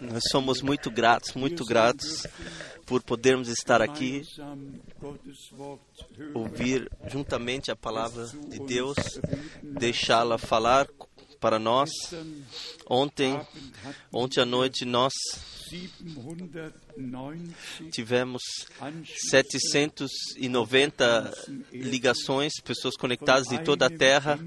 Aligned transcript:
Nós 0.00 0.22
somos 0.30 0.62
muito 0.62 0.90
gratos, 0.90 1.34
muito 1.34 1.64
gratos 1.64 2.26
por 2.84 3.02
podermos 3.02 3.48
estar 3.48 3.82
aqui, 3.82 4.22
ouvir 6.34 6.88
juntamente 7.08 7.70
a 7.70 7.76
palavra 7.76 8.26
de 8.26 8.58
Deus, 8.60 8.96
deixá-la 9.62 10.38
falar 10.38 10.86
para 11.40 11.58
nós. 11.58 11.90
Ontem, 12.88 13.40
ontem 14.12 14.40
à 14.40 14.46
noite, 14.46 14.84
nós 14.84 15.12
790 15.68 16.72
tivemos 17.90 18.40
790 19.30 21.34
ligações, 21.72 22.52
pessoas 22.64 22.96
conectadas 22.96 23.48
de 23.48 23.58
toda 23.64 23.86
a 23.86 23.90
terra, 23.90 24.38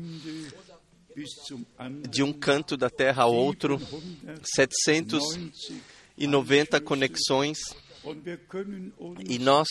de 2.09 2.23
um 2.23 2.31
canto 2.31 2.77
da 2.77 2.89
terra 2.89 3.23
ao 3.23 3.33
outro, 3.33 3.77
790 4.55 6.79
conexões, 6.81 7.57
e 9.27 9.37
nós 9.39 9.67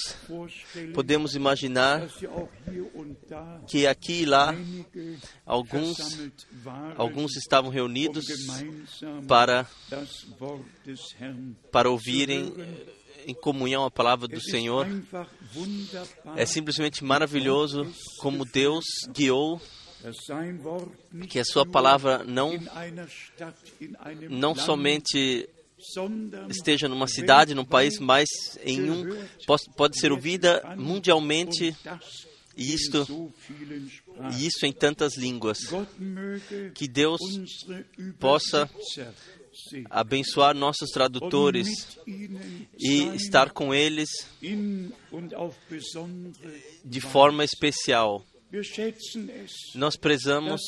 podemos 0.94 1.34
imaginar 1.34 2.06
que 3.66 3.86
aqui 3.86 4.22
e 4.22 4.26
lá 4.26 4.54
alguns, 5.46 5.96
alguns 6.96 7.36
estavam 7.36 7.70
reunidos 7.70 8.26
para, 9.26 9.66
para 11.72 11.90
ouvirem 11.90 12.52
em 13.26 13.34
comunhão 13.34 13.84
a 13.84 13.90
palavra 13.90 14.28
do 14.28 14.40
Senhor. 14.40 14.86
É 16.36 16.44
simplesmente 16.44 17.02
maravilhoso 17.02 17.90
como 18.18 18.44
Deus 18.44 18.84
guiou 19.12 19.60
que 21.28 21.38
a 21.38 21.44
sua 21.44 21.66
palavra 21.66 22.24
não, 22.24 22.52
não 24.30 24.54
somente 24.54 25.48
esteja 26.48 26.88
numa 26.88 27.06
cidade, 27.06 27.54
num 27.54 27.64
país, 27.64 27.98
mas 27.98 28.28
em 28.62 28.90
um 28.90 29.04
pode, 29.76 29.98
ser 29.98 30.12
ouvida 30.12 30.62
mundialmente 30.76 31.74
e 32.56 32.74
isto 32.74 33.32
e 34.32 34.46
isso 34.46 34.66
em 34.66 34.72
tantas 34.72 35.16
línguas. 35.16 35.58
Que 36.74 36.88
Deus 36.88 37.20
possa 38.18 38.68
abençoar 39.90 40.54
nossos 40.54 40.90
tradutores 40.90 41.68
e 42.78 43.02
estar 43.14 43.50
com 43.50 43.74
eles 43.74 44.08
de 46.84 47.00
forma 47.00 47.44
especial. 47.44 48.24
Nós 49.74 49.96
prezamos 49.96 50.60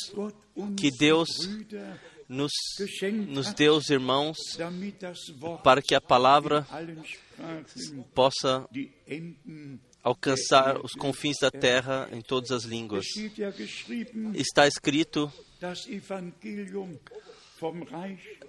que 0.77 0.91
Deus 0.91 1.27
nos, 2.27 2.51
nos 3.27 3.53
deu 3.53 3.75
os 3.75 3.89
irmãos 3.89 4.37
para 5.63 5.81
que 5.81 5.93
a 5.93 6.01
palavra 6.01 6.65
possa 8.13 8.65
alcançar 10.03 10.79
os 10.83 10.93
confins 10.93 11.37
da 11.41 11.51
terra 11.51 12.09
em 12.11 12.21
todas 12.21 12.51
as 12.51 12.63
línguas. 12.63 13.05
Está 14.33 14.67
escrito 14.67 15.31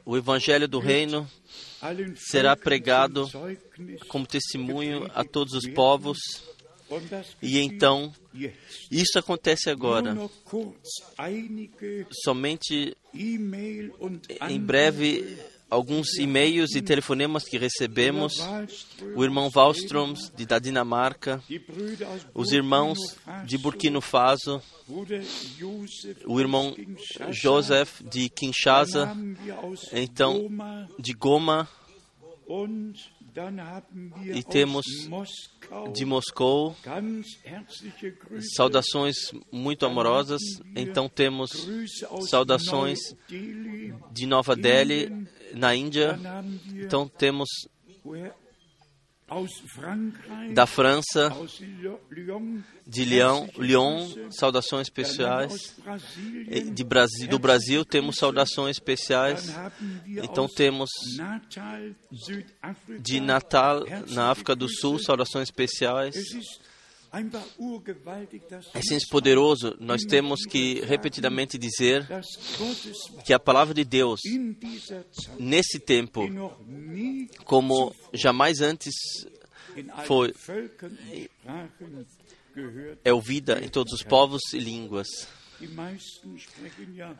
o 0.06 0.16
evangelho 0.16 0.66
do 0.66 0.78
reino 0.78 1.28
será 2.16 2.56
pregado 2.56 3.28
como 4.08 4.26
testemunho 4.26 5.10
a 5.12 5.22
todos 5.22 5.52
os 5.52 5.68
povos 5.68 6.18
e 7.40 7.58
então 7.58 8.12
isso 8.90 9.18
acontece 9.18 9.70
agora. 9.70 10.16
Somente 12.24 12.96
em 13.14 14.60
breve 14.60 15.38
alguns 15.72 16.18
e-mails 16.18 16.74
e 16.74 16.82
telefonemas 16.82 17.44
que 17.44 17.56
recebemos. 17.56 18.34
O 19.16 19.24
irmão 19.24 19.50
Wallström 19.54 20.12
da 20.46 20.58
Dinamarca, 20.58 21.42
os 22.34 22.52
irmãos 22.52 22.98
de 23.46 23.56
Burkina 23.56 24.00
Faso, 24.02 24.62
o 26.26 26.38
irmão 26.38 26.76
Joseph 27.30 28.02
de 28.02 28.28
Kinshasa, 28.28 29.16
então 29.92 30.50
de 30.98 31.14
Goma, 31.14 31.66
E 34.34 34.42
temos 34.42 34.84
de 35.92 36.04
Moscou, 36.04 36.76
saudações 38.54 39.16
muito 39.50 39.86
amorosas. 39.86 40.40
Então 40.76 41.08
temos 41.08 41.50
saudações 42.28 42.98
de 44.12 44.26
Nova 44.26 44.54
Delhi, 44.54 45.26
na 45.54 45.74
Índia. 45.74 46.18
Então 46.74 47.08
temos 47.08 47.48
da 50.52 50.66
França, 50.66 51.32
de 52.86 53.04
Lyon, 53.04 53.48
Lyon 53.58 54.30
saudações 54.30 54.88
especiais. 54.88 55.76
De 56.72 56.84
Brasil, 56.84 57.28
do 57.28 57.38
Brasil 57.38 57.84
temos 57.84 58.16
saudações 58.16 58.76
especiais. 58.76 59.54
Então 60.06 60.46
temos 60.48 60.90
de 63.00 63.20
Natal, 63.20 63.84
na 64.08 64.30
África 64.30 64.54
do 64.54 64.68
Sul, 64.68 64.98
saudações 64.98 65.48
especiais. 65.48 66.14
É 68.74 68.80
simples 68.80 69.08
poderoso. 69.08 69.76
Nós 69.78 70.02
temos 70.02 70.44
que 70.46 70.80
repetidamente 70.80 71.58
dizer 71.58 72.06
que 73.24 73.32
a 73.34 73.38
palavra 73.38 73.74
de 73.74 73.84
Deus, 73.84 74.20
nesse 75.38 75.78
tempo, 75.78 76.22
como 77.44 77.94
jamais 78.14 78.60
antes 78.60 78.94
foi- 80.04 80.32
é 83.04 83.12
ouvida 83.12 83.60
em 83.64 83.68
todos 83.68 83.92
os 83.92 84.02
povos 84.02 84.40
e 84.52 84.58
línguas. 84.58 85.06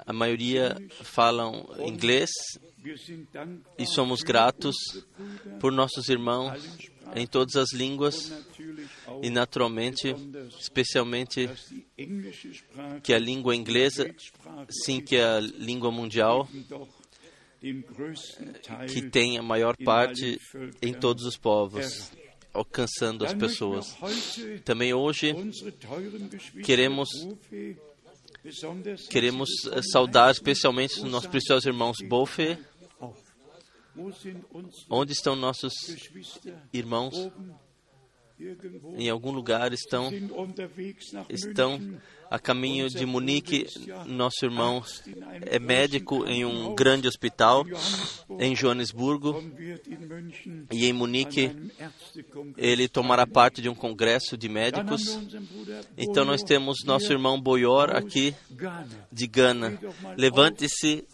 A 0.05 0.13
maioria 0.13 0.77
falam 1.05 1.65
inglês 1.87 2.29
e 3.79 3.87
somos 3.87 4.23
gratos 4.23 4.75
por 5.61 5.71
nossos 5.71 6.09
irmãos 6.09 6.61
em 7.15 7.27
todas 7.27 7.57
as 7.57 7.73
línguas 7.73 8.33
e 9.23 9.31
naturalmente, 9.31 10.15
especialmente 10.61 11.49
que 13.03 13.13
a 13.13 13.19
língua 13.19 13.55
inglesa, 13.55 14.15
sim 14.85 15.01
que 15.01 15.17
a 15.17 15.41
língua 15.41 15.91
mundial, 15.91 16.49
que 18.93 19.03
tem 19.11 19.39
a 19.39 19.43
maior 19.43 19.77
parte 19.77 20.39
em 20.81 20.93
todos 20.93 21.25
os 21.25 21.37
povos, 21.37 22.11
alcançando 22.53 23.25
as 23.25 23.33
pessoas. 23.35 23.97
Também 24.65 24.93
hoje 24.93 25.35
Queremos- 26.65 27.09
queremos 29.09 29.49
eh, 29.71 29.81
saudar 29.93 30.33
especialmente 30.33 30.97
os 30.99 31.05
nossos 31.05 31.29
preciosos 31.31 31.65
irmãos 31.65 31.97
Bofe. 32.09 32.59
Onde 34.89 35.13
estão 35.13 35.37
nossos 35.37 35.73
irmãos? 36.73 37.31
Em 38.97 39.09
algum 39.09 39.31
lugar 39.31 39.73
estão 39.73 40.11
estão 41.29 41.79
a 42.31 42.39
caminho 42.39 42.89
de 42.89 43.05
Munique. 43.05 43.67
Nosso 44.07 44.45
irmão 44.45 44.83
é 45.43 45.59
médico 45.59 46.27
em 46.27 46.45
um 46.45 46.75
grande 46.75 47.07
hospital 47.07 47.65
em 48.41 48.57
Joanesburgo 48.57 49.45
e 50.73 50.87
em 50.87 50.93
Munique 50.93 51.55
ele 52.57 52.89
tomará 52.89 53.27
parte 53.27 53.61
de 53.61 53.69
um 53.69 53.75
congresso 53.75 54.37
de 54.37 54.49
médicos. 54.49 55.19
Então 55.97 56.25
nós 56.25 56.43
temos 56.43 56.79
nosso 56.85 57.13
irmão 57.13 57.41
Boyor 57.41 57.91
aus 57.91 57.97
aqui 58.03 58.35
de 59.13 59.27
Gana. 59.27 59.79
Levante-se, 60.17 61.07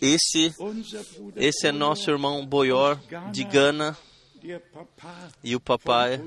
esse 0.00 0.54
esse 1.36 1.66
é 1.66 1.72
nosso 1.72 2.10
irmão 2.10 2.44
Boyor 2.46 2.98
de 3.32 3.44
Gana 3.44 3.96
e 5.42 5.54
o 5.54 5.60
papai 5.60 6.20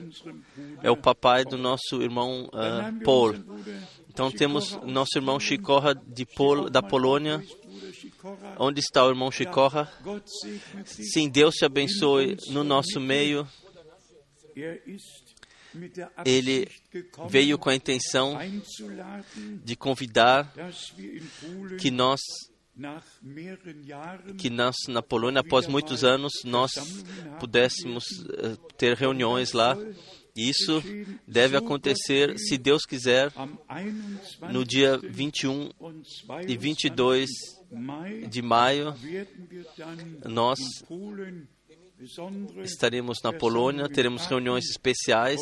é 0.83 0.91
o 0.91 0.97
papai 0.97 1.45
do 1.45 1.57
nosso 1.57 2.01
irmão 2.01 2.49
wir 2.51 3.03
Paul. 3.03 3.35
Então 4.09 4.29
temos 4.29 4.77
nosso 4.83 5.17
irmão. 5.17 5.39
Chicorra 5.39 5.95
de 5.95 6.25
Pol, 6.25 6.69
da 6.69 6.81
Polônia. 6.81 7.41
Onde 8.59 8.79
está 8.79 9.05
o 9.05 9.09
irmão 9.09 9.31
Chicorra? 9.31 9.91
Sim, 10.85 11.29
Deus 11.29 11.55
te 11.55 11.65
abençoe 11.65 12.37
no 12.49 12.63
nosso 12.63 12.99
meio. 12.99 13.47
Ele 16.25 16.67
veio 17.29 17.57
com 17.57 17.69
a 17.69 17.75
intenção 17.75 18.37
de 19.63 19.75
convidar 19.75 20.53
que 21.79 21.89
nós, 21.89 22.19
que 24.37 24.49
nós 24.49 24.75
na 24.87 25.01
Polônia, 25.01 25.41
após 25.41 25.67
muitos 25.67 26.03
anos, 26.03 26.31
nós 26.43 26.71
pudéssemos 27.39 28.03
eh, 28.29 28.57
ter 28.77 28.95
reuniões 28.95 29.51
lá. 29.53 29.77
Isso 30.35 30.81
deve 31.27 31.57
acontecer, 31.57 32.37
se 32.37 32.57
Deus 32.57 32.83
quiser, 32.85 33.31
am 33.35 33.57
21. 33.67 34.51
no 34.51 34.65
dia 34.65 34.97
21 34.97 35.71
und 35.79 36.03
e 36.47 36.57
22 36.57 37.29
Mai 37.71 38.27
de 38.27 38.41
maio, 38.41 38.93
nós 40.25 40.59
estaremos 42.63 43.19
na 43.23 43.31
Polônia, 43.31 43.87
teremos 43.87 44.25
reuniões 44.25 44.65
especiais 44.69 45.39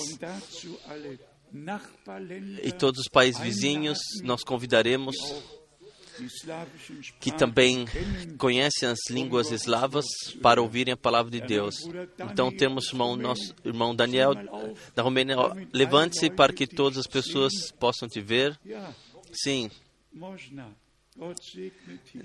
e 2.63 2.71
todos 2.71 2.99
os 3.01 3.07
países 3.07 3.41
vizinhos 3.41 3.97
nós 4.23 4.43
convidaremos 4.43 5.15
que 7.19 7.31
também 7.31 7.85
conhecem 8.37 8.89
as 8.89 8.99
línguas 9.09 9.51
eslavas 9.51 10.05
para 10.41 10.61
ouvirem 10.61 10.93
a 10.93 10.97
palavra 10.97 11.31
de 11.31 11.41
Deus. 11.41 11.75
Então 12.31 12.51
temos 12.51 12.89
irmão, 12.89 13.15
nosso 13.15 13.53
irmão 13.63 13.95
Daniel 13.95 14.33
da 14.95 15.03
Romênia. 15.03 15.35
Levante-se 15.73 16.29
para 16.29 16.53
que 16.53 16.67
todas 16.67 16.97
as 16.97 17.07
pessoas 17.07 17.53
possam 17.79 18.07
te 18.07 18.21
ver. 18.21 18.59
Sim. 19.31 19.69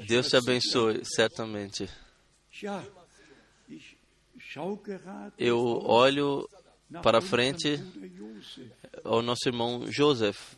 Deus 0.07 0.29
te 0.29 0.37
abençoe, 0.37 1.03
certamente. 1.05 1.89
Eu 5.39 5.59
olho 5.59 6.49
para 7.03 7.21
frente 7.21 7.81
ao 9.03 9.21
nosso 9.23 9.49
irmão 9.49 9.91
Joseph. 9.91 10.57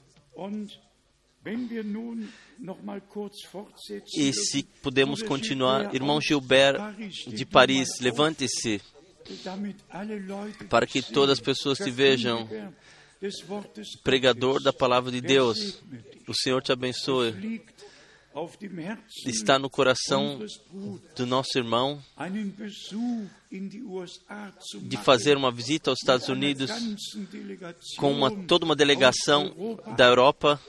E 4.17 4.33
se 4.33 4.63
podemos 4.83 5.23
continuar, 5.23 5.95
irmão 5.95 6.21
Gilbert 6.21 6.81
de 7.29 7.45
Paris, 7.45 8.01
levante-se 8.01 8.81
para 10.69 10.87
que 10.87 11.03
todas 11.03 11.39
as 11.39 11.45
pessoas 11.45 11.79
te 11.79 11.91
vejam. 11.91 12.49
Pregador 14.03 14.63
da 14.63 14.73
palavra 14.73 15.11
de 15.11 15.21
Deus. 15.21 15.83
O 16.29 16.35
Senhor 16.35 16.63
te 16.63 16.73
abençoe. 16.73 17.63
Está 19.25 19.59
no 19.59 19.71
coração 19.71 20.38
do 21.17 21.27
nosso 21.27 21.56
irmão 21.56 22.03
de 24.83 24.97
fazer 24.99 25.37
uma 25.37 25.50
visita 25.50 25.91
aos 25.91 25.99
Estados 26.00 26.29
Unidos 26.29 26.71
com 27.97 28.12
uma, 28.12 28.31
toda 28.44 28.67
uma 28.67 28.77
delegação 28.77 29.79
da 29.97 30.05
Europa 30.05 30.61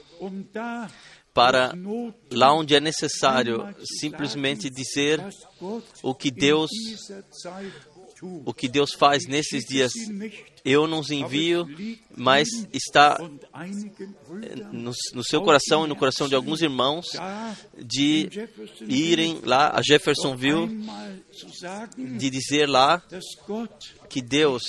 para 1.34 1.72
lá 2.32 2.54
onde 2.54 2.74
é 2.74 2.80
necessário 2.80 3.62
simplesmente 4.00 4.70
dizer 4.70 5.22
o 6.02 6.14
que 6.14 6.30
Deus. 6.30 6.70
O 8.22 8.52
que 8.52 8.68
Deus 8.68 8.90
faz 8.92 9.26
nesses 9.26 9.64
dias. 9.64 9.92
Eu 10.64 10.86
não 10.86 11.00
os 11.00 11.10
envio, 11.10 11.66
mas 12.16 12.48
está 12.72 13.16
Brüdern 14.28 14.68
no, 14.72 14.92
no 15.14 15.24
seu 15.24 15.42
coração 15.42 15.84
e 15.84 15.88
no 15.88 15.96
coração 15.96 16.28
de 16.28 16.34
alguns 16.34 16.60
irmãos 16.60 17.06
de 17.76 18.28
irem 18.88 19.40
lá 19.44 19.70
a 19.74 19.82
Jeffersonville, 19.82 20.84
de 21.96 22.30
dizer 22.30 22.68
lá 22.68 23.02
que 24.08 24.20
Deus 24.20 24.62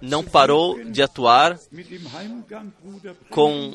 não 0.00 0.24
parou 0.24 0.82
de 0.84 1.02
atuar 1.02 1.56
com. 3.30 3.74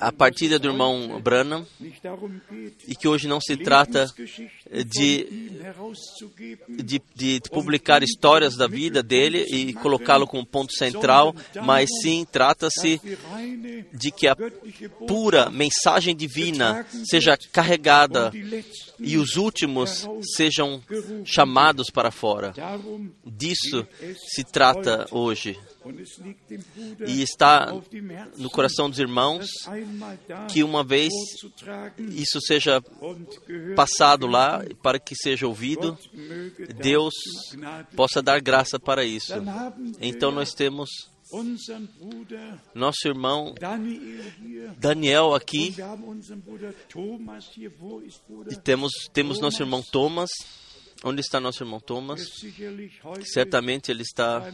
A 0.00 0.10
partida 0.10 0.58
do 0.58 0.68
irmão 0.68 1.20
Branham 1.20 1.66
e 2.88 2.94
que 2.94 3.06
hoje 3.06 3.28
não 3.28 3.40
se 3.40 3.56
trata 3.56 4.06
de- 4.86 5.50
de, 6.82 7.00
de 7.14 7.40
publicar 7.52 8.02
histórias 8.02 8.56
da 8.56 8.66
vida 8.66 9.02
dele 9.02 9.44
e 9.50 9.72
colocá-lo 9.74 10.26
como 10.26 10.46
ponto 10.46 10.72
central, 10.74 11.34
mas 11.64 11.88
sim 12.02 12.26
trata-se 12.30 13.00
de 13.92 14.10
que 14.10 14.26
a 14.26 14.36
pura 15.06 15.50
mensagem 15.50 16.16
divina 16.16 16.86
seja 17.04 17.36
carregada 17.52 18.32
e 18.98 19.16
os 19.18 19.36
últimos 19.36 20.06
sejam 20.36 20.82
chamados 21.24 21.90
para 21.90 22.10
fora. 22.10 22.52
Disso 23.26 23.86
se 24.34 24.44
trata 24.44 25.06
hoje. 25.10 25.58
E 27.06 27.22
está 27.22 27.72
no 28.36 28.50
coração 28.50 28.90
dos 28.90 28.98
irmãos 28.98 29.46
que 30.50 30.62
uma 30.62 30.84
vez 30.84 31.12
isso 32.10 32.40
seja 32.40 32.82
passado 33.74 34.26
lá 34.26 34.62
para 34.82 34.98
que 34.98 35.14
seja 35.14 35.46
ouvido, 35.46 35.98
Deus 36.76 37.14
possa 37.96 38.22
dar 38.22 38.40
graça 38.40 38.78
para 38.78 39.04
isso. 39.04 39.32
Então 40.00 40.30
nós 40.30 40.52
temos 40.52 40.90
nosso 42.74 43.06
irmão 43.06 43.54
Daniel 44.76 45.34
aqui 45.34 45.74
e 48.50 48.56
temos 48.56 48.92
temos 49.12 49.40
nosso 49.40 49.62
irmão 49.62 49.82
Thomas. 49.82 50.30
Onde 51.02 51.22
está 51.22 51.40
nosso 51.40 51.62
irmão 51.62 51.80
Thomas? 51.80 52.20
Certamente 53.32 53.90
ele 53.90 54.02
está 54.02 54.52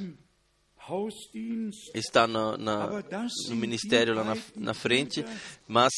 está 1.94 2.27
na, 2.27 2.56
na- 2.56 3.03
no 3.49 3.56
ministério 3.56 4.15
lá 4.15 4.25
na, 4.25 4.37
na 4.56 4.75
frente, 4.75 5.25
mas 5.67 5.93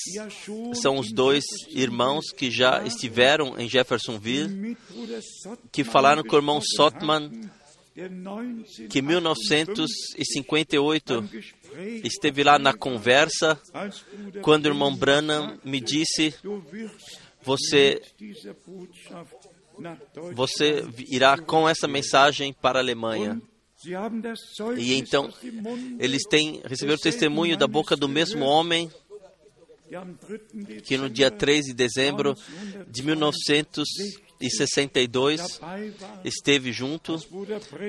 são 0.75 0.99
os 0.99 1.13
dois 1.13 1.45
irmãos 1.69 2.31
que 2.33 2.51
já 2.51 2.83
estiveram 2.85 3.59
em 3.59 3.69
Jeffersonville, 3.69 4.77
que 5.71 5.85
falaram 5.85 6.23
com 6.23 6.37
o 6.37 6.39
irmão 6.39 6.61
1958 6.61 7.59
que 8.89 9.01
em 9.01 9.03
1958 9.03 11.21
beim 11.23 11.29
Gespräch 11.43 12.07
esteve 12.07 12.45
lá 12.45 12.57
na 12.59 12.73
conversa 12.73 13.61
quando 14.43 14.67
o 14.67 14.69
irmão 14.69 14.95
Branham 14.95 15.59
me 15.65 15.81
disse: 15.81 16.33
Você, 17.43 18.01
você 20.33 20.85
irá 21.09 21.37
com 21.39 21.69
essa 21.69 21.89
mensagem 21.89 22.53
para 22.53 22.79
a 22.79 22.83
Alemanha. 22.83 23.41
E 24.77 24.95
então 24.95 25.33
eles 25.99 26.23
têm 26.29 26.61
receberam 26.65 26.97
o 26.97 27.01
testemunho 27.01 27.57
da 27.57 27.67
boca 27.67 27.97
do 27.97 28.09
mesmo 28.09 28.45
homem 28.45 28.91
die 29.89 29.97
am 29.97 30.15
3. 30.15 30.83
que 30.83 30.99
no 30.99 31.09
dia 31.09 31.31
Dezember 31.31 31.39
3 31.39 31.65
de 31.67 31.75
dezembro 31.75 32.37
de 32.87 33.03
1962 33.03 35.59
dabei 35.59 35.93
war, 36.01 36.21
esteve 36.25 36.73
junto 36.73 37.19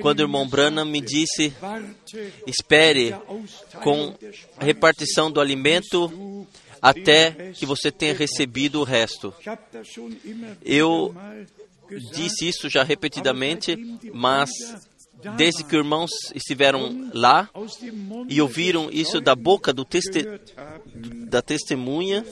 quando 0.00 0.20
o 0.20 0.22
irmão 0.22 0.48
Branham 0.48 0.86
me 0.86 1.00
disse: 1.00 1.52
espere 2.46 3.14
com 3.82 4.14
a 4.56 4.64
repartição 4.64 5.30
do 5.30 5.40
alimento 5.40 6.46
até 6.80 7.52
que 7.52 7.66
você 7.66 7.92
tenha 7.92 8.14
recebido 8.14 8.80
o 8.80 8.84
resto. 8.84 9.34
Eu 10.64 11.14
Disse 12.12 12.48
isso 12.48 12.68
já 12.68 12.84
repetidamente, 12.84 13.76
mas 14.12 14.48
desde 15.36 15.64
que 15.64 15.76
os 15.76 15.82
irmãos 15.82 16.10
estiveram 16.34 17.10
lá 17.12 17.48
e 18.28 18.40
ouviram 18.40 18.90
isso 18.90 19.20
da 19.20 19.34
boca 19.34 19.72
do 19.72 19.84
teste, 19.84 20.24
da 21.28 21.42
testemunha, 21.42 22.24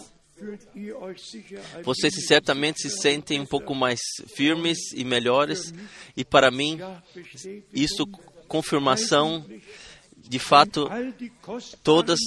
vocês 1.82 2.14
certamente 2.26 2.80
se 2.80 2.90
sentem 2.90 3.40
um 3.40 3.46
pouco 3.46 3.74
mais 3.74 4.00
firmes 4.28 4.92
e 4.94 5.04
melhores. 5.04 5.72
E 6.16 6.24
para 6.24 6.50
mim, 6.50 6.78
isso 7.72 8.06
confirmação 8.46 9.44
de 10.16 10.38
fato 10.38 10.88
todas 11.82 12.18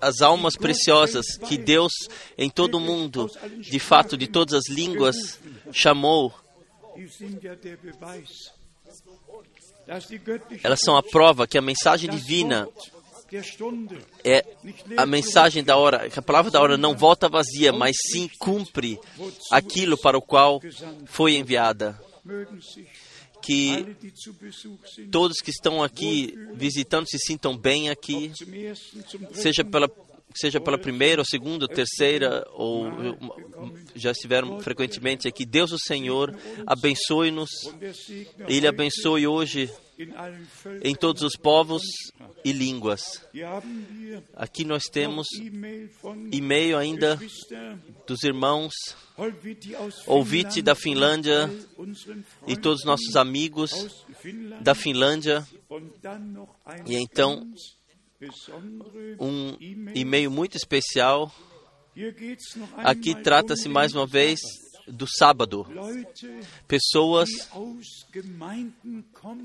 as 0.00 0.22
almas 0.22 0.56
preciosas 0.56 1.36
que 1.36 1.58
Deus 1.58 1.92
em 2.36 2.48
todo 2.48 2.76
o 2.76 2.80
mundo, 2.80 3.30
de 3.58 3.78
fato 3.78 4.16
de 4.16 4.26
todas 4.26 4.54
as 4.54 4.68
línguas, 4.68 5.38
chamou, 5.72 6.34
elas 10.62 10.80
são 10.80 10.96
a 10.96 11.02
prova 11.02 11.46
que 11.46 11.58
a 11.58 11.62
mensagem 11.62 12.08
divina 12.08 12.68
é 14.24 14.44
a 14.96 15.06
mensagem 15.06 15.62
da 15.62 15.76
hora, 15.76 16.08
a 16.14 16.22
palavra 16.22 16.50
da 16.50 16.60
hora 16.60 16.76
não 16.76 16.96
volta 16.96 17.28
vazia, 17.28 17.72
mas 17.72 17.96
sim 18.10 18.28
cumpre 18.38 18.98
aquilo 19.50 19.96
para 19.96 20.18
o 20.18 20.22
qual 20.22 20.60
foi 21.06 21.36
enviada. 21.36 22.00
Que 23.40 23.96
todos 25.10 25.38
que 25.38 25.50
estão 25.50 25.82
aqui 25.82 26.34
visitando 26.54 27.06
se 27.06 27.18
sintam 27.18 27.56
bem 27.56 27.88
aqui, 27.88 28.32
seja 29.32 29.64
pela 29.64 29.88
seja 30.34 30.60
pela 30.60 30.78
primeira, 30.78 31.20
ou 31.20 31.24
segunda, 31.24 31.64
ou 31.64 31.68
terceira, 31.68 32.46
ou 32.52 32.86
já 33.94 34.12
estiveram 34.12 34.60
frequentemente 34.60 35.28
aqui. 35.28 35.44
Deus 35.44 35.72
o 35.72 35.78
Senhor 35.78 36.34
abençoe-nos. 36.66 37.50
Ele 38.48 38.66
abençoe 38.66 39.26
hoje 39.26 39.70
em 40.82 40.94
todos 40.94 41.22
os 41.22 41.36
povos 41.36 41.82
e 42.44 42.52
línguas. 42.52 43.00
Aqui 44.34 44.64
nós 44.64 44.84
temos 44.84 45.26
E-Mail 46.32 46.78
ainda 46.78 47.18
dos 48.06 48.22
irmãos 48.22 48.72
Ouvinte 50.06 50.62
da 50.62 50.74
Finlândia 50.74 51.50
e 52.46 52.56
todos 52.56 52.80
os 52.80 52.86
nossos 52.86 53.16
amigos 53.16 53.70
da 54.62 54.74
Finlândia 54.74 55.46
E 56.86 56.96
então, 56.96 57.46
um 59.18 59.56
E-Mail 59.94 60.30
muito 60.30 60.56
especial. 60.56 61.32
Aqui 62.76 63.14
trata-se 63.14 63.68
mais 63.68 63.94
uma 63.94 64.06
vez 64.06 64.38
do 64.86 65.06
sábado. 65.06 65.66
Pessoas 66.66 67.28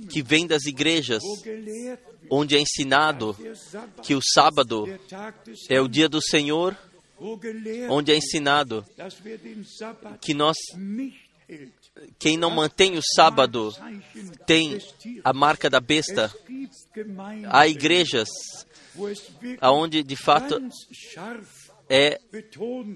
que 0.10 0.22
vêm 0.22 0.48
das 0.48 0.66
igrejas 0.66 1.24
onde 2.30 2.56
é 2.56 2.60
ensinado 2.60 3.36
que 4.02 4.16
o 4.16 4.22
sábado 4.22 4.86
é 5.70 5.80
o 5.80 5.88
dia 5.88 6.10
do 6.10 6.22
Senhor, 6.22 6.78
onde 7.90 8.12
é 8.12 8.18
ensinado 8.18 8.86
que 10.22 10.34
nós, 10.34 10.58
quem 12.20 12.38
não 12.38 12.50
mantém 12.50 12.98
o 12.98 13.02
sábado, 13.16 13.74
tem 14.46 14.80
a 15.24 15.34
marca 15.34 15.70
da 15.70 15.80
besta. 15.80 16.34
Há 17.50 17.68
igrejas 17.68 18.28
onde, 19.62 20.04
de 20.04 20.16
fato, 20.16 20.62
é, 21.90 22.20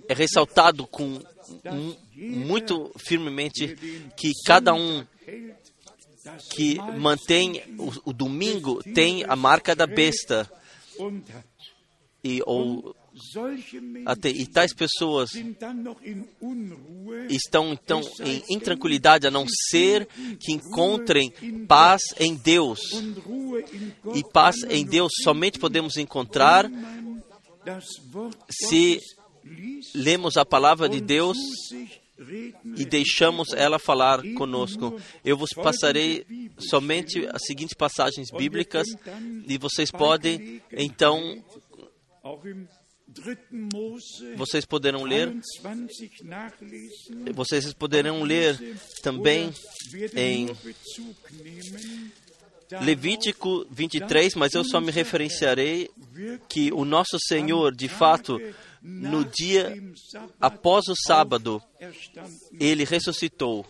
é 0.07 0.13
ressaltado 0.13 0.87
com 0.87 1.19
mu- 1.65 1.97
muito 2.15 2.91
firmemente 2.97 3.75
que 4.17 4.31
cada 4.45 4.73
um 4.73 5.05
que 6.51 6.75
mantém 6.97 7.63
o, 7.77 8.09
o 8.09 8.13
domingo 8.13 8.81
tem 8.93 9.23
a 9.23 9.35
marca 9.35 9.75
da 9.75 9.87
besta. 9.87 10.49
E, 12.23 12.41
ou, 12.45 12.95
até, 14.05 14.29
e 14.29 14.45
tais 14.45 14.73
pessoas 14.73 15.29
estão 17.29 17.73
então 17.73 18.01
em 18.21 18.43
intranquilidade, 18.49 19.27
a 19.27 19.31
não 19.31 19.45
ser 19.69 20.07
que 20.39 20.53
encontrem 20.53 21.31
paz 21.67 22.01
em 22.19 22.35
Deus. 22.35 22.79
E 24.13 24.23
paz 24.31 24.55
em 24.69 24.85
Deus 24.85 25.11
somente 25.23 25.59
podemos 25.59 25.97
encontrar 25.97 26.69
se 28.49 28.99
lemos 29.95 30.37
a 30.37 30.45
palavra 30.45 30.87
de 30.87 31.01
Deus 31.01 31.37
e 32.75 32.85
deixamos 32.85 33.53
ela 33.53 33.79
falar 33.79 34.21
conosco. 34.35 34.99
Eu 35.23 35.37
vos 35.37 35.51
passarei 35.51 36.25
somente 36.57 37.25
as 37.27 37.43
seguintes 37.45 37.75
passagens 37.75 38.29
bíblicas 38.31 38.87
e 39.47 39.57
vocês 39.57 39.91
podem 39.91 40.61
então 40.71 41.43
Vocês 44.35 44.65
poderão 44.65 45.03
ler 45.03 45.29
23 45.29 46.11
nachlesen. 46.23 47.33
vocês 47.33 47.73
poderão 47.73 48.23
ler 48.23 48.57
também 49.01 49.53
em 50.15 50.47
Levítico 52.81 53.65
23, 53.71 54.35
mas 54.35 54.53
eu 54.53 54.63
só 54.63 54.79
me 54.79 54.91
referenciarei 54.91 55.89
que 56.47 56.71
o 56.71 56.85
nosso 56.85 57.17
Senhor, 57.27 57.75
de 57.75 57.87
fato, 57.87 58.39
no 58.81 59.25
dia 59.25 59.75
após 60.39 60.87
o 60.87 60.95
sábado, 60.95 61.61
ele 62.59 62.83
ressuscitou. 62.83 63.65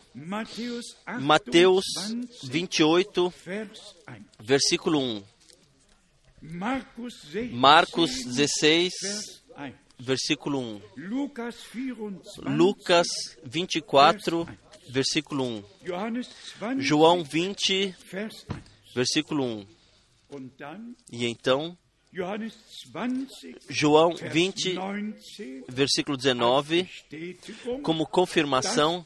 Mateus 1.21 1.85
28, 2.43 3.29
28, 3.29 3.33
Vers 3.45 3.79
1. 4.07 4.43
versículo 4.43 4.99
1. 4.99 5.23
Markus 6.41 7.13
16, 7.25 7.51
Marcos 7.53 8.11
16, 8.25 8.93
Vers 9.01 9.35
1. 9.35 9.38
Versículo 9.99 10.59
1. 10.59 10.81
Lucas 10.97 11.55
24, 11.73 12.49
Lucas 12.55 13.07
24, 13.43 14.47
versículo 14.89 15.43
1. 15.43 15.63
Johannes 15.83 16.29
20, 16.59 16.81
João 16.81 17.23
20, 17.23 17.95
Vers 18.11 18.45
1. 18.49 18.93
versículo 18.95 19.43
1. 19.43 19.67
Und 20.31 20.51
dann 20.57 20.95
E 21.11 21.25
então, 21.25 21.77
Johannes 22.11 22.55
20, 22.91 23.55
João 23.69 24.15
Vers 24.15 24.33
20, 24.33 24.63
19, 24.69 25.63
versículo 25.67 26.17
19, 26.17 26.83
Bestätigung, 26.83 27.81
como 27.81 28.07
confirmação 28.07 29.05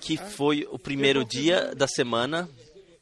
que 0.00 0.16
foi 0.16 0.66
o 0.70 0.78
primeiro 0.78 1.24
dia 1.24 1.74
da 1.74 1.86
semana. 1.86 2.48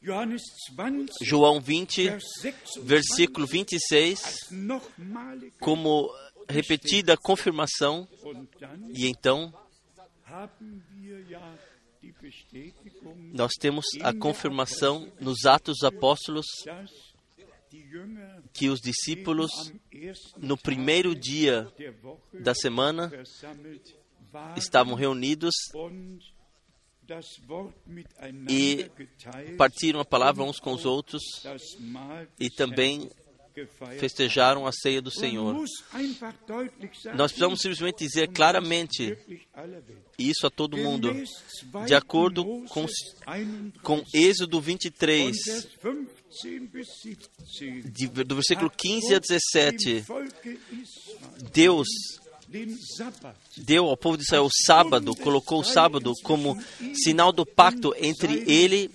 Johannes 0.01 0.43
20, 0.77 1.11
João 1.21 1.59
20, 1.59 2.09
Vers 2.09 2.23
26, 2.41 2.85
versículo 2.85 3.47
26, 3.47 4.47
nochmalige 4.51 5.53
como 5.59 6.09
repetida 6.49 7.17
confirmação. 7.17 8.07
E 8.93 9.07
então, 9.07 9.53
nós 13.33 13.53
temos 13.59 13.85
a 14.01 14.13
confirmação 14.13 15.11
nos 15.19 15.45
Atos 15.45 15.77
dos 15.79 15.83
Apóstolos 15.83 16.45
que 18.53 18.69
os 18.69 18.79
discípulos, 18.79 19.51
no 20.37 20.57
primeiro 20.57 21.13
dia 21.13 21.71
da 22.33 22.53
semana, 22.53 23.11
estavam 24.55 24.95
reunidos 24.95 25.53
e 28.49 28.89
partiram 29.57 29.99
a 29.99 30.05
palavra 30.05 30.43
uns 30.43 30.59
com 30.59 30.73
os 30.73 30.85
outros 30.85 31.23
e 32.39 32.49
também. 32.49 33.09
Festejaram 33.99 34.65
a 34.67 34.71
ceia 34.71 35.01
do 35.01 35.09
Senhor. 35.11 35.53
Nós 37.15 37.31
precisamos 37.31 37.59
simplesmente 37.59 38.05
dizer 38.05 38.27
claramente, 38.29 39.17
e 40.19 40.29
isso 40.29 40.45
a 40.45 40.49
todo 40.49 40.77
mundo, 40.77 41.09
Gemäß 41.09 41.29
2. 41.63 41.85
de 41.87 41.95
acordo 41.95 42.43
com, 42.69 42.81
Mose 42.81 42.93
31, 43.25 43.71
com 43.83 44.03
Êxodo 44.13 44.59
von 44.59 44.65
23, 44.65 45.35
Vers 45.45 45.67
15 46.41 46.59
bis 46.67 46.87
17, 47.03 47.91
de- 47.91 48.23
do 48.23 48.35
versículo 48.35 48.69
15 48.69 49.13
a 49.13 49.17
hat 49.17 49.27
Gott 49.27 49.29
dem 49.29 49.71
17, 49.71 49.99
Volke 50.01 50.59
Israel 50.71 51.51
Deus 51.53 51.87
deu 53.57 53.85
ao 53.89 53.97
povo 53.97 54.15
de 54.17 54.23
Israel 54.23 54.45
o 54.45 54.49
sábado, 54.65 55.13
colocou 55.17 55.59
o 55.59 55.65
sábado 55.65 56.13
como 56.23 56.57
sinal 57.03 57.33
do 57.33 57.45
pacto 57.45 57.93
entre 57.97 58.43
ele 58.49 58.89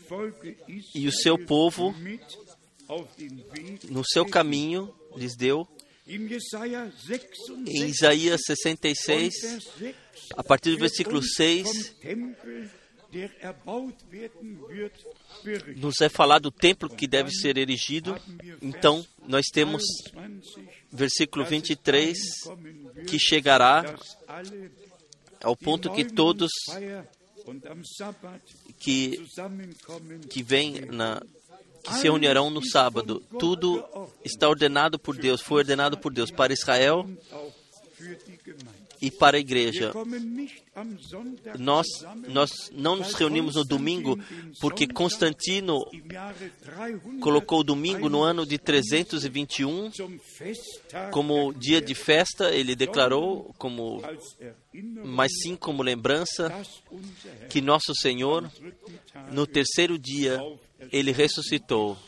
e 0.94 1.06
o 1.06 1.12
seu 1.12 1.36
povo 1.38 1.94
no 3.90 4.04
seu 4.04 4.24
caminho, 4.26 4.94
lhes 5.16 5.36
deu. 5.36 5.66
in 6.06 6.28
Jesaja 6.28 6.90
66 7.06 7.68
Em 7.68 7.88
Isaías 7.88 8.40
und 8.40 8.56
66, 8.56 9.34
Vers 9.40 9.64
6 9.78 9.94
a 10.36 10.42
partir 10.42 10.72
do 10.72 10.78
versículo 10.78 11.18
uns 11.18 11.34
6, 11.34 11.88
vom 11.88 12.00
Tempel, 12.00 12.70
der 13.12 13.30
erbaut 13.42 13.94
werden 14.10 14.58
wird, 14.68 14.94
berichtet. 15.44 15.78
nos 15.78 16.00
é 16.00 16.08
falado 16.08 16.46
o 16.46 16.50
templo 16.50 16.88
que 16.88 17.06
deve 17.06 17.30
ser 17.30 17.58
erigido. 17.58 18.18
Então, 18.60 19.06
nós 19.28 19.46
temos 19.52 19.82
21, 20.14 20.68
versículo 20.90 21.44
dass 21.44 21.52
es 21.52 21.58
23, 21.58 22.18
dahin 22.18 22.44
kommen 22.44 22.94
wird, 22.94 23.10
que 23.10 23.18
chegará 23.18 23.96
ao 25.42 25.56
ponto 25.56 25.92
que 25.92 26.04
todos 26.04 26.50
que, 28.78 29.20
que 30.30 30.42
vêm 30.42 30.86
na 30.86 31.20
que 31.82 31.94
se 31.94 32.02
reunirão 32.04 32.50
no 32.50 32.64
sábado. 32.64 33.22
Tudo 33.38 33.84
está 34.24 34.48
ordenado 34.48 34.98
por 34.98 35.16
Deus, 35.16 35.40
foi 35.40 35.58
ordenado 35.58 35.98
por 35.98 36.12
Deus 36.12 36.30
para 36.30 36.52
Israel 36.52 37.06
e 39.02 39.10
para 39.10 39.36
a 39.36 39.40
igreja. 39.40 39.92
Nós, 41.58 41.86
nós 42.28 42.70
não 42.72 42.94
nos 42.94 43.14
reunimos 43.14 43.56
no 43.56 43.64
domingo 43.64 44.16
porque 44.60 44.86
Constantino 44.86 45.84
im 45.92 46.02
Jahre 46.08 46.52
300 46.62 47.20
colocou 47.20 47.60
o 47.60 47.64
domingo 47.64 48.08
no 48.08 48.22
ano 48.22 48.46
de 48.46 48.58
321 48.58 49.90
zum 49.92 50.18
Festtag 50.20 51.10
como 51.10 51.52
dia 51.52 51.80
de 51.80 51.96
festa, 51.96 52.54
ele 52.54 52.76
declarou, 52.76 53.52
como, 53.58 54.00
mas 55.04 55.32
sim 55.42 55.56
como 55.56 55.82
lembrança 55.82 56.54
que 57.50 57.60
nosso 57.60 57.92
Senhor, 57.96 58.48
no 59.32 59.46
terceiro 59.48 59.98
dia, 59.98 60.40
ele 60.90 61.12
ressuscitou 61.12 61.98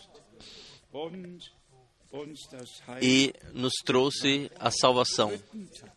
e 3.03 3.35
nos 3.53 3.73
trouxe 3.85 4.51
a 4.59 4.71
salvação. 4.71 5.33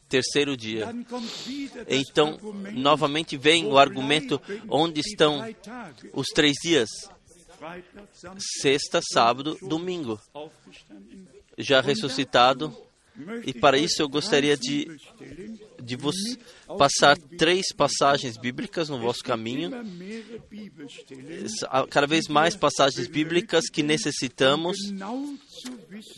Terceiro 0.09 0.57
dia. 0.57 0.87
Então, 1.87 2.37
novamente 2.73 3.37
vem 3.37 3.65
o 3.67 3.77
argumento 3.77 4.41
onde 4.69 5.01
estão 5.01 5.41
os 6.13 6.27
três 6.27 6.55
dias: 6.61 6.89
sexta, 8.61 8.99
sábado, 9.13 9.57
domingo, 9.61 10.19
já 11.57 11.81
ressuscitado. 11.81 12.75
E 13.45 13.53
para 13.53 13.79
isso 13.79 14.01
eu 14.01 14.07
gostaria 14.07 14.55
de, 14.55 14.87
de 15.81 15.95
vos 15.95 16.15
passar 16.77 17.17
três 17.17 17.73
passagens 17.73 18.37
bíblicas 18.37 18.89
no 18.89 18.99
vosso 18.99 19.23
caminho. 19.23 19.71
Cada 21.89 22.07
vez 22.07 22.27
mais 22.27 22.55
passagens 22.55 23.07
bíblicas 23.07 23.69
que 23.69 23.83
necessitamos 23.83 24.77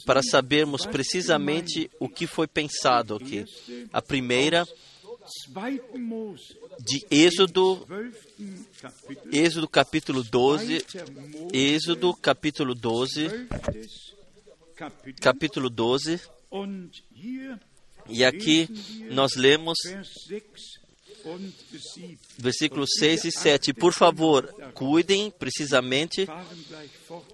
para 0.06 0.22
sabermos 0.22 0.86
precisamente 0.86 1.90
o 2.00 2.10
que 2.10 2.28
foi 2.28 2.48
pensado 2.48 3.16
aqui. 3.16 3.46
A 3.92 4.02
primeira, 4.02 4.66
2. 5.48 5.80
Mose, 6.00 6.58
de 6.80 7.06
Êxodo, 7.12 7.86
12. 7.86 8.66
Kapitel, 8.82 9.32
Êxodo 9.32 9.68
capítulo 9.68 10.24
12, 10.24 10.68
2. 10.68 11.10
Mose, 11.10 11.58
Êxodo 11.58 12.14
capítulo 12.16 12.74
12, 12.74 13.28
12. 13.28 13.48
Kapitel. 14.76 15.22
capítulo 15.22 15.70
12, 15.70 16.20
Und 16.52 17.04
hier 17.14 17.60
E 18.10 18.24
aqui 18.26 18.68
nós 19.12 19.36
lemos 19.36 19.78
Vers 19.86 20.10
6 20.28 20.44
und 21.26 21.54
7. 21.94 22.18
versículos 22.38 22.90
6 22.98 23.26
e 23.26 23.32
7. 23.32 23.74
Por 23.74 23.94
favor, 23.94 24.48
cuidem 24.74 25.30
precisamente, 25.32 26.26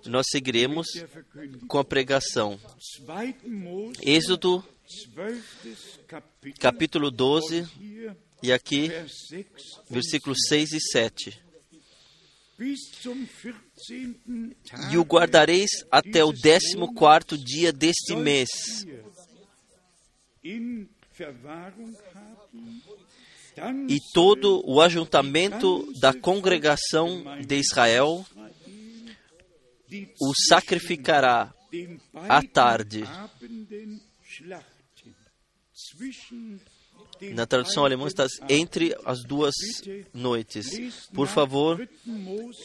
nós 0.06 0.26
seguiremos 0.30 0.88
com 1.68 1.78
a 1.78 1.84
pregação. 1.84 2.60
2. 3.02 3.36
Mose, 3.46 3.94
Êxodo, 4.02 4.64
12. 5.16 5.42
Kapitel. 6.08 6.60
capítulo 6.60 7.12
12, 7.12 7.68
Hier, 7.80 8.16
e 8.44 8.52
aqui, 8.52 8.88
Vers 8.88 9.28
6 9.30 9.46
und 9.46 9.94
versículos 9.94 10.38
6 10.48 10.74
e 10.74 10.80
7. 10.80 11.46
Bis 12.58 12.80
zum 13.04 13.28
14. 13.28 14.16
Tag 14.66 14.94
E 14.94 14.98
o 14.98 15.04
guardareis 15.04 15.70
até 15.92 16.24
o 16.24 16.32
décimo 16.32 16.94
quarto 16.94 17.38
dia 17.38 17.72
deste 17.74 18.16
mês. 18.16 18.50
E 23.88 23.98
todo 24.14 24.62
o 24.66 24.82
ajuntamento 24.82 25.92
da 26.00 26.14
congregação 26.14 27.24
de 27.46 27.56
Israel 27.56 28.26
o 30.20 30.34
sacrificará 30.48 31.54
à 32.28 32.42
tarde. 32.42 33.04
Na 37.34 37.46
tradução 37.46 37.86
alemã 37.86 38.08
está 38.08 38.28
entre 38.50 38.96
as 39.06 39.24
duas 39.24 39.54
noites. 40.14 41.08
Por 41.14 41.28
favor, 41.28 41.88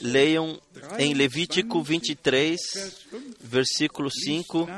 leiam 0.00 0.60
em 0.98 1.14
Levítico 1.14 1.82
23, 1.82 2.58
versículo 3.40 4.10
5. 4.10 4.68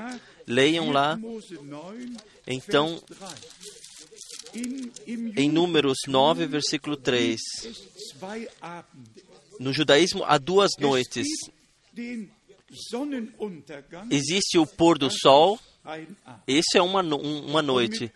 Leiam 0.47 0.91
lá. 0.91 1.17
Mose 1.17 1.55
9, 1.55 2.13
Então, 2.47 3.01
Vers 3.09 3.19
3. 3.19 3.63
In, 4.55 4.93
im 5.07 5.33
em 5.37 5.51
Números 5.51 5.99
9, 6.07 6.47
versículo 6.47 6.97
3. 6.97 7.41
Judentum 7.41 7.71
es 7.71 8.11
zwei 8.11 8.49
Abende. 8.61 9.25
No 9.59 9.73
judaísmo 9.73 10.25
há 10.25 10.39
duas 10.39 10.71
noites. 10.79 11.27
Existe 14.11 14.59
o 14.59 14.67
pôr 14.67 14.99
do 14.99 15.11
sol. 15.11 15.59
Esse 16.47 16.79
é 16.79 16.83
uma, 16.83 17.03
um- 17.03 17.47
uma 17.47 17.61
noite. 17.63 18.11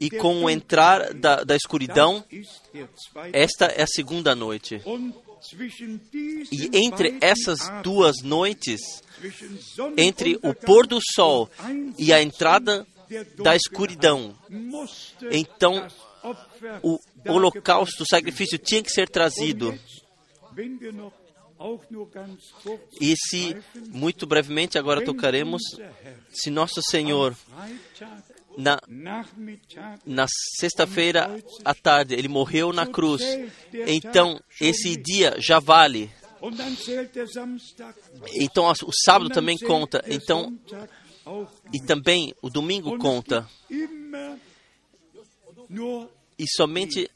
E 0.00 0.08
com 0.10 0.44
o 0.44 0.50
entrar 0.50 1.12
da, 1.12 1.44
da 1.44 1.54
escuridão, 1.54 2.24
esta 3.32 3.66
é 3.66 3.82
a 3.82 3.86
segunda 3.86 4.34
noite. 4.34 4.80
E 6.52 6.70
entre 6.72 7.18
essas 7.20 7.58
duas 7.82 8.22
noites, 8.22 8.80
entre 9.96 10.38
o 10.42 10.54
pôr 10.54 10.86
do 10.86 10.98
sol 11.14 11.50
e 11.98 12.12
a 12.12 12.22
entrada 12.22 12.86
da 13.42 13.54
escuridão, 13.56 14.34
então 15.30 15.86
o 16.82 16.98
holocausto, 17.28 18.04
o 18.04 18.06
sacrifício 18.08 18.56
tinha 18.58 18.82
que 18.82 18.90
ser 18.90 19.08
trazido. 19.08 19.78
E 23.00 23.14
se, 23.16 23.56
muito 23.88 24.26
brevemente, 24.26 24.78
agora 24.78 25.04
tocaremos, 25.04 25.62
se 26.30 26.50
Nosso 26.50 26.80
Senhor, 26.82 27.36
na, 28.56 28.78
na 30.04 30.26
sexta-feira 30.58 31.42
à 31.64 31.74
tarde, 31.74 32.14
ele 32.14 32.28
morreu 32.28 32.72
na 32.72 32.86
cruz. 32.86 33.22
Então, 33.86 34.40
esse 34.60 34.96
dia 34.96 35.34
já 35.38 35.58
vale. 35.58 36.10
Então, 38.34 38.70
o 38.70 38.92
sábado 39.04 39.30
também 39.30 39.56
conta. 39.58 40.04
Então, 40.06 40.58
e 41.72 41.80
também 41.80 42.34
o 42.42 42.50
domingo 42.50 42.98
conta. 42.98 43.48
E 46.38 46.44
somente 46.56 47.08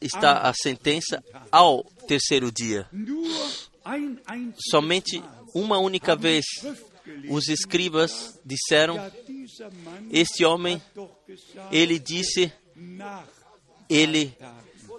está 0.00 0.38
a 0.38 0.52
sentença 0.54 1.22
ao 1.50 1.84
terceiro 2.06 2.50
dia. 2.50 2.88
Somente 4.70 5.22
uma 5.54 5.78
única 5.78 6.16
vez 6.16 6.44
os 7.28 7.48
escribas 7.48 8.38
disseram: 8.44 8.96
Este 10.10 10.44
homem, 10.44 10.80
ele 11.70 11.98
disse, 11.98 12.52
ele, 13.88 14.36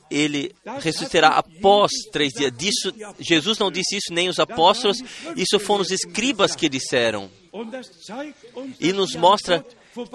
ele 0.10 0.56
ressuscitará 0.80 1.30
após 1.30 1.92
três 2.12 2.34
dias. 2.34 2.52
Disso, 2.56 2.94
Jesus 3.20 3.58
não 3.58 3.72
disse 3.72 3.98
isso, 3.98 4.14
nem 4.14 4.30
os 4.30 4.40
apóstolos, 4.40 4.98
isso 5.36 5.60
foram 5.60 5.82
os 5.82 5.92
escribas 5.92 6.56
que 6.56 6.70
disseram. 6.70 7.30
E 8.80 8.94
nos 8.94 9.16
mostra 9.16 9.66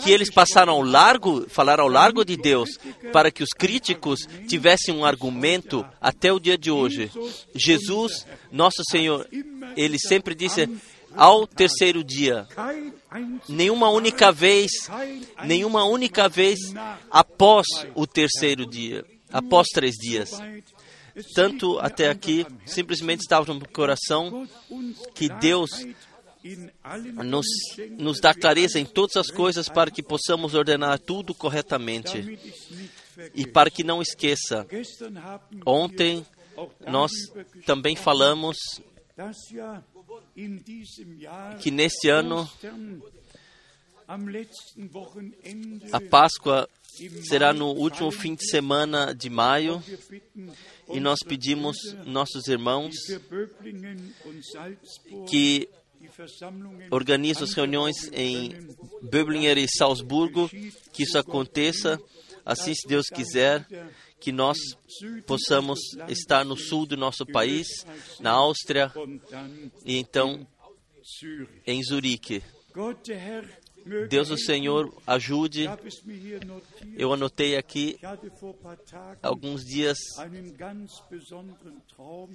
que 0.03 0.11
eles 0.11 0.31
passaram 0.31 0.73
ao 0.73 0.83
largo, 0.83 1.49
falaram 1.49 1.85
ao 1.85 1.91
largo 1.91 2.25
de 2.25 2.37
Deus, 2.37 2.71
para 3.13 3.31
que 3.31 3.43
os 3.43 3.51
críticos 3.51 4.21
tivessem 4.47 4.95
um 4.95 5.05
argumento 5.05 5.85
até 6.01 6.33
o 6.33 6.41
dia 6.41 6.59
de 6.59 6.71
hoje. 6.71 7.11
Jesus, 7.55 8.27
nosso 8.51 8.83
Senhor, 8.91 9.27
ele 9.77 9.99
sempre 9.99 10.35
disse 10.35 10.69
ao 11.17 11.47
terceiro 11.47 12.05
dia, 12.05 12.47
nenhuma 13.49 13.91
única 13.91 14.31
vez, 14.31 14.71
nenhuma 15.45 15.85
única 15.85 16.29
vez 16.29 16.59
após 17.11 17.67
o 17.95 18.07
terceiro 18.07 18.67
dia, 18.67 19.05
após 19.33 19.69
três 19.69 19.97
dias. 19.97 20.31
Tanto 21.35 21.79
até 21.81 22.09
aqui, 22.09 22.47
simplesmente 22.65 23.21
estava 23.21 23.53
no 23.53 23.69
coração 23.69 24.47
que 25.15 25.29
Deus 25.29 25.71
nos, 27.25 27.47
nos 27.99 28.21
dá 28.21 28.35
clareza 28.35 28.79
em 28.79 28.85
todas 28.85 29.17
as 29.17 29.31
coisas 29.31 29.69
para 29.69 29.91
que 29.91 30.03
possamos 30.03 30.55
ordenar 30.55 30.99
tudo 30.99 31.35
corretamente. 31.35 32.39
E 33.35 33.47
para 33.47 33.71
que 33.71 33.85
não 33.85 34.01
esqueça, 34.01 34.67
ontem 35.67 36.25
nós 36.87 37.13
também 37.67 37.95
falamos 37.95 38.57
que 41.61 41.71
neste 41.71 42.09
ano 42.09 42.49
a 45.93 46.01
Páscoa 46.01 46.69
será 47.23 47.53
no 47.53 47.69
último 47.69 48.11
fim 48.11 48.35
de 48.35 48.49
semana 48.49 49.15
de 49.15 49.31
maio 49.31 49.83
e 50.89 50.99
nós 50.99 51.21
pedimos 51.27 51.77
nossos 52.05 52.49
irmãos 52.49 52.95
que 55.29 55.69
organizem 56.91 57.45
as 57.45 57.53
reuniões 57.53 58.11
em. 58.13 58.69
Böblinger 59.03 59.59
e 59.59 59.67
Salzburgo, 59.69 60.49
que 60.93 61.03
isso 61.05 61.19
aconteça, 61.19 61.99
assim 62.45 62.75
se 62.75 62.87
Deus 62.87 63.07
quiser, 63.07 63.67
que 64.21 64.31
nós 64.31 64.59
possamos 65.27 65.79
estar 66.09 66.45
no 66.45 66.57
sul 66.57 66.85
do 66.85 66.97
nosso 66.97 67.25
país, 67.25 67.67
na 68.21 68.33
Áustria 68.33 68.93
e 69.85 69.97
então 69.97 70.47
em 71.67 71.83
Zurique. 71.83 72.43
Deus 74.09 74.31
o. 74.31 74.37
Senhor 74.37 74.93
ajude. 75.07 75.69
Eu 76.97 77.13
anotei 77.13 77.57
aqui 77.57 77.97
alguns 79.23 79.63
dias 79.65 79.99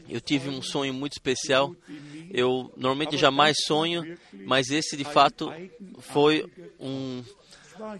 eu 0.07 0.21
tive 0.21 0.49
um 0.49 0.61
sonho 0.61 0.93
muito 0.93 1.13
especial. 1.13 1.75
Eu 2.31 2.71
normalmente 2.77 3.17
jamais 3.17 3.57
sonho, 3.65 4.17
mas 4.45 4.69
esse 4.69 4.95
de 4.95 5.03
fato 5.03 5.51
foi 5.99 6.45
um, 6.79 7.23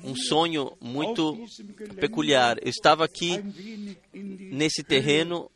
um 0.04 0.16
sonho 0.16 0.72
muito 0.80 1.38
peculiar. 2.00 2.58
Eu 2.62 2.70
estava 2.70 3.06
aqui 3.06 3.44
nesse 4.14 4.84
terreno 4.84 5.50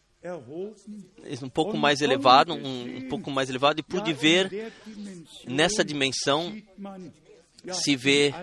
um 1.42 1.50
pouco 1.50 1.78
mais 1.78 2.02
elevado, 2.02 2.54
um, 2.54 2.98
um 2.98 3.08
pouco 3.08 3.32
mais 3.32 3.50
elevado 3.50 3.80
e 3.80 3.84
pude 3.84 4.12
ver 4.14 4.74
nessa 5.48 5.84
dimensão 5.84 6.54
se 7.72 7.96
vê 7.96 8.34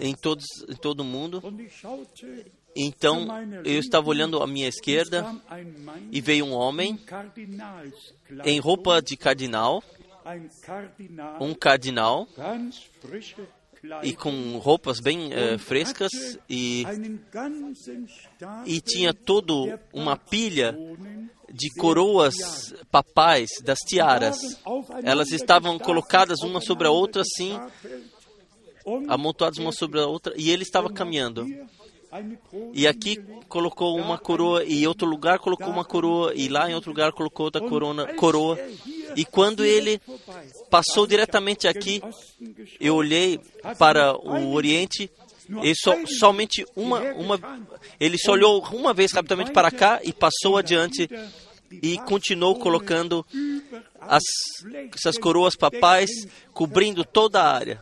em 0.00 0.14
todos 0.14 0.44
em 0.68 0.76
todo 0.76 1.04
mundo. 1.04 1.42
Ich 1.58 1.80
schaute, 1.80 2.52
Então 2.76 3.26
eu 3.64 3.78
estava 3.78 4.08
olhando 4.08 4.42
à 4.42 4.46
minha 4.46 4.68
es 4.68 4.74
esquerda 4.76 5.24
e 6.10 6.20
veio 6.20 6.44
um 6.44 6.52
homem 6.52 6.98
em 8.44 8.58
roupa 8.58 9.00
de 9.00 9.16
cardinal, 9.16 9.82
um 11.40 11.54
cardinal 11.54 12.26
e 14.02 14.14
com 14.14 14.58
roupas 14.58 14.98
bem 14.98 15.32
eh, 15.32 15.58
frescas 15.58 16.10
e 16.48 16.84
e 18.66 18.80
tinha 18.80 19.12
todo 19.12 19.78
uma 19.92 20.16
pilha 20.16 20.76
de 21.52 21.70
coroas 21.78 22.34
papais 22.90 23.50
das 23.62 23.78
tiaras. 23.80 24.36
Elas 25.04 25.30
estavam 25.30 25.78
colocadas 25.78 26.40
uma 26.40 26.60
sobre 26.60 26.88
a 26.88 26.90
outra 26.90 27.22
assim, 27.22 27.56
amontoadas 29.08 29.58
uma 29.58 29.72
sobre 29.72 30.00
a 30.00 30.06
outra, 30.06 30.34
e 30.36 30.50
ele 30.50 30.62
estava 30.62 30.92
caminhando. 30.92 31.46
E 32.72 32.86
aqui 32.86 33.20
colocou 33.48 33.96
uma 33.98 34.16
coroa, 34.16 34.64
e 34.64 34.82
em 34.82 34.86
outro 34.86 35.06
lugar 35.06 35.38
colocou 35.38 35.68
uma 35.68 35.84
coroa, 35.84 36.32
e 36.34 36.48
lá 36.48 36.70
em 36.70 36.74
outro 36.74 36.90
lugar 36.90 37.12
colocou 37.12 37.46
outra 37.46 37.60
corona, 37.60 38.14
coroa. 38.14 38.58
E 39.16 39.24
quando 39.24 39.64
ele 39.64 40.00
passou 40.70 41.06
diretamente 41.06 41.66
aqui, 41.66 42.00
eu 42.78 42.94
olhei 42.94 43.40
para 43.78 44.16
o 44.16 44.52
Oriente 44.52 45.10
e 45.62 45.74
so, 45.74 45.92
somente 46.18 46.64
uma, 46.74 47.00
uma, 47.14 47.38
ele 48.00 48.16
só 48.18 48.32
olhou 48.32 48.64
uma 48.72 48.94
vez 48.94 49.12
rapidamente 49.12 49.52
para 49.52 49.70
cá 49.70 50.00
e 50.02 50.12
passou 50.12 50.56
adiante 50.56 51.08
e 51.82 51.98
continuou 51.98 52.56
colocando 52.56 53.24
as, 54.00 54.22
essas 54.94 55.18
coroas 55.18 55.56
papais 55.56 56.10
cobrindo 56.52 57.04
toda 57.04 57.42
a 57.42 57.52
área. 57.52 57.80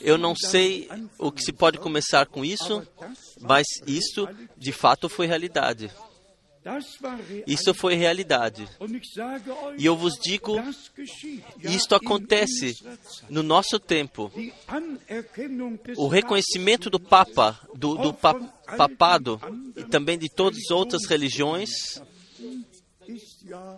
Eu 0.00 0.16
não 0.16 0.34
sei 0.34 0.88
o 1.18 1.32
que 1.32 1.42
se 1.42 1.52
pode 1.52 1.78
começar 1.78 2.26
com 2.26 2.44
isso, 2.44 2.86
mas 3.40 3.66
isso 3.86 4.28
de 4.56 4.72
fato 4.72 5.08
foi 5.08 5.26
realidade. 5.26 5.90
Isso 7.44 7.74
foi 7.74 7.94
realidade. 7.94 8.68
E 9.76 9.84
eu 9.84 9.96
vos 9.96 10.14
digo, 10.14 10.56
isto 11.60 11.94
acontece 11.94 12.76
no 13.28 13.42
nosso 13.42 13.80
tempo. 13.80 14.30
O 15.96 16.06
reconhecimento 16.06 16.88
do 16.88 17.00
Papa, 17.00 17.58
do, 17.74 17.96
do 17.96 18.14
pa, 18.14 18.34
papado 18.76 19.40
e 19.76 19.84
também 19.84 20.16
de 20.16 20.28
todas 20.28 20.58
as 20.58 20.70
outras 20.70 21.04
religiões 21.04 22.00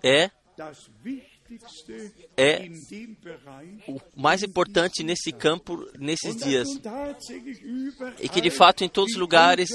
é 0.02 0.30
é 2.36 2.68
o 3.88 4.00
mais 4.16 4.42
importante 4.42 5.02
nesse 5.02 5.32
campo 5.32 5.88
nesses 5.98 6.36
dias. 6.36 6.68
E 8.20 8.28
que 8.28 8.40
de 8.40 8.50
fato 8.50 8.84
em 8.84 8.88
todos 8.88 9.12
os 9.12 9.18
lugares 9.18 9.70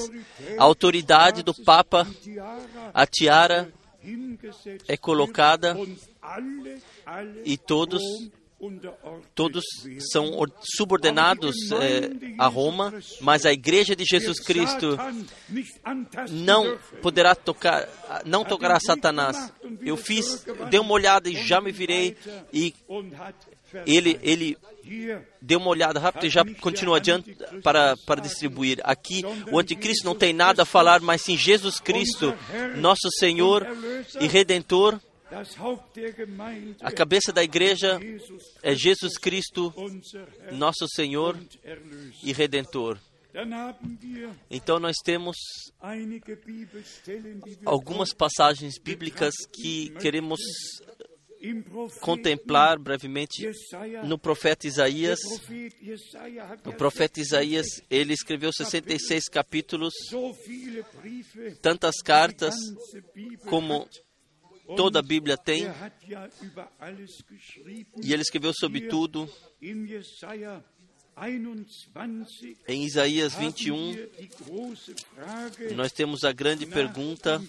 a 0.58 0.64
autoridade 0.64 1.44
do 1.44 1.54
Papa, 1.54 2.08
a 2.94 3.06
tiara 3.06 3.72
é 4.88 4.98
colocada 4.98 5.78
e 7.46 7.58
todos 7.58 8.02
todos 9.34 9.64
são 10.12 10.32
subordinados 10.78 11.56
eh, 11.72 12.10
a 12.38 12.48
Roma, 12.48 12.94
mas 13.22 13.46
a 13.46 13.54
Igreja 13.54 13.96
de 13.96 14.04
Jesus 14.04 14.40
Cristo 14.40 14.98
não 16.30 16.78
poderá 17.02 17.36
tocar, 17.36 17.88
não 18.26 18.44
tocará 18.44 18.80
Satanás. 18.80 19.52
Eu 19.82 19.96
fiz, 19.96 20.46
dei 20.70 20.80
uma 20.80 20.94
olhada 20.94 21.30
e 21.30 21.36
já 21.36 21.62
me 21.62 21.72
virei 21.72 22.18
e 22.52 22.74
ele, 23.86 24.20
ele 24.22 24.58
deu 25.42 25.60
uma 25.60 25.70
olhada 25.70 26.00
rápida 26.00 26.26
e 26.26 26.30
já 26.30 26.44
continua 26.60 26.98
adiante 26.98 27.36
para, 27.64 27.96
para 28.06 28.22
distribuir. 28.22 28.80
Aqui 28.84 29.24
o 29.52 29.60
anticristo 29.60 30.06
não 30.06 30.16
tem 30.16 30.34
nada 30.34 30.64
a 30.64 30.66
falar, 30.66 31.00
mas 31.02 31.22
sim 31.22 31.38
Jesus 31.38 31.80
Cristo, 31.80 32.34
nosso 32.78 33.10
Senhor 33.18 33.66
e 34.20 34.28
Redentor. 34.28 35.00
A 36.82 36.92
cabeça 36.92 37.32
da 37.32 37.44
igreja 37.44 38.00
é 38.64 38.76
Jesus 38.76 39.18
Cristo, 39.18 39.74
nosso 40.52 40.88
Senhor 40.96 41.38
e 42.24 42.34
Redentor. 42.34 43.00
Então 44.50 44.80
nós 44.80 44.96
temos 45.04 45.38
algumas 47.66 48.12
passagens 48.14 48.80
bíblicas 48.80 49.34
que 49.54 49.92
queremos 50.02 50.40
contemplar 52.02 52.78
brevemente 52.80 53.50
no 54.04 54.18
profeta 54.18 54.68
Isaías. 54.68 55.20
O 56.66 56.74
profeta 56.74 57.22
Isaías, 57.22 57.68
ele 57.90 58.14
escreveu 58.14 58.52
66 58.52 59.30
capítulos, 59.30 59.94
tantas 61.62 62.02
cartas 62.02 62.56
como 63.48 63.88
toda 64.76 65.00
a 65.00 65.02
Bíblia 65.02 65.38
tem. 65.38 65.64
E 68.02 68.14
ele 68.14 68.22
escreveu 68.22 68.54
sobre 68.54 68.88
tudo. 68.88 69.30
Em 72.68 72.86
Isaías 72.86 73.34
21, 73.36 73.96
nós 75.76 75.92
temos 75.92 76.24
a 76.24 76.32
grande 76.32 76.66
pergunta 76.66 77.42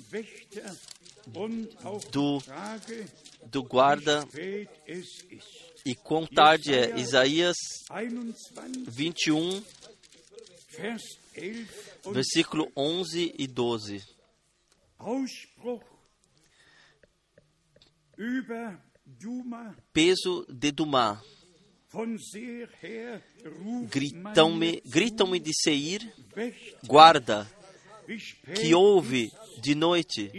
do, 2.11 2.43
do 3.47 3.63
guarda 3.63 4.27
e 5.87 5.95
quão 5.95 6.27
tarde 6.27 6.75
é. 6.75 6.99
Isaías 6.99 7.57
21, 8.89 9.63
versículo 12.13 12.73
11 12.77 13.35
e 13.39 13.47
12 13.47 14.03
peso 19.93 20.47
de 20.49 20.71
Dumá. 20.71 21.23
Gritam-me 23.91 24.81
gritam 24.85 25.33
de 25.39 25.51
Seir, 25.55 26.01
guarda, 26.87 27.51
que 28.55 28.75
ouve 28.75 29.33
de 29.61 29.75
noite. 29.75 30.31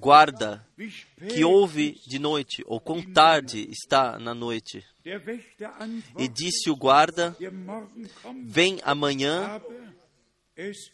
Guarda, 0.00 0.66
que 1.28 1.44
ouve 1.44 2.00
de 2.06 2.18
noite, 2.18 2.64
ou 2.66 2.80
com 2.80 3.00
tarde 3.02 3.68
está 3.70 4.18
na 4.18 4.34
noite. 4.34 4.82
E 6.18 6.26
disse 6.26 6.70
o 6.70 6.76
guarda: 6.76 7.36
Vem 8.46 8.80
amanhã 8.82 9.60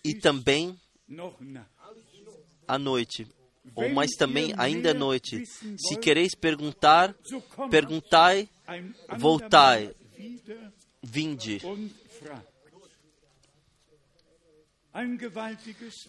e 0.05 0.15
também 0.15 0.79
à 2.67 2.79
noite 2.79 3.27
ou 3.75 3.89
mas 3.91 4.11
também 4.13 4.53
ainda 4.57 4.91
é 4.91 4.95
noite. 4.95 5.45
Se 5.47 5.97
quereis 5.97 6.35
perguntar, 6.35 7.15
perguntai, 7.71 8.49
voltai, 9.19 9.95
vinde. 11.03 11.61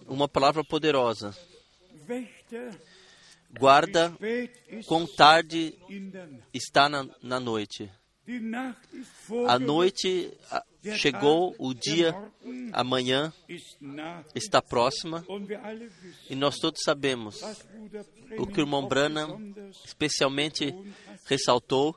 Uma 0.07 0.27
palavra 0.27 0.63
poderosa. 0.63 1.35
Guarda, 3.59 4.17
com 4.87 5.05
tarde 5.05 5.77
está 6.53 6.87
na, 6.89 7.05
na 7.21 7.39
noite. 7.39 7.91
A 9.47 9.59
noite 9.59 10.31
chegou, 10.95 11.55
o 11.59 11.73
dia, 11.73 12.15
amanhã 12.73 13.31
está 14.33 14.61
próxima 14.61 15.25
e 16.29 16.35
nós 16.35 16.57
todos 16.57 16.81
sabemos 16.83 17.41
o 18.37 18.47
que 18.47 18.59
o 18.59 18.63
irmão 18.63 18.87
Branham 18.87 19.39
especialmente 19.85 20.73
ressaltou. 21.25 21.95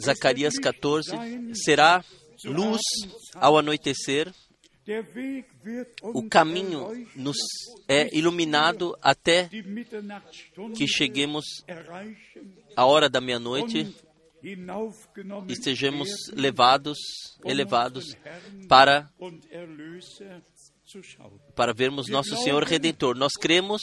Zacarias 0.00 0.58
14 0.58 1.10
será 1.54 2.04
luz 2.44 2.80
ao 3.34 3.58
anoitecer. 3.58 4.32
O 6.02 6.28
caminho 6.28 7.06
nos 7.16 7.36
é 7.88 8.16
iluminado 8.16 8.96
até 9.02 9.48
que 10.76 10.86
cheguemos 10.86 11.44
à 12.76 12.86
hora 12.86 13.08
da 13.08 13.20
meia-noite 13.20 13.94
e 15.48 15.56
sejamos 15.56 16.08
levados, 16.32 16.98
elevados 17.44 18.16
para 18.68 19.10
para 21.56 21.74
vermos 21.74 22.08
nosso 22.08 22.36
Senhor 22.36 22.62
Redentor. 22.62 23.16
Nós 23.16 23.32
cremos 23.32 23.82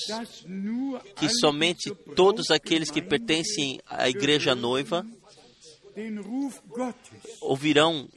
que 1.18 1.28
somente 1.28 1.94
todos 2.16 2.50
aqueles 2.50 2.90
que 2.90 3.02
pertencem 3.02 3.80
à 3.86 4.08
igreja 4.10 4.56
noiva 4.56 5.06
ouvirão 7.42 8.10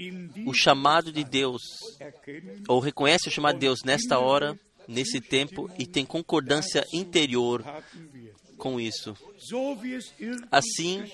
o 0.47 0.55
chamado 0.55 1.13
de 1.13 1.25
Deus, 1.25 1.63
ou 2.69 2.81
reconhecem 2.81 3.31
o 3.31 3.35
chamado 3.35 3.55
de 3.55 3.61
Deus 3.61 3.81
nesta 3.85 4.19
hora, 4.19 4.59
nesse 4.89 5.21
tempo, 5.21 5.71
e 5.79 5.87
tem 5.87 6.05
concordância 6.05 6.87
interior 6.93 7.65
com 8.57 8.81
isso. 8.81 9.15
Assim 10.51 11.05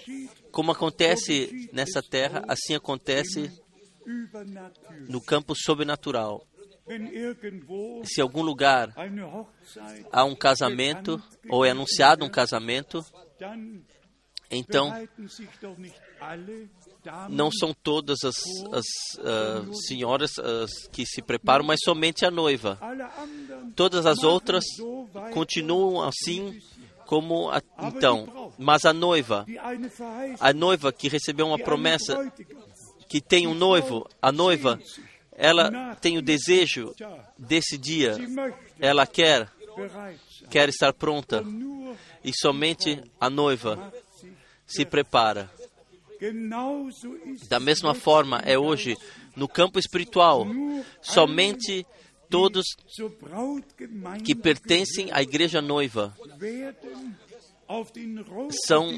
como 0.50 0.70
acontece 0.72 1.68
nessa 1.72 2.02
terra, 2.02 2.42
assim 2.46 2.74
acontece 2.74 3.50
no 5.08 5.20
campo 5.20 5.54
sobrenatural. 5.54 6.46
Se 8.04 8.20
em 8.20 8.22
algum 8.22 8.42
lugar 8.42 8.92
há 10.10 10.24
um 10.24 10.34
casamento 10.34 11.22
ou 11.48 11.64
é 11.64 11.70
anunciado 11.70 12.24
um 12.24 12.30
casamento, 12.30 13.04
então 14.50 14.92
não 17.28 17.50
são 17.50 17.74
todas 17.74 18.18
as, 18.24 18.36
as 18.72 18.86
uh, 19.18 19.74
senhoras 19.86 20.30
uh, 20.38 20.90
que 20.90 21.04
se 21.04 21.20
preparam, 21.20 21.64
mas 21.64 21.80
somente 21.84 22.24
a 22.24 22.30
noiva. 22.30 22.78
Todas 23.74 24.06
as 24.06 24.22
outras 24.22 24.64
continuam 25.32 26.02
assim 26.02 26.60
como 27.06 27.50
a, 27.50 27.60
então, 27.82 28.52
mas 28.58 28.84
a 28.84 28.92
noiva, 28.92 29.44
a 30.40 30.52
noiva 30.52 30.92
que 30.92 31.08
recebeu 31.08 31.46
uma 31.46 31.58
promessa, 31.58 32.32
que 33.08 33.20
tem 33.20 33.46
um 33.46 33.54
noivo, 33.54 34.08
a 34.20 34.32
noiva, 34.32 34.80
ela 35.32 35.94
tem 35.96 36.16
o 36.16 36.22
desejo 36.22 36.94
desse 37.36 37.76
dia, 37.76 38.16
ela 38.80 39.06
quer 39.06 39.50
quer 40.50 40.68
estar 40.68 40.92
pronta 40.92 41.42
e 42.24 42.30
somente 42.34 43.02
a 43.20 43.28
noiva 43.28 43.92
se 44.66 44.84
prepara. 44.84 45.50
Da 47.48 47.58
mesma 47.60 47.94
forma 47.94 48.38
é 48.44 48.58
hoje 48.58 48.96
no 49.34 49.48
campo 49.48 49.78
espiritual. 49.78 50.46
Somente 51.00 51.86
todos 52.30 52.64
que 54.24 54.34
pertencem 54.34 55.10
à 55.12 55.22
igreja 55.22 55.60
noiva 55.60 56.16
São- 58.66 58.88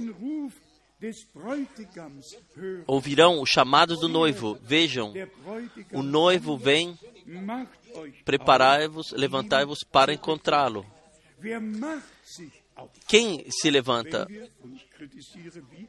ouvirão 2.87 3.41
o 3.41 3.47
chamado 3.47 3.97
do 3.97 4.09
noivo. 4.09 4.59
Vejam, 4.63 5.13
o 5.93 6.03
noivo 6.03 6.57
vem, 6.57 6.99
preparai-vos, 8.25 9.11
levantai-vos 9.13 9.81
para 9.85 10.13
encontrá-lo. 10.15 10.87
Quem 13.07 13.45
se 13.51 13.71
levanta? 13.71 14.27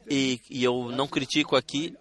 E, 0.08 0.40
e 0.50 0.64
eu 0.64 0.90
não 0.90 1.06
critico 1.06 1.56
aqui, 1.56 1.94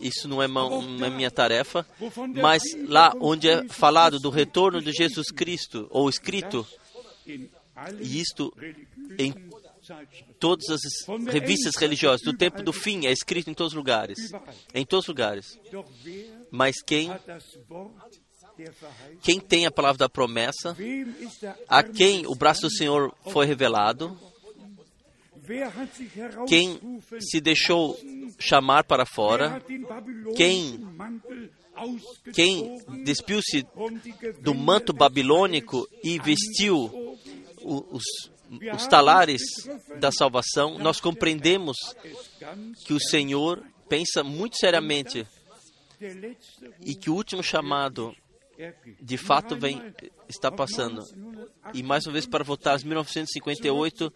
isso 0.00 0.28
não 0.28 0.42
é, 0.42 0.48
não 0.48 1.04
é 1.04 1.10
minha 1.10 1.30
tarefa, 1.30 1.86
mas 2.34 2.62
lá 2.86 3.12
onde 3.20 3.48
é 3.48 3.66
falado 3.68 4.18
do 4.18 4.30
retorno 4.30 4.80
de 4.80 4.92
Jesus 4.92 5.30
Cristo, 5.30 5.86
ou 5.90 6.08
escrito, 6.08 6.66
e 7.26 8.20
isto 8.20 8.52
em 9.18 9.34
todas 10.38 10.68
as 10.68 10.80
revistas 11.26 11.74
religiosas 11.76 12.20
do 12.22 12.36
tempo 12.36 12.62
do 12.62 12.72
fim, 12.72 13.06
é 13.06 13.12
escrito 13.12 13.50
em 13.50 13.54
todos 13.54 13.72
os 13.72 13.76
lugares. 13.76 14.18
Em 14.74 14.84
todos 14.84 15.04
os 15.04 15.08
lugares. 15.08 15.58
Mas 16.50 16.82
quem, 16.82 17.10
quem 19.22 19.40
tem 19.40 19.66
a 19.66 19.70
palavra 19.70 19.98
da 19.98 20.08
promessa, 20.08 20.76
a 21.68 21.82
quem 21.82 22.26
o 22.26 22.34
braço 22.34 22.62
do 22.62 22.70
Senhor 22.70 23.14
foi 23.30 23.46
revelado, 23.46 24.18
quem 26.46 26.78
se 27.20 27.40
deixou 27.40 27.98
chamar 28.38 28.84
para 28.84 29.04
fora, 29.06 29.62
quem- 30.36 30.78
quem 32.34 32.78
despiu-se 33.04 33.66
do 34.40 34.54
manto 34.54 34.92
babilônico 34.92 35.88
e 36.02 36.18
vestiu 36.18 37.16
os, 37.62 38.04
os 38.74 38.86
talares 38.88 39.40
da 39.98 40.10
salvação, 40.10 40.78
nós 40.78 41.00
compreendemos 41.00 41.76
que 42.84 42.92
o 42.92 43.00
Senhor 43.00 43.62
pensa 43.88 44.22
muito 44.24 44.56
seriamente 44.56 45.26
e 46.84 46.94
que 46.94 47.10
o 47.10 47.14
último 47.14 47.42
chamado 47.42 48.14
de 49.00 49.16
fato 49.16 49.56
vem 49.56 49.80
está 50.28 50.50
passando. 50.50 51.00
E 51.74 51.82
mais 51.82 52.06
uma 52.06 52.12
vez 52.12 52.26
para 52.26 52.42
voltar 52.42 52.74
a 52.74 52.78
1958, 52.84 54.12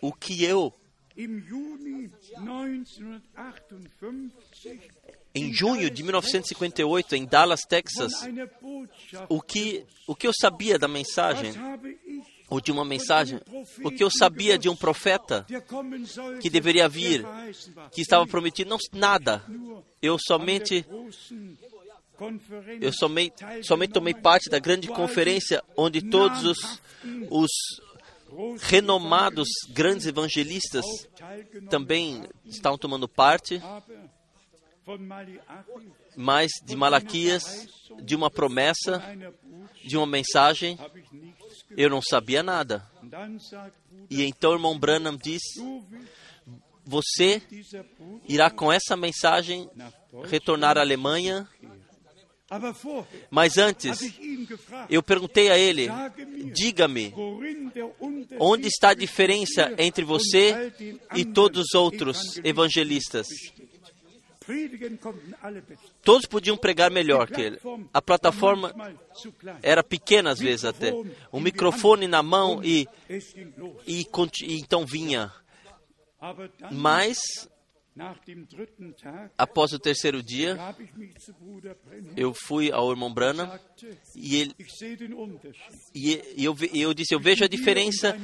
o 0.00 0.12
que 0.12 0.44
eu 0.44 0.72
im 1.16 1.40
Juni 1.40 2.12
1958 2.38 5.12
em 5.34 5.52
junho 5.52 5.90
de 5.90 6.02
1958 6.02 7.16
em 7.16 7.24
Dallas, 7.24 7.62
Texas, 7.62 8.12
o 9.28 9.40
que 9.40 9.84
o 10.06 10.14
que 10.14 10.26
eu 10.26 10.32
sabia 10.38 10.78
da 10.78 10.86
mensagem 10.86 11.54
ou 12.50 12.60
de 12.60 12.70
uma 12.70 12.84
mensagem, 12.84 13.40
o 13.82 13.90
que 13.90 14.04
eu 14.04 14.10
sabia 14.10 14.58
de 14.58 14.68
um 14.68 14.76
profeta 14.76 15.46
que 16.40 16.50
deveria 16.50 16.86
vir, 16.86 17.24
que 17.90 18.02
estava 18.02 18.26
prometido, 18.26 18.68
não 18.68 18.76
nada. 18.92 19.42
Eu 20.02 20.18
somente 20.18 20.84
eu 22.80 22.92
somente, 22.92 23.34
somente 23.62 23.92
tomei 23.92 24.12
parte 24.12 24.50
da 24.50 24.58
grande 24.58 24.88
conferência 24.88 25.62
onde 25.76 26.02
todos 26.02 26.44
os, 26.44 26.80
os 27.30 27.50
renomados 28.60 29.48
grandes 29.70 30.06
evangelistas 30.06 30.84
também 31.68 32.24
estavam 32.44 32.78
tomando 32.78 33.08
parte, 33.08 33.60
mas 36.16 36.50
de 36.64 36.76
Malaquias, 36.76 37.66
de 38.02 38.16
uma 38.16 38.30
promessa, 38.30 39.02
de 39.84 39.96
uma 39.96 40.06
mensagem, 40.06 40.78
eu 41.76 41.88
não 41.88 42.00
sabia 42.02 42.42
nada. 42.42 42.88
E 44.10 44.24
então 44.24 44.50
o 44.50 44.54
irmão 44.54 44.78
Branham 44.78 45.16
willst 45.24 45.58
Você 46.84 47.42
irá 48.28 48.50
com 48.50 48.72
essa 48.72 48.96
mensagem 48.96 49.70
retornar 50.24 50.76
à 50.76 50.80
Alemanha. 50.80 51.48
Mas 53.30 53.56
antes, 53.58 54.00
eu 54.90 55.02
perguntei 55.02 55.50
a 55.50 55.58
ele: 55.58 55.88
Diga-me, 56.52 57.14
onde 58.38 58.68
está 58.68 58.90
a 58.90 58.94
diferença 58.94 59.72
entre 59.78 60.04
você 60.04 60.72
e 61.14 61.24
todos 61.24 61.66
os 61.66 61.74
outros 61.74 62.38
evangelistas? 62.44 63.28
Todos 66.02 66.26
podiam 66.26 66.56
pregar 66.56 66.90
melhor 66.90 67.28
que 67.28 67.40
ele. 67.40 67.58
A 67.92 68.02
plataforma 68.02 68.74
era 69.62 69.82
pequena 69.82 70.30
às 70.30 70.40
vezes 70.40 70.64
até. 70.64 70.92
O 71.30 71.40
microfone 71.40 72.06
na 72.06 72.22
mão 72.22 72.62
e, 72.62 72.86
e, 73.86 74.06
e 74.42 74.58
então 74.58 74.84
vinha. 74.84 75.32
Mas, 76.70 77.18
após 79.36 79.72
o 79.72 79.78
terceiro 79.78 80.22
dia, 80.22 80.56
eu 82.16 82.32
fui 82.32 82.72
ao 82.72 82.90
irmão 82.90 83.12
Branham 83.12 83.46
sagte, 83.46 83.98
e, 84.16 84.36
ele, 84.36 84.54
e, 85.94 86.44
eu, 86.44 86.56
eu 86.72 86.94
disse: 86.94 87.14
Eu 87.14 87.20
vejo 87.20 87.44
a 87.44 87.48
diferença 87.48 88.16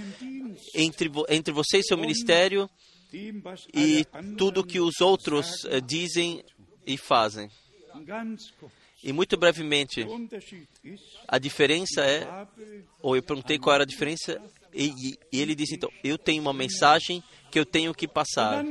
entre, 0.74 1.10
entre 1.28 1.52
você 1.52 1.78
e 1.78 1.84
seu 1.84 1.98
ministério 1.98 2.68
e 3.74 4.06
tudo 4.36 4.64
que 4.64 4.80
os 4.80 5.00
outros 5.00 5.64
eh, 5.66 5.80
dizem 5.80 6.42
e 6.86 6.96
fazem. 6.96 7.50
E 9.02 9.12
muito 9.12 9.36
brevemente, 9.36 10.04
a 11.28 11.38
diferença 11.38 12.02
é 12.04 12.26
ou 13.00 13.14
eu 13.14 13.22
perguntei 13.22 13.58
qual 13.58 13.74
era 13.74 13.84
a 13.84 13.86
diferença 13.86 14.40
e, 14.74 14.92
e- 15.32 15.40
ele 15.40 15.54
disse 15.54 15.76
então 15.76 15.90
eu 16.02 16.18
tenho 16.18 16.42
uma 16.42 16.52
mensagem 16.52 17.22
que 17.50 17.58
eu 17.58 17.64
tenho 17.64 17.94
que 17.94 18.08
passar. 18.08 18.64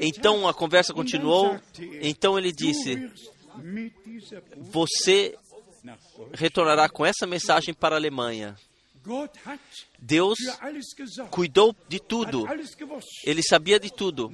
Então 0.00 0.48
a 0.48 0.54
conversa 0.54 0.94
continuou. 0.94 1.60
Então 2.00 2.38
ele 2.38 2.50
disse 2.50 3.10
você 4.56 5.36
retornará 6.32 6.88
com 6.88 7.04
essa 7.04 7.26
mensagem 7.26 7.74
para 7.74 7.94
a 7.94 7.98
Alemanha. 7.98 8.56
Deus 9.98 10.38
cuidou 11.30 11.76
de 11.88 12.00
tudo. 12.00 12.46
Ele 13.24 13.42
sabia 13.42 13.78
de 13.78 13.92
tudo 13.92 14.32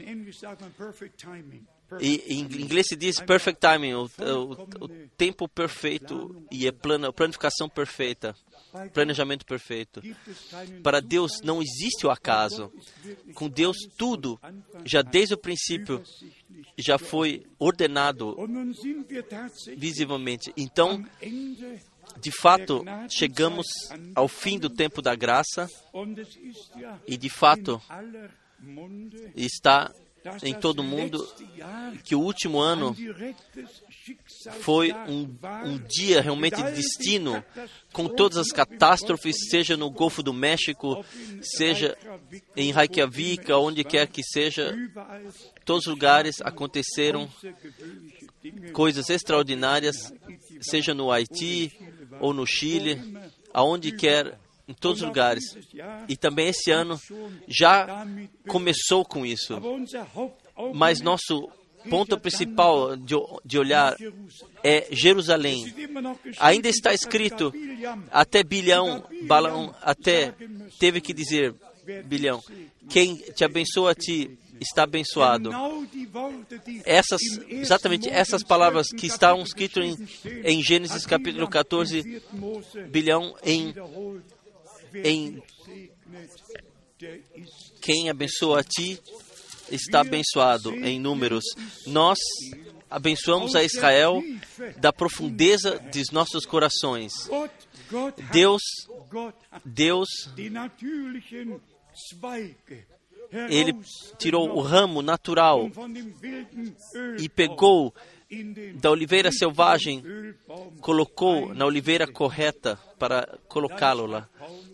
E 1.98 2.22
em 2.29 2.40
inglês 2.40 2.87
se 2.88 2.96
diz 2.96 3.18
perfect 3.20 3.61
timing 3.61 3.94
o, 3.94 4.05
o- 4.05 4.85
o 4.85 4.88
tempo 5.16 5.48
perfeito 5.48 6.44
e 6.50 6.68
a 6.68 6.72
plana, 6.72 7.12
planificação 7.12 7.68
perfeita 7.68 8.35
planejamento 8.94 9.44
perfeito. 9.44 10.00
Para 10.85 11.00
Deus 11.00 11.33
não 11.42 11.61
existe 11.61 12.07
o 12.07 12.11
acaso. 12.11 12.70
com 13.35 13.48
Deus 13.48 13.76
tudo 13.96 14.38
já 14.85 15.03
desde 15.03 15.35
o 15.35 15.38
princípio 15.38 16.00
já 16.79 16.96
foi 16.96 17.44
ordenado 17.59 18.37
visivelmente. 19.76 20.53
Então, 20.57 21.05
de 22.20 22.31
fato, 22.40 22.85
chegamos 23.11 23.66
ao 24.14 24.29
fim 24.29 24.57
do 24.57 24.70
tempo 24.70 25.03
da 25.03 25.16
graça 25.16 25.68
e 27.09 27.16
de 27.16 27.29
fato 27.29 27.83
está 29.35 29.92
em 30.42 30.54
todo 30.54 30.83
mundo 30.83 31.18
letzte 31.18 31.56
Jahr 31.56 31.80
que 32.04 32.14
o 32.14 32.20
último 32.20 32.61
ano 32.61 32.96
foi 34.61 34.92
um, 34.92 35.28
um 35.64 35.78
dia 35.78 36.20
realmente 36.20 36.62
de 36.62 36.72
destino, 36.72 37.42
com 37.92 38.09
todas 38.09 38.38
as 38.38 38.48
catástrofes, 38.48 39.48
seja 39.48 39.76
no 39.76 39.90
Golfo 39.90 40.22
do 40.22 40.33
México, 40.33 41.04
seja 41.42 41.96
em 42.56 42.72
Reykjavik, 42.72 43.50
onde 43.52 43.85
quer 43.85 44.06
que 44.09 44.22
seja, 44.22 44.74
todos 45.64 45.87
os 45.87 45.92
lugares 45.92 46.40
aconteceram 46.42 47.28
coisas 48.72 49.09
extraordinárias, 49.11 50.12
seja 50.61 50.94
no 50.94 51.11
Haiti 51.11 51.72
ou 52.20 52.33
no 52.33 52.46
Chile, 52.46 53.00
aonde 53.52 53.92
quer, 53.92 54.38
em 54.70 54.74
todos 54.74 55.02
os 55.02 55.09
lugares. 55.09 55.44
E 56.09 56.16
também 56.16 56.48
esse 56.48 56.70
ano 56.70 56.98
já 57.48 58.06
começou 58.46 59.04
com 59.04 59.26
isso. 59.26 59.61
Mas 60.72 61.00
nosso 61.00 61.50
ponto 61.88 62.18
principal 62.18 62.96
de, 62.96 63.14
de 63.44 63.59
olhar 63.59 63.96
é 64.62 64.87
Jerusalém. 64.92 65.74
Ainda 66.38 66.68
está 66.68 66.94
escrito, 66.94 67.52
até 68.12 68.44
Bilhão, 68.44 69.04
Balão, 69.26 69.74
até 69.83 70.35
teve 70.78 71.00
que 71.00 71.12
dizer, 71.12 71.54
Bilhão, 72.04 72.42
quem 72.88 73.16
te 73.16 73.44
abençoa 73.44 73.90
a 73.90 73.94
ti 73.94 74.38
está 74.61 74.83
abençoado. 74.85 75.50
Essas, 76.85 77.20
exatamente 77.48 78.09
essas 78.09 78.42
palavras 78.42 78.88
12. 78.88 78.96
que 78.96 79.06
Kapitel 79.06 79.42
escritas 79.42 79.85
em, 79.85 79.96
em 80.44 80.62
Gênesis 80.62 81.06
capítulo 81.06 81.46
Bilam 81.46 81.50
14, 81.50 81.98
im 81.98 82.02
vierten 82.02 82.38
Mose 82.38 82.83
bilhão 82.90 83.35
em 83.42 83.74
em- 84.94 85.42
quem 87.81 88.11
abençoa 88.11 88.61
a 88.61 88.64
ti 88.64 89.00
está 89.70 90.00
abençoado 90.00 90.74
em 90.74 90.98
números. 91.00 91.44
Nós 91.87 92.18
abençoamos 92.90 93.55
a 93.55 93.62
Israel 93.62 94.22
da 94.76 94.92
profundeza 94.92 95.79
de 95.92 96.03
nossos 96.12 96.44
corações. 96.44 97.12
Deus, 98.33 98.61
Deus, 99.64 100.09
ele 103.48 103.72
tirou 104.18 104.48
o 104.57 104.61
ramo 104.61 105.03
natural 105.03 105.70
e 107.18 107.29
pegou 107.29 107.94
da 108.77 108.90
oliveira 108.90 109.31
selvagem, 109.33 110.03
colocou 110.81 111.53
na 111.55 111.66
oliveira 111.66 112.07
correta 112.07 112.79
para 112.99 113.38
colocá-lo 113.49 114.07
lá. 114.07 114.29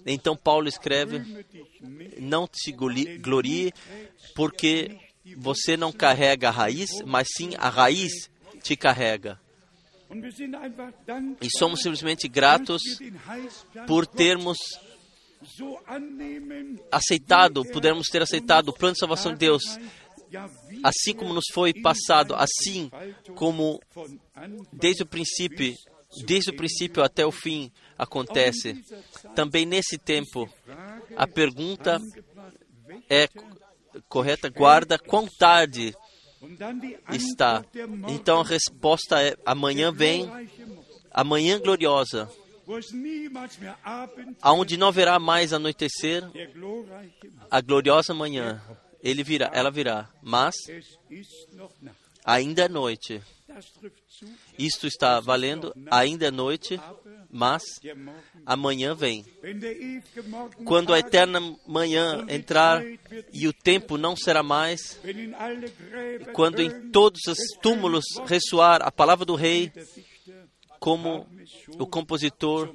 Então 0.04 0.36
Paulo 0.36 0.68
escreve: 0.68 1.44
Não 2.18 2.46
te 2.46 2.70
glorie, 2.72 3.72
porque 4.34 4.96
você 5.36 5.76
não 5.76 5.90
carrega 5.90 6.48
a 6.48 6.52
raiz, 6.52 6.90
mas 7.04 7.26
sim 7.36 7.50
a 7.56 7.68
raiz 7.68 8.12
te 8.62 8.76
carrega. 8.76 9.40
E 11.40 11.48
somos 11.58 11.80
simplesmente 11.80 12.28
gratos 12.28 12.82
por 13.86 14.06
termos 14.06 14.56
aceitado, 16.90 17.64
pudermos 17.64 18.06
ter 18.08 18.22
aceitado 18.22 18.68
o 18.68 18.72
plano 18.72 18.94
de 18.94 19.00
salvação 19.00 19.32
de 19.32 19.38
Deus, 19.38 19.62
assim 20.82 21.14
como 21.14 21.34
nos 21.34 21.46
foi 21.52 21.72
passado, 21.74 22.34
assim 22.34 22.90
como 23.34 23.80
desde 24.72 25.02
o 25.02 25.06
princípio, 25.06 25.74
desde 26.24 26.50
o 26.50 26.56
princípio 26.56 27.02
até 27.02 27.24
o 27.26 27.32
fim 27.32 27.70
acontece. 27.98 28.82
Também 29.34 29.66
nesse 29.66 29.98
tempo, 29.98 30.48
a 31.16 31.26
pergunta 31.26 31.98
é 33.08 33.28
correta, 34.08 34.48
guarda 34.48 34.98
quão 34.98 35.26
tarde 35.38 35.94
está. 37.10 37.64
Então 38.08 38.40
a 38.40 38.44
resposta 38.44 39.22
é 39.22 39.36
amanhã 39.44 39.92
vem, 39.92 40.30
amanhã 41.10 41.58
gloriosa, 41.58 42.30
aonde 44.42 44.76
não 44.76 44.88
haverá 44.88 45.18
mais 45.18 45.52
anoitecer, 45.52 46.22
a 47.50 47.60
gloriosa 47.60 48.12
manhã. 48.12 48.60
Ele 49.06 49.22
virá, 49.22 49.48
ela 49.54 49.70
virá, 49.70 50.10
mas 50.20 50.52
ainda 52.24 52.64
é 52.64 52.68
noite. 52.68 53.22
Isto 54.58 54.88
está 54.88 55.20
valendo, 55.20 55.72
ainda 55.88 56.26
é 56.26 56.30
noite, 56.32 56.80
mas 57.30 57.62
amanhã 58.44 58.96
vem. 58.96 59.24
Quando 60.64 60.92
a 60.92 60.98
eterna 60.98 61.40
manhã 61.64 62.26
entrar 62.28 62.82
e 63.32 63.46
o 63.46 63.52
tempo 63.52 63.96
não 63.96 64.16
será 64.16 64.42
mais, 64.42 65.00
quando 66.32 66.60
em 66.60 66.90
todos 66.90 67.20
os 67.28 67.38
túmulos 67.62 68.04
ressoar 68.26 68.82
a 68.82 68.90
palavra 68.90 69.24
do 69.24 69.36
rei, 69.36 69.72
como 70.80 71.28
o 71.78 71.86
compositor, 71.86 72.74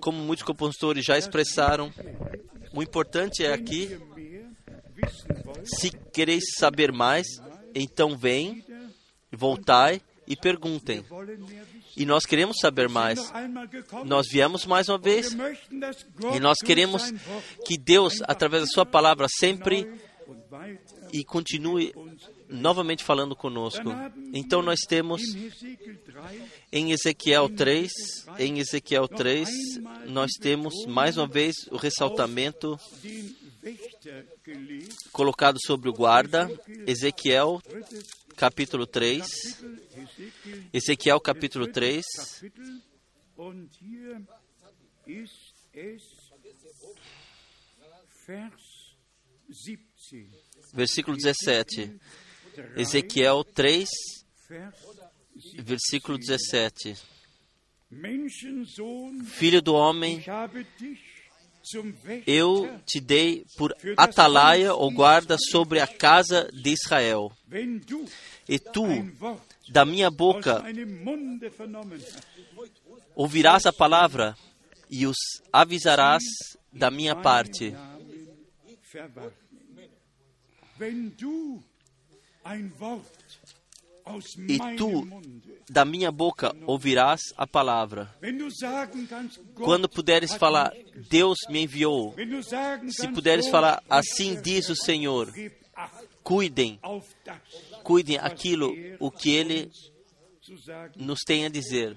como 0.00 0.18
muitos 0.22 0.44
compositores 0.44 1.04
já 1.04 1.18
expressaram, 1.18 1.92
o 2.72 2.84
importante 2.84 3.44
é 3.44 3.52
aqui, 3.52 3.98
se 5.64 5.90
quereis 6.12 6.44
saber 6.58 6.92
mais, 6.92 7.26
então 7.74 8.16
vem, 8.16 8.64
voltai 9.32 10.00
e 10.26 10.36
perguntem. 10.36 11.04
E 11.96 12.06
nós 12.06 12.24
queremos 12.24 12.56
saber 12.60 12.88
mais. 12.88 13.32
Nós 14.04 14.26
viemos 14.30 14.64
mais 14.64 14.88
uma 14.88 14.98
vez 14.98 15.36
e 16.34 16.40
nós 16.40 16.58
queremos 16.58 17.12
que 17.66 17.76
Deus, 17.76 18.22
através 18.22 18.62
da 18.62 18.68
Sua 18.68 18.86
palavra, 18.86 19.26
sempre 19.28 19.90
e 21.12 21.24
continue 21.24 21.92
novamente 22.48 23.04
falando 23.04 23.34
conosco. 23.34 23.90
Então 24.32 24.62
nós 24.62 24.80
temos 24.88 25.22
in 26.72 26.92
Hesekiel 26.92 27.48
3 27.48 27.90
em 28.38 28.58
Ezequiel 28.60 29.08
3, 29.08 29.08
em 29.08 29.08
Ezequiel 29.08 29.08
3, 29.08 29.48
nós 30.06 30.30
temos 30.40 30.74
mais 30.86 31.16
uma 31.16 31.26
vez 31.26 31.54
o 31.70 31.76
ressaltamento 31.76 32.78
colocado 35.12 35.58
sobre 35.64 35.88
o 35.88 35.92
guarda, 35.92 36.48
Ezequiel 36.86 37.60
capítulo 38.36 38.86
3, 38.86 39.18
Kapitel, 39.20 39.80
Hesekiel 39.94 40.68
Ezequiel 40.72 41.20
capítulo 41.20 41.66
3, 41.66 42.04
Kapitel 42.04 42.82
und 43.36 43.70
hier 43.78 44.22
ist 45.06 45.54
es 45.72 46.02
Vers 48.26 48.94
17. 49.48 50.30
versículo 50.72 51.16
17. 51.18 52.00
Ezequiel 52.76 53.44
3, 53.54 53.88
Vers 54.46 54.74
17. 55.34 55.64
versículo 55.64 56.18
17. 56.18 56.96
Menschensohn, 57.90 59.24
Filho 59.24 59.60
do 59.60 59.74
homem, 59.74 60.22
eu 62.26 62.80
te 62.86 63.00
dei 63.00 63.44
por 63.56 63.74
atalaia 63.96 64.74
ou 64.74 64.90
guarda 64.90 65.36
sobre 65.38 65.80
a 65.80 65.86
casa 65.86 66.48
de 66.52 66.70
Israel. 66.70 67.30
E 68.48 68.58
tu, 68.58 68.86
da 69.68 69.84
minha 69.84 70.10
boca, 70.10 70.62
ouvirás 73.14 73.66
a 73.66 73.72
palavra 73.72 74.36
e 74.90 75.06
os 75.06 75.16
avisarás 75.52 76.22
da 76.72 76.90
minha 76.90 77.14
parte. 77.14 77.74
Wort 80.80 81.22
aus 82.82 83.19
E 84.48 84.58
tu, 84.76 85.06
da 85.68 85.84
minha 85.84 86.10
boca, 86.10 86.54
ouvirás 86.66 87.20
a 87.36 87.46
palavra. 87.46 88.14
Quando 89.54 89.88
puderes 89.88 90.34
falar, 90.34 90.72
Deus 91.08 91.38
me 91.48 91.62
enviou. 91.62 92.14
Se 92.88 93.08
puderes 93.08 93.48
falar, 93.48 93.82
assim 93.88 94.40
diz 94.40 94.68
o 94.68 94.76
Senhor, 94.76 95.32
cuidem, 96.22 96.80
cuidem 97.82 98.18
aquilo 98.18 98.72
o 98.98 99.10
que 99.10 99.30
Ele 99.30 99.70
nos 100.96 101.20
tem 101.20 101.46
a 101.46 101.48
dizer. 101.48 101.96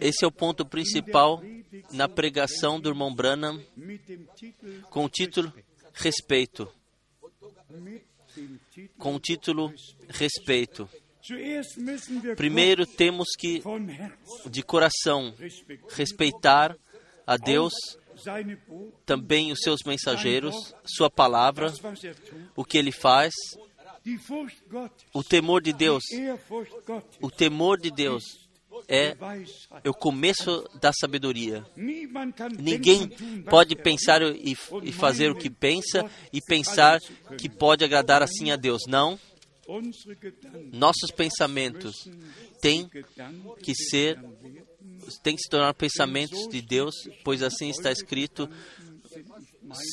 Esse 0.00 0.24
é 0.24 0.26
o 0.26 0.32
ponto 0.32 0.64
principal 0.64 1.42
na 1.92 2.08
pregação 2.08 2.80
do 2.80 2.88
irmão 2.88 3.14
Branham 3.14 3.62
com 4.90 5.04
o 5.04 5.08
título 5.08 5.52
Respeito. 5.92 6.68
Com 8.98 9.14
o 9.14 9.20
título 9.20 9.72
Respeito. 10.08 10.88
Primeiro 12.36 12.86
temos 12.86 13.28
que, 13.38 13.62
de 14.50 14.62
coração, 14.62 15.34
respeitar 15.90 16.76
a 17.26 17.36
Deus, 17.36 17.72
também 19.06 19.50
os 19.50 19.60
seus 19.60 19.80
mensageiros, 19.86 20.74
Sua 20.84 21.10
palavra, 21.10 21.72
o 22.54 22.64
que 22.64 22.76
Ele 22.76 22.92
faz, 22.92 23.32
o 25.14 25.24
temor 25.24 25.62
de 25.62 25.72
Deus. 25.72 26.02
O 27.22 27.30
temor 27.30 27.80
de 27.80 27.90
Deus 27.90 28.43
é 28.88 29.16
o 29.88 29.94
começo 29.94 30.68
da 30.80 30.92
sabedoria. 30.92 31.64
Ninguém 32.58 33.08
pode 33.48 33.76
pensar 33.76 34.22
e, 34.22 34.54
fazer 34.92 35.30
o 35.30 35.36
que 35.36 35.50
pensa 35.50 36.08
e 36.32 36.40
pensar 36.40 37.00
que 37.38 37.48
pode 37.48 37.84
agradar 37.84 38.22
assim 38.22 38.50
a 38.50 38.56
Deus. 38.56 38.82
Não, 38.86 39.18
nossos 40.72 41.10
pensamentos 41.10 41.94
têm 42.60 42.88
que 43.62 43.74
ser, 43.74 44.18
têm 45.22 45.36
que 45.36 45.42
se 45.42 45.50
tornar 45.50 45.74
pensamentos 45.74 46.48
de 46.48 46.60
Deus, 46.60 46.94
pois 47.24 47.42
assim 47.42 47.70
está 47.70 47.90
escrito. 47.90 48.48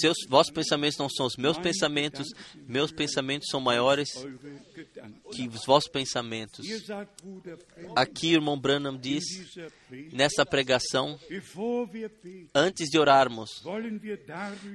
Seus, 0.02 0.18
vossos 0.28 0.52
pensamentos 0.52 0.98
não 0.98 1.10
são 1.10 1.26
os 1.26 1.38
meus 1.38 1.58
pensamentos, 1.58 2.28
meus 2.68 2.92
pensamentos 2.92 3.48
são 3.50 3.62
maiores. 3.62 4.10
Que 5.32 5.48
os 5.48 5.66
vossos 5.66 5.90
pensamentos. 5.90 6.66
Aqui 7.96 8.34
irmão 8.34 8.60
Branham 8.60 8.98
diz, 8.98 9.24
nessa 10.12 10.46
pregação, 10.46 11.20
antes 12.54 12.90
de 12.90 13.00
orarmos, 13.00 13.50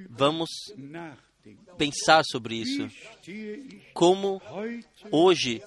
vamos 0.09 0.51
pensar 1.77 2.22
sobre 2.24 2.57
isso. 2.57 2.89
Como 3.93 4.41
hoje 5.11 5.62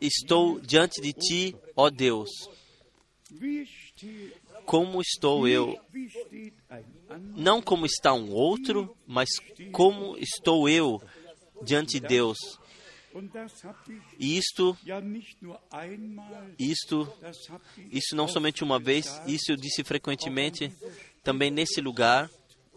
estou 0.00 0.60
diante 0.60 1.00
de 1.00 1.12
ti, 1.12 1.56
ó 1.76 1.90
Deus. 1.90 2.28
Como 4.66 5.00
estou 5.00 5.48
eu, 5.48 5.78
não 7.36 7.60
como 7.62 7.86
está 7.86 8.12
um 8.12 8.30
outro, 8.30 8.96
mas 9.06 9.28
como 9.72 10.16
estou 10.18 10.68
eu 10.68 11.00
diante 11.62 12.00
de 12.00 12.06
Deus. 12.06 12.38
E 14.18 14.38
isto, 14.38 14.76
isto, 16.58 17.12
isso 17.90 18.14
não 18.14 18.28
somente 18.28 18.62
uma 18.62 18.78
vez, 18.78 19.20
isso 19.26 19.50
eu 19.50 19.56
disse 19.56 19.82
frequentemente, 19.82 20.72
também 21.22 21.50
nesse 21.50 21.80
lugar, 21.80 22.30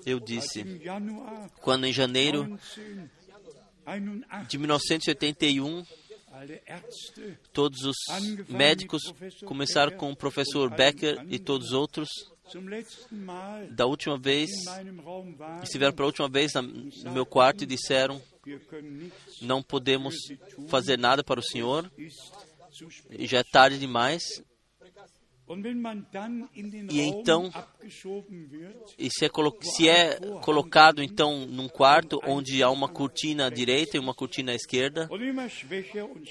eu 0.06 0.20
disse, 0.20 0.66
quando 1.62 1.86
em 1.86 1.94
janeiro 1.94 2.46
1981 3.86 4.48
de 4.48 4.58
1981, 4.58 5.84
alle 6.32 6.62
Ärzte 6.68 7.38
todos 7.52 7.84
os 7.84 7.96
médicos 8.50 9.04
começaram 9.46 9.96
com 9.98 10.12
o 10.12 10.16
professor 10.16 10.70
Becker 10.70 11.24
e 11.30 11.38
todos 11.38 11.68
os 11.68 11.74
outros, 11.74 12.10
da 13.72 13.86
última 13.86 14.18
vez, 14.18 14.50
estiveram 15.64 15.94
pela 15.94 16.08
última 16.08 16.30
vez 16.30 16.52
no 16.54 17.12
meu 17.12 17.26
quarto 17.26 17.64
e 17.64 17.68
disseram: 17.68 18.22
Não 19.42 19.62
podemos 19.64 20.16
fazer 20.68 20.98
nada 20.98 21.24
para 21.24 21.40
o 21.40 21.44
Senhor, 21.44 21.90
já 23.20 23.40
é 23.40 23.44
tarde 23.44 23.78
demais. 23.80 24.24
E 26.90 27.02
então- 27.02 27.52
E 28.98 29.10
se 29.12 29.26
é, 29.26 29.30
se 29.62 29.90
é 29.90 30.18
colocado 30.42 31.04
então 31.04 31.46
num 31.46 31.68
quarto 31.68 32.20
onde 32.26 32.64
há 32.64 32.70
uma 32.70 32.88
cortina 32.88 33.48
à 33.48 33.50
direita 33.50 33.98
e 33.98 34.00
uma 34.00 34.14
cortina 34.14 34.54
à 34.54 34.56
esquerda, 34.56 35.08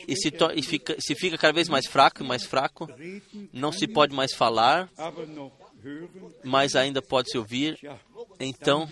e 0.08 0.16
se, 0.16 0.32
e 0.56 0.62
fica, 0.62 0.96
se 0.98 1.14
fica 1.14 1.36
cada 1.36 1.52
vez 1.52 1.68
mais 1.68 1.86
fraco 1.86 2.22
e 2.22 2.26
mais 2.26 2.44
fraco, 2.44 2.88
não 3.52 3.70
se 3.70 3.86
pode 3.86 4.14
mais 4.14 4.32
falar, 4.34 4.88
mas 6.44 6.74
ainda 6.74 7.00
pode 7.00 7.30
se 7.30 7.38
ouvir, 7.38 7.78
então, 8.38 8.88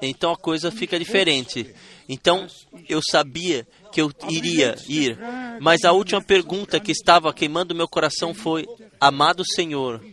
então 0.00 0.32
a 0.32 0.36
coisa 0.36 0.70
fica 0.70 0.98
diferente. 0.98 1.74
Então 2.08 2.46
eu 2.88 3.00
sabia 3.02 3.66
que 3.92 4.00
eu 4.00 4.10
iria 4.28 4.76
ir, 4.88 5.18
mas 5.60 5.84
a 5.84 5.92
última 5.92 6.22
pergunta 6.22 6.80
que 6.80 6.92
estava 6.92 7.32
queimando 7.32 7.74
meu 7.74 7.88
coração 7.88 8.34
foi: 8.34 8.66
Amado 9.00 9.44
Senhor, 9.44 10.04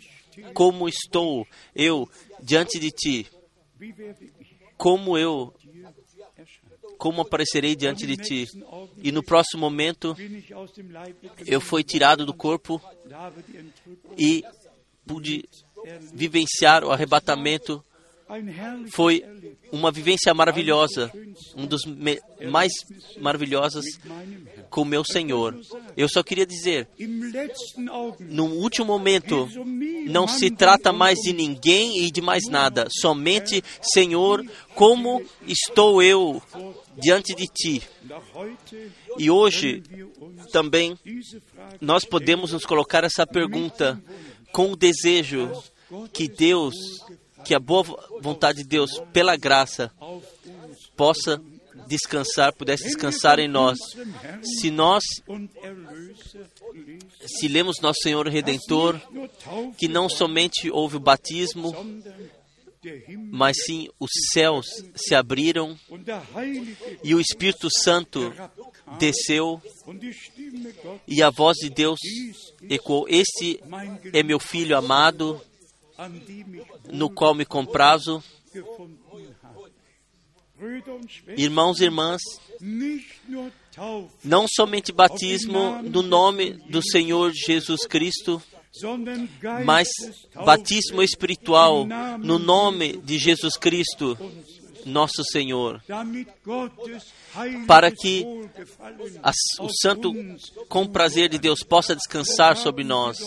como 0.54 0.88
estou 0.88 1.48
eu 1.76 2.10
diante 2.42 2.80
de 2.80 2.92
ti? 2.92 3.28
Como 4.78 5.18
eu, 5.18 5.54
como 6.98 7.22
aparecerei 7.22 7.76
diante 7.76 8.06
de 8.06 8.18
ti? 8.18 8.48
E 9.02 9.12
no 9.12 9.24
próximo 9.24 9.62
momento 9.62 10.16
eu 11.46 11.60
fui 11.60 11.84
tirado 11.84 12.26
do 12.26 12.34
corpo 12.34 12.82
e 14.18 14.44
pude 15.06 15.50
vivenciar 16.14 16.84
o 16.84 16.92
arrebatamento. 16.92 17.84
Foi 18.92 19.24
uma 19.72 19.92
vivência 19.92 20.32
maravilhosa, 20.36 21.12
um 21.56 21.66
dos 21.66 21.82
mais 22.52 22.72
maravilhosas 23.20 23.84
com 24.70 24.86
meu 24.86 25.04
Senhor. 25.04 25.60
Eu 25.98 26.08
só 26.08 26.22
queria 26.22 26.46
dizer, 26.46 26.88
no 28.20 28.46
último 28.46 28.86
momento, 28.86 29.50
não 30.08 30.28
se 30.28 30.52
trata 30.52 30.94
mais 30.94 31.18
de 31.18 31.34
ninguém 31.34 32.06
e 32.06 32.12
de 32.12 32.22
mais 32.22 32.44
nada, 32.48 32.88
somente, 33.02 33.64
Senhor, 33.82 34.46
como 34.76 35.24
estou 35.48 36.02
eu 36.04 36.40
diante 37.00 37.34
de 37.34 37.48
ti. 37.48 37.82
E 39.18 39.32
hoje 39.32 39.82
também 40.52 40.98
nós 41.82 42.06
podemos 42.06 42.54
nos 42.54 42.66
colocar 42.66 43.04
essa 43.04 43.26
pergunta 43.26 44.00
com 44.52 44.72
o 44.72 44.76
desejo 44.76 45.52
que 46.14 46.28
Deus, 46.28 46.76
que 47.44 47.56
a 47.56 47.60
boa 47.60 47.84
vontade 48.22 48.60
de 48.60 48.68
Deus, 48.68 48.92
pela 49.12 49.36
graça, 49.36 49.92
possa 50.96 51.42
descansar, 51.88 52.54
pudesse 52.54 52.84
descansar 52.84 53.40
em 53.40 53.48
nós. 53.48 53.78
Se 54.44 54.70
nós, 54.70 55.04
se 57.26 57.48
lemos 57.48 57.80
nosso 57.82 58.00
Senhor 58.02 58.28
Redentor, 58.28 59.00
que 59.78 59.88
não 59.88 60.08
somente 60.08 60.70
houve 60.70 60.98
o 60.98 61.00
batismo, 61.00 61.74
mas 63.32 63.58
sim 63.66 63.90
os 64.00 64.10
céus 64.32 64.66
se 64.96 65.14
abriram 65.14 65.78
e 67.04 67.14
o 67.14 67.20
Espírito 67.20 67.68
Santo 67.70 68.34
desceu 68.98 69.62
e 71.08 71.22
a 71.22 71.30
voz 71.30 71.58
de 71.58 71.70
Deus 71.70 72.00
ecoou: 72.70 73.06
Este 73.10 73.62
é 74.14 74.24
meu 74.24 74.40
filho 74.40 74.78
amado, 74.78 75.42
no 76.92 77.10
qual 77.10 77.36
me 77.36 77.46
comprazo. 77.46 78.24
Irmãos 81.38 81.80
e 81.80 81.86
irmãs, 81.86 82.22
não 84.24 84.46
somente 84.48 84.92
batismo 84.92 85.82
no 85.82 86.02
nome 86.02 86.52
do 86.70 86.82
Senhor 86.82 87.32
Jesus 87.34 87.86
Cristo, 87.88 88.42
mas 89.66 89.88
batismo 90.46 91.02
espiritual 91.02 91.86
no 92.20 92.38
nome 92.40 92.98
de 92.98 93.18
Jesus 93.18 93.58
Cristo, 93.58 94.18
nosso 94.86 95.24
Senhor, 95.32 95.82
para 97.68 97.92
que 97.92 98.26
a- 99.22 99.32
o 99.60 99.70
santo 99.82 100.14
com 100.70 100.88
prazer 100.88 101.30
de 101.30 101.38
Deus 101.38 101.60
possa 101.64 101.96
descansar 101.96 102.56
sobre 102.56 102.84
nós. 102.84 103.18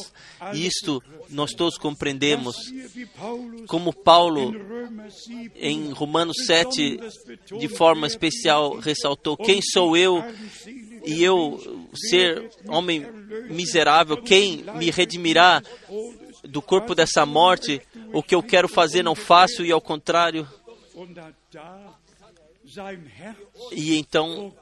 Isto 0.55 1.03
nós 1.28 1.53
todos 1.53 1.76
compreendemos, 1.78 2.57
como 3.68 3.93
Paulo 3.93 4.51
in 4.55 4.59
Römer 4.59 5.11
7 5.11 5.53
em 5.57 5.90
Romanos 5.93 6.36
7 6.47 6.99
de 7.59 7.68
forma 7.68 8.07
especial 8.07 8.76
ressaltou: 8.78 9.36
Quem 9.36 9.61
sou 9.62 9.97
eu 9.97 10.22
e 11.05 11.22
eu 11.22 11.88
ser 12.09 12.50
homem 12.68 13.07
miserável, 13.50 14.16
quem 14.22 14.64
me 14.74 14.90
redimirá 14.90 15.62
do 16.44 16.61
corpo 16.62 16.94
dessa 16.94 17.24
morte? 17.26 17.80
O 18.12 18.22
que 18.22 18.34
eu 18.34 18.42
quero 18.42 18.68
fazer 18.68 19.03
não 19.03 19.14
faço 19.14 19.64
e 19.64 19.72
ao 19.72 19.80
contrário. 19.80 20.48
E 23.72 23.96
então 23.96 24.55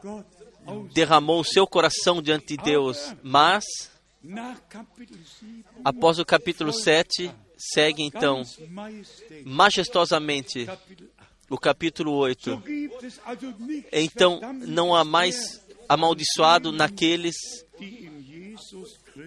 derramou 0.92 1.40
o 1.40 1.44
seu 1.44 1.66
coração 1.66 2.20
diante 2.22 2.56
de 2.56 2.62
Deus. 2.62 3.14
Mas 3.22 3.64
Nach 4.22 4.60
Kapitel 4.68 5.16
7 5.16 5.64
após 5.82 6.18
o 6.18 6.26
capítulo 6.26 6.72
7, 6.74 7.32
segue 7.56 8.02
então 8.02 8.42
majestosamente 9.46 10.66
Kapitel 10.66 11.06
8. 11.06 11.54
o 11.54 11.58
capítulo 11.58 12.12
8. 12.12 12.50
So 12.50 12.56
gibt 12.58 13.02
es 13.02 13.18
also 13.24 13.54
nichts 13.58 13.88
Então 13.92 14.40
não 14.66 14.94
há 14.94 15.04
mais 15.04 15.62
amaldiçoado 15.90 16.70
naqueles 16.70 17.34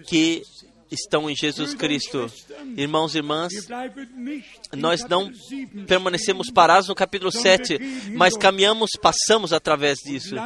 que 0.06 0.42
estão 0.90 1.28
em 1.28 1.36
Jesus 1.36 1.74
Cristo. 1.74 2.26
Irmãos 2.74 3.14
e 3.14 3.18
irmãs, 3.18 3.52
nós 4.74 5.04
não 5.06 5.26
Kapitel 5.26 5.66
7 5.66 5.84
permanecemos 5.86 6.50
parados 6.50 6.88
no 6.88 6.94
capítulo 6.94 7.30
7, 7.30 7.78
mas 8.16 8.34
caminhamos, 8.34 8.92
passamos 8.98 9.52
através 9.52 9.98
disso. 9.98 10.36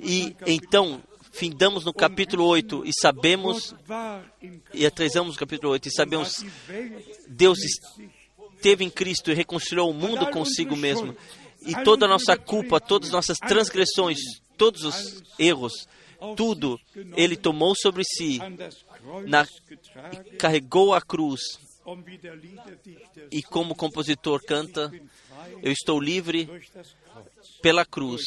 E 0.00 0.36
então 0.46 1.02
findamos 1.32 1.84
no 1.84 1.92
capítulo 1.92 2.44
8 2.44 2.84
e 2.86 2.90
sabemos, 3.00 3.74
e 4.72 4.86
atrasamos 4.86 5.34
no 5.34 5.40
capítulo 5.40 5.72
8 5.72 5.88
e 5.88 5.90
sabemos, 5.90 6.44
Deus 7.26 7.58
esteve 8.54 8.84
em 8.84 8.90
Cristo 8.90 9.32
e 9.32 9.34
reconciliou 9.34 9.90
o 9.90 9.94
mundo 9.94 10.30
consigo 10.30 10.76
mesmo. 10.76 11.16
E 11.66 11.84
toda 11.84 12.06
a 12.06 12.08
nossa 12.08 12.36
culpa, 12.36 12.80
todas 12.80 13.08
as 13.08 13.12
nossas 13.12 13.38
transgressões, 13.38 14.18
todos 14.56 14.82
os 14.82 15.22
erros, 15.38 15.72
tudo 16.36 16.78
Ele 17.16 17.36
tomou 17.36 17.74
sobre 17.74 18.02
si, 18.04 18.38
na, 19.26 19.46
e 20.12 20.36
carregou 20.36 20.94
a 20.94 21.00
cruz. 21.00 21.40
E 23.30 23.42
como 23.42 23.72
o 23.72 23.76
compositor 23.76 24.42
canta, 24.44 24.92
eu 25.62 25.72
estou 25.72 26.00
livre 26.00 26.48
pela 27.62 27.84
cruz, 27.84 28.22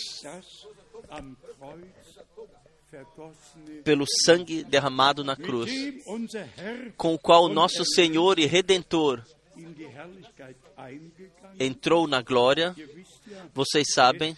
pelo 3.84 4.06
sangue 4.24 4.64
derramado 4.64 5.24
na 5.24 5.36
cruz, 5.36 5.72
Herr 5.72 6.94
com 6.96 7.14
o 7.14 7.20
qual 7.20 7.50
nosso 7.50 7.84
Senhor 7.86 8.40
e 8.40 8.46
Redentor 8.46 9.24
entrou 11.60 12.08
na 12.08 12.22
glória. 12.22 12.76
Vocês 13.54 13.88
sabem, 13.94 14.36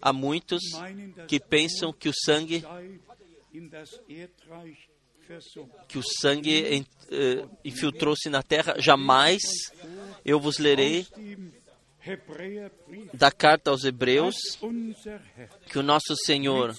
há 0.00 0.12
muitos 0.12 0.62
que 1.28 1.38
pensam 1.40 1.92
que 1.92 2.08
o 2.08 2.14
sangue, 2.14 2.64
que 5.88 5.98
o 5.98 6.02
sangue 6.20 6.86
eh, 7.10 7.44
infiltrou-se 7.64 8.28
na 8.28 8.42
terra. 8.42 8.76
Jamais 8.78 9.42
eu 10.24 10.38
vos 10.40 10.58
lerei 10.58 11.06
da 13.12 13.32
carta 13.32 13.70
aos 13.70 13.84
Hebreus 13.84 14.36
que 15.68 15.78
o 15.78 15.82
nosso 15.82 16.14
Senhor, 16.24 16.72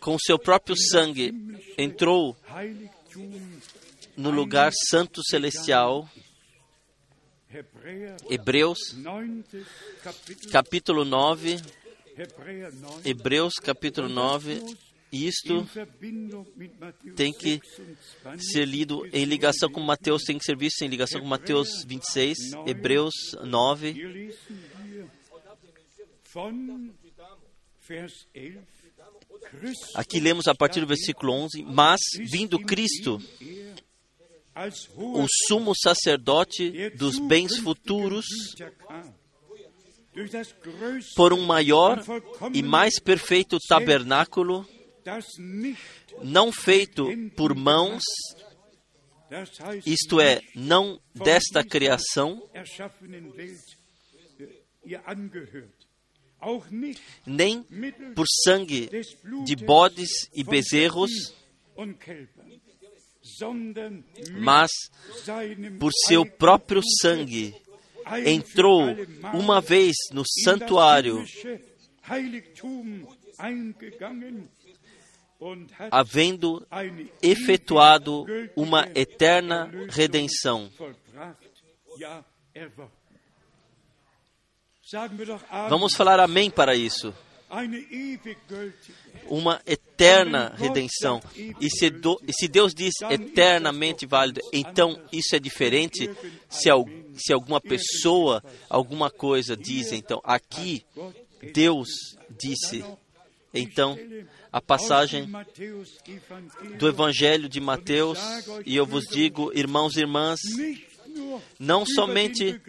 com 0.00 0.16
seu 0.18 0.38
próprio 0.38 0.76
sangue, 0.76 1.34
entrou 1.76 2.36
no 4.16 4.30
lugar 4.30 4.72
santo 4.88 5.20
celestial. 5.24 6.08
Hebreus 8.28 8.78
9. 8.94 9.42
Kapitel, 10.04 10.50
capítulo 10.52 11.04
9, 11.04 11.60
Hebräer 12.16 12.72
9. 12.72 13.10
Hebreus 13.10 13.54
capítulo 13.54 14.08
9. 14.08 14.62
Isto 15.12 15.66
tem 17.16 17.32
que 17.32 17.60
26 17.60 18.52
ser 18.52 18.64
lido 18.64 19.04
em 19.12 19.24
ligação 19.24 19.68
com 19.68 19.80
Mateus, 19.80 20.22
tem 20.22 20.38
que 20.38 20.44
ser 20.44 20.56
visto 20.56 20.82
em 20.82 20.88
ligação 20.88 21.20
com 21.20 21.26
Mateus 21.26 21.84
26, 21.84 22.38
Hebreus 22.66 23.14
9. 23.42 23.90
Hier 23.90 24.08
lesen 24.08 24.36
wir 24.86 25.10
von 26.32 26.92
Vers 27.88 28.28
11. 28.32 28.58
Christus 29.50 29.96
Aqui 29.96 30.20
lemos 30.20 30.46
a 30.46 30.54
partir 30.54 30.80
do 30.80 30.86
versículo 30.86 31.32
11: 31.32 31.64
Mas, 31.64 32.00
vindo 32.30 32.60
Cristo, 32.60 33.18
o 34.96 35.26
sumo 35.46 35.72
sacerdote 35.74 36.90
dos 36.90 37.18
bens 37.18 37.58
futuros, 37.58 38.26
por 41.14 41.32
um 41.32 41.44
maior 41.46 42.02
e 42.52 42.62
mais 42.62 42.98
perfeito 42.98 43.58
tabernáculo, 43.68 44.66
não 46.22 46.52
feito 46.52 47.06
por 47.36 47.54
mãos, 47.54 48.02
isto 49.86 50.20
é, 50.20 50.40
não 50.54 51.00
desta 51.14 51.64
criação, 51.64 52.42
äh, 52.52 52.64
nem 57.26 57.62
por 58.14 58.26
sangue 58.44 58.90
de 59.44 59.56
bodes 59.56 60.10
e 60.34 60.42
bezerros, 60.42 61.10
mas 64.38 64.70
por 65.78 65.92
seu 66.06 66.24
próprio 66.24 66.82
sangue 67.00 67.54
entrou 68.24 68.84
uma 69.34 69.60
vez 69.60 69.94
no 70.12 70.22
santuário, 70.44 71.24
havendo 75.90 76.66
efetuado 77.22 78.26
uma 78.56 78.88
eterna 78.94 79.70
redenção. 79.88 80.70
Vamos 85.68 85.94
falar 85.94 86.20
amém 86.20 86.50
para 86.50 86.74
isso. 86.74 87.14
Uma 89.26 89.60
eterna 89.66 90.54
redenção. 90.56 91.20
E 91.60 91.68
se, 91.70 91.90
do- 91.90 92.20
e 92.26 92.32
se 92.32 92.46
Deus 92.48 92.72
diz 92.74 92.92
eternamente 93.10 94.06
válido, 94.06 94.40
então 94.52 95.00
isso 95.12 95.34
é 95.34 95.38
diferente 95.38 96.08
se, 96.48 96.70
al- 96.70 96.86
se 97.16 97.32
alguma 97.32 97.60
pessoa, 97.60 98.42
alguma 98.68 99.10
coisa 99.10 99.56
diz. 99.56 99.92
Então, 99.92 100.20
aqui 100.24 100.84
Deus 101.52 101.88
disse. 102.40 102.84
Então, 103.52 103.98
a 104.52 104.60
passagem 104.60 105.28
do 106.78 106.86
Evangelho 106.88 107.48
de 107.48 107.60
Mateus, 107.60 108.18
e 108.64 108.76
eu 108.76 108.86
vos 108.86 109.04
digo, 109.06 109.50
irmãos 109.52 109.96
e 109.96 110.00
irmãs, 110.00 110.38
não 111.58 111.84
somente 111.86 112.60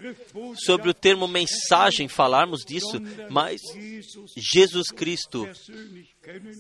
sobre 0.66 0.90
o 0.90 0.94
termo 0.94 1.28
mensagem 1.28 2.08
falarmos 2.08 2.62
disso, 2.66 3.02
mas 3.30 3.62
Jesus 4.36 4.90
Cristo, 4.90 5.48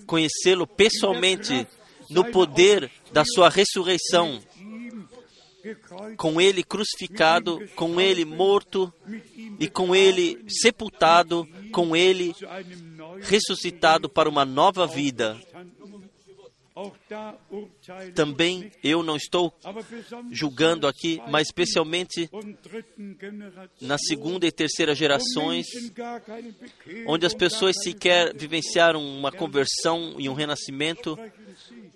conhecê-lo 0.05 0.67
pessoalmente 0.67 1.67
no 2.09 2.25
poder 2.25 2.91
da 3.11 3.23
sua 3.25 3.49
ressurreição, 3.49 4.41
com 6.17 6.41
ele 6.41 6.63
crucificado, 6.63 7.61
com 7.75 8.01
ele 8.01 8.25
morto 8.25 8.91
e 9.59 9.67
com 9.67 9.95
ele 9.95 10.43
sepultado, 10.47 11.47
com 11.71 11.95
ele 11.95 12.33
ressuscitado 13.21 14.09
para 14.09 14.27
uma 14.29 14.43
nova 14.43 14.87
vida. 14.87 15.39
Também 18.15 18.71
eu 18.83 19.03
não 19.03 19.15
estou 19.15 19.53
julgando 20.31 20.87
aqui, 20.87 21.21
mas 21.29 21.47
especialmente 21.47 22.29
na 23.81 23.97
segunda 23.97 24.47
e 24.47 24.51
terceira 24.51 24.95
gerações, 24.95 25.65
onde 27.05 27.25
as 27.25 27.33
pessoas 27.33 27.75
sequer 27.83 28.33
vivenciaram 28.35 29.03
uma 29.03 29.31
conversão 29.31 30.15
e 30.17 30.29
um 30.29 30.33
renascimento, 30.33 31.17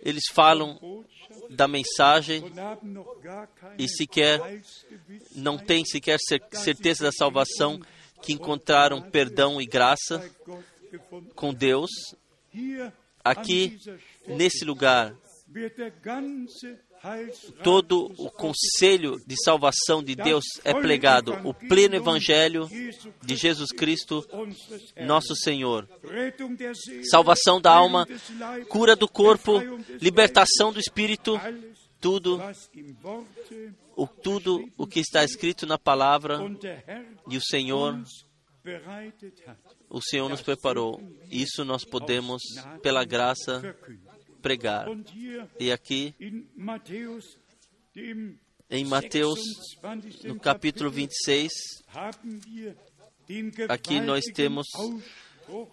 eles 0.01 0.23
falam 0.33 1.03
da 1.49 1.67
mensagem 1.67 2.43
e 3.77 3.87
sequer 3.87 4.39
não 5.35 5.57
têm 5.57 5.85
sequer 5.85 6.17
cer- 6.19 6.43
certeza 6.51 7.03
da 7.05 7.11
salvação, 7.11 7.79
que 8.21 8.33
encontraram 8.33 9.01
perdão 9.01 9.61
e 9.61 9.65
graça 9.65 10.29
com 11.35 11.53
Deus. 11.53 11.89
Aqui, 13.23 13.79
nesse 14.27 14.65
lugar, 14.65 15.15
todo 17.63 18.11
o 18.17 18.29
conselho 18.31 19.21
de 19.25 19.35
salvação 19.43 20.03
de 20.03 20.15
Deus 20.15 20.43
é 20.63 20.73
pregado, 20.73 21.33
o 21.43 21.53
pleno 21.53 21.95
evangelho 21.95 22.67
de 23.23 23.35
Jesus 23.35 23.71
Cristo, 23.71 24.27
nosso 25.05 25.35
Senhor. 25.35 25.87
Salvação 27.09 27.61
da 27.61 27.71
alma, 27.71 28.07
cura 28.69 28.95
do 28.95 29.07
corpo, 29.07 29.61
libertação 30.01 30.73
do 30.73 30.79
espírito, 30.79 31.39
tudo, 32.01 32.41
o, 33.95 34.07
tudo 34.07 34.67
o 34.77 34.85
que 34.85 34.99
está 34.99 35.23
escrito 35.23 35.65
na 35.65 35.77
palavra 35.77 36.39
e 37.29 37.37
o 37.37 37.41
Senhor, 37.41 37.99
o 39.89 40.01
Senhor 40.01 40.29
nos 40.29 40.41
preparou. 40.41 41.01
Isso 41.31 41.63
nós 41.63 41.85
podemos, 41.85 42.41
pela 42.81 43.05
graça, 43.05 43.75
pregar. 44.45 44.85
E 45.59 45.71
aqui, 45.71 46.13
em 48.69 48.85
Mateus, 48.85 49.33
no 50.23 50.39
capítulo 50.39 50.91
26, 50.91 51.51
aqui 53.67 53.99
nós 53.99 54.23
temos 54.25 54.67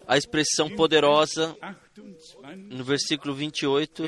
a 0.08 0.16
expressão 0.16 0.70
poderosa 0.74 1.54
no 2.56 2.82
versículo 2.82 3.34
28, 3.34 4.04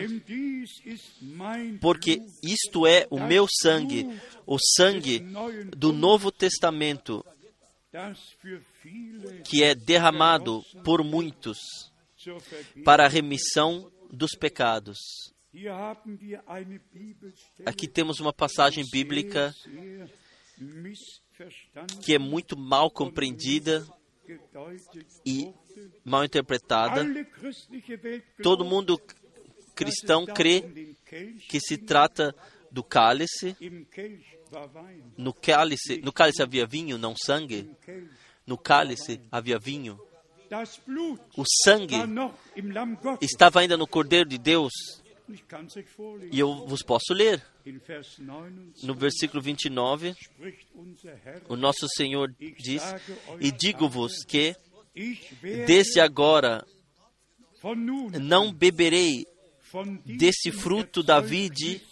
porque 1.79 2.23
isto 2.43 2.87
é 2.87 3.07
o 3.11 3.21
meu 3.21 3.47
sangue, 3.47 4.19
o 4.47 4.57
sangue 4.59 5.23
do 5.77 5.93
Novo 5.93 6.33
Testamento, 6.33 7.23
que 9.45 9.63
é 9.63 9.75
derramado 9.75 10.63
por 10.83 11.05
muitos 11.05 11.59
para 12.83 13.05
a 13.05 13.09
remissão 13.09 13.91
dos 14.15 14.33
pecados. 14.33 14.99
Aqui 17.65 17.87
temos 17.87 18.19
uma 18.21 18.33
passagem 18.33 18.85
bíblica 18.91 19.55
que 22.03 22.15
é 22.15 22.19
muito 22.19 22.57
mal 22.57 22.91
compreendida 22.91 23.87
e 25.25 25.53
mal 26.05 26.25
interpretada. 26.25 27.03
Todo 28.43 28.65
mundo 28.65 29.01
cristão 29.75 30.25
crê 30.25 30.95
que 31.49 31.61
se 31.61 31.77
trata 31.77 32.35
do 32.71 32.83
cálice. 32.83 33.57
No 35.17 35.33
cálice, 35.33 35.99
no 35.99 36.13
cálice 36.13 36.43
havia 36.43 36.67
vinho, 36.67 36.97
não 36.99 37.15
sangue. 37.17 37.71
No 38.47 38.57
cálice 38.57 39.21
havia 39.31 39.59
vinho. 39.59 39.99
O 41.37 41.45
sangue 41.65 41.97
estava 43.21 43.61
ainda 43.61 43.77
no 43.77 43.87
Cordeiro 43.87 44.29
de 44.29 44.39
Deus. 44.39 44.73
E 46.31 46.39
eu 46.39 46.67
vos 46.67 46.83
posso 46.83 47.15
ler. 47.15 47.43
No 48.83 48.95
versículo 48.95 49.43
29, 49.43 50.15
o 51.49 51.57
nosso 51.57 51.89
Senhor 51.97 52.35
diz: 52.59 52.83
E 53.41 53.51
digo-vos 53.51 54.23
que, 54.25 54.55
desde 55.67 55.99
agora, 55.99 56.67
não 58.21 58.53
beberei 58.53 59.27
desse 60.05 60.53
fruto 60.53 61.03
da 61.03 61.21
vide 61.21 61.83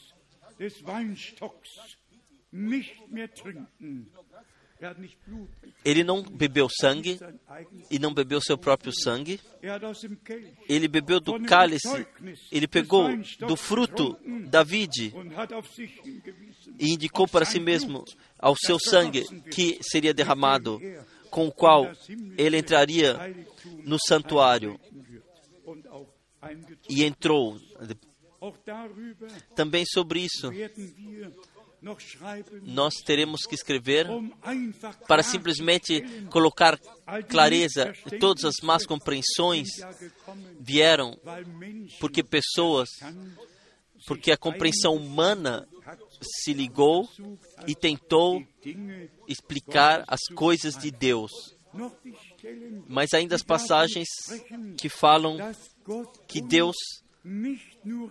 ele 5.84 6.04
não 6.04 6.22
bebeu 6.22 6.68
sangue 6.68 7.18
e 7.90 7.98
não 7.98 8.12
bebeu 8.12 8.40
seu 8.40 8.56
próprio 8.58 8.92
sangue. 8.92 9.40
Ele 10.68 10.88
bebeu 10.88 11.20
do 11.20 11.40
cálice, 11.42 12.06
ele 12.50 12.66
pegou 12.66 13.08
do 13.40 13.56
fruto 13.56 14.16
da 14.48 14.62
vide 14.62 15.12
e 16.78 16.92
indicou 16.92 17.28
para 17.28 17.44
si 17.44 17.60
mesmo 17.60 18.04
ao 18.38 18.56
seu 18.56 18.78
sangue 18.78 19.24
que 19.50 19.78
seria 19.82 20.14
derramado, 20.14 20.80
com 21.30 21.46
o 21.46 21.52
qual 21.52 21.90
ele 22.36 22.58
entraria 22.58 23.16
no 23.84 23.98
santuário. 23.98 24.78
e 26.88 27.04
entrou 27.04 27.56
Também 29.54 29.84
sobre 29.86 30.20
isso, 30.24 30.50
nós 32.62 32.94
teremos 33.04 33.42
que 33.42 33.54
escrever 33.54 34.06
para 35.08 35.22
simplesmente 35.22 36.00
colocar 36.30 36.78
clareza 37.28 37.92
todas 38.20 38.44
as 38.44 38.56
más 38.62 38.86
compreensões 38.86 39.68
vieram 40.60 41.18
porque 41.98 42.22
pessoas, 42.22 42.88
porque 44.06 44.30
a 44.30 44.36
compreensão 44.36 44.94
humana 44.94 45.68
se 46.22 46.52
ligou 46.52 47.08
e 47.66 47.74
tentou 47.74 48.42
explicar 49.26 50.04
as 50.06 50.20
coisas 50.34 50.76
de 50.76 50.90
Deus. 50.90 51.30
Mas 52.86 53.12
ainda 53.14 53.34
as 53.34 53.42
passagens 53.42 54.08
que 54.76 54.88
falam 54.88 55.36
que 56.28 56.40
Deus 56.40 56.76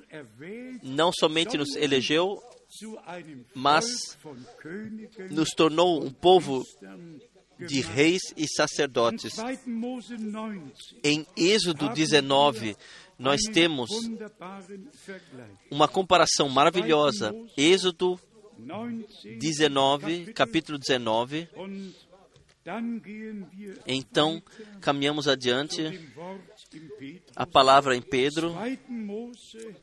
erwählt 0.10 0.82
não 0.84 1.12
somente 1.12 1.58
nos 1.58 1.76
elegeu, 1.76 2.42
mas 3.54 4.18
nos 5.30 5.50
tornou 5.50 6.04
um 6.04 6.12
povo 6.12 6.64
de 7.60 7.82
reis 7.82 8.22
e 8.36 8.48
sacerdotes. 8.48 9.36
2. 9.36 9.68
Mose 9.68 10.18
19 10.18 10.74
Em 11.04 11.26
Êxodo 11.38 11.90
19, 11.90 12.76
nós 13.20 13.42
temos 13.54 13.90
uma 15.70 15.88
comparação 15.88 16.50
maravilhosa. 16.50 17.34
Êxodo 17.56 18.20
19 18.58 19.38
19, 19.38 20.34
capítulo 20.34 20.78
19. 20.78 21.48
und 21.56 21.94
dann 22.64 23.02
gehen 23.02 23.48
wir 23.52 23.80
Então, 23.88 24.42
caminhamos 24.80 25.28
adiante. 25.28 25.82
A 27.36 27.46
palavra 27.48 27.96
em 27.96 28.02
Pedro, 28.02 28.54
2. 28.54 28.80
Mose 28.88 29.76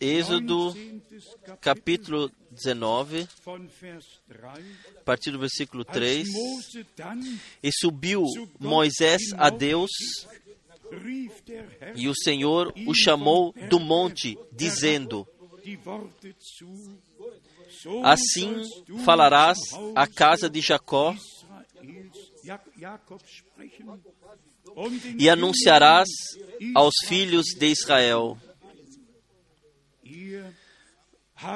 Êxodo 0.00 0.72
19. 0.72 1.58
capítulo 1.60 2.30
19, 2.50 3.28
von 3.44 3.66
Vers 3.80 4.04
3. 4.28 4.64
a 4.96 5.04
partir 5.04 5.30
do 5.30 5.38
versículo 5.38 5.84
3. 5.84 6.26
Als 6.26 6.34
Mose 6.34 6.86
dann 6.96 7.40
E 7.62 7.70
subiu 7.72 8.22
Moisés 8.58 9.22
a 9.36 9.50
Deus, 9.50 9.90
e 11.96 12.08
o 12.08 12.14
Senhor 12.14 12.72
o 12.86 12.94
chamou 12.94 13.54
do 13.68 13.80
monte, 13.80 14.38
dizendo: 14.52 15.26
Assim 18.02 18.62
falarás 19.04 19.58
à 19.94 20.06
casa 20.06 20.48
de 20.48 20.60
Jacó 20.60 21.14
e 25.18 25.28
anunciarás 25.28 26.08
aos 26.74 26.94
filhos 27.06 27.46
de 27.58 27.66
Israel: 27.66 28.38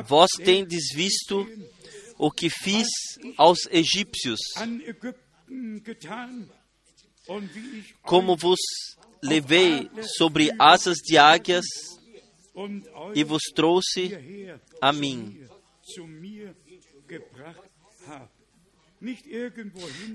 Vós 0.06 0.28
tendes 0.44 0.92
visto 0.94 1.46
o 2.18 2.30
que 2.30 2.50
fiz 2.50 2.88
aos 3.36 3.58
egípcios, 3.70 4.40
como 8.02 8.36
vos 8.36 8.58
levei 9.22 9.90
sobre 10.16 10.50
asas 10.58 10.96
de 10.98 11.16
águias 11.16 11.64
e 13.14 13.22
vos 13.22 13.42
trouxe 13.54 14.18
a 14.80 14.92
mim. 14.92 15.46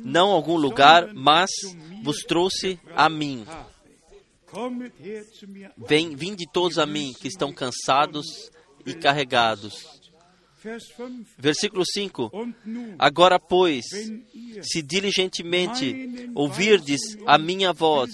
Não 0.04 0.32
algum 0.32 0.58
lugar, 0.58 1.14
mas 1.14 1.50
vos 2.04 2.18
trouxe 2.20 2.80
a 2.96 3.10
mim. 3.10 3.46
Vem, 5.78 6.16
vinde 6.16 6.46
todos 6.52 6.78
a 6.78 6.86
mim 6.86 7.14
que 7.20 7.28
estão 7.28 7.52
cansados 7.54 8.52
e 8.86 8.94
carregados. 8.94 10.02
Vers 10.64 10.86
5. 10.96 11.26
Versículo 11.38 11.84
5. 11.86 12.30
Und 12.32 12.56
nun, 12.66 12.96
Agora, 12.98 13.38
pois, 13.38 13.84
se 14.62 14.82
diligentemente 14.82 16.32
ouvirdes 16.34 17.02
a 17.26 17.38
minha 17.38 17.74
voz 17.74 18.12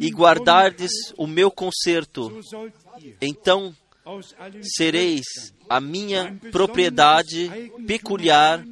e 0.00 0.08
guardardes 0.10 0.92
o 1.16 1.26
meu 1.26 1.50
conserto, 1.50 2.30
então 3.20 3.74
sereis 4.62 5.24
a 5.68 5.80
minha 5.80 6.38
propriedade 6.52 7.50
peculiar 7.84 8.64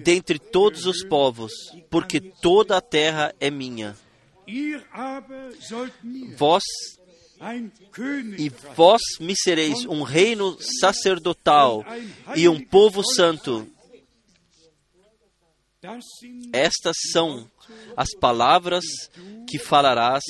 dentre 0.00 0.38
todos 0.38 0.84
os 0.86 1.04
povos, 1.04 1.52
porque 1.90 2.20
toda 2.20 2.76
a 2.76 2.80
terra 2.80 3.34
é 3.40 3.50
minha. 3.50 3.96
Vós 6.36 6.62
e 8.36 8.48
vós 8.74 9.00
me 9.20 9.34
sereis 9.36 9.84
um 9.84 10.02
reino 10.02 10.56
sacerdotal 10.60 11.84
e 12.34 12.48
um 12.48 12.60
povo 12.60 13.04
santo. 13.04 13.68
Estas 16.52 16.96
são 17.12 17.48
as 17.96 18.08
palavras 18.18 18.84
que 19.48 19.58
falarás 19.58 20.24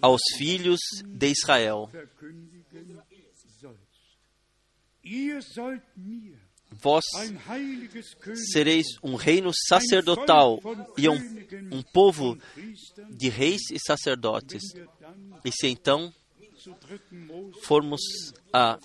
aos 0.00 0.20
filhos 0.36 0.78
de 1.04 1.28
Israel. 1.28 1.90
Vós 6.82 7.04
sereis 8.52 8.86
um 9.02 9.14
reino 9.14 9.50
sacerdotal 9.68 10.60
e 10.96 11.08
um, 11.08 11.16
um 11.72 11.82
povo 11.82 12.38
de 13.10 13.28
reis 13.28 13.60
e 13.70 13.78
sacerdotes. 13.78 14.62
E 15.44 15.52
se 15.52 15.66
então 15.66 16.12
zu 16.62 16.74
3. 16.74 17.00
Mose 17.12 17.60
formos 17.62 18.00
a 18.52 18.78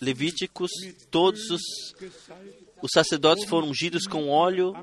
Levíticos, 0.00 0.70
todos 1.10 1.50
os, 1.50 1.62
os 2.80 2.90
sacerdotes 2.92 3.44
foram 3.44 3.68
ungidos 3.68 4.06
com 4.06 4.28
óleo 4.28 4.74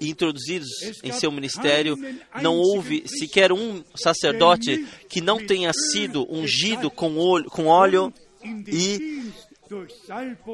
e 0.00 0.08
introduzidos 0.08 0.68
em 1.02 1.12
seu 1.12 1.30
ministério. 1.30 1.96
Não 2.42 2.56
houve 2.56 3.04
sequer 3.06 3.52
um 3.52 3.82
sacerdote 3.94 4.86
que 5.08 5.20
não 5.20 5.44
tenha 5.44 5.72
sido 5.72 6.26
ungido 6.30 6.90
com 6.90 7.18
óleo, 7.18 7.46
com 7.50 7.66
óleo 7.66 8.12
e, 8.66 9.32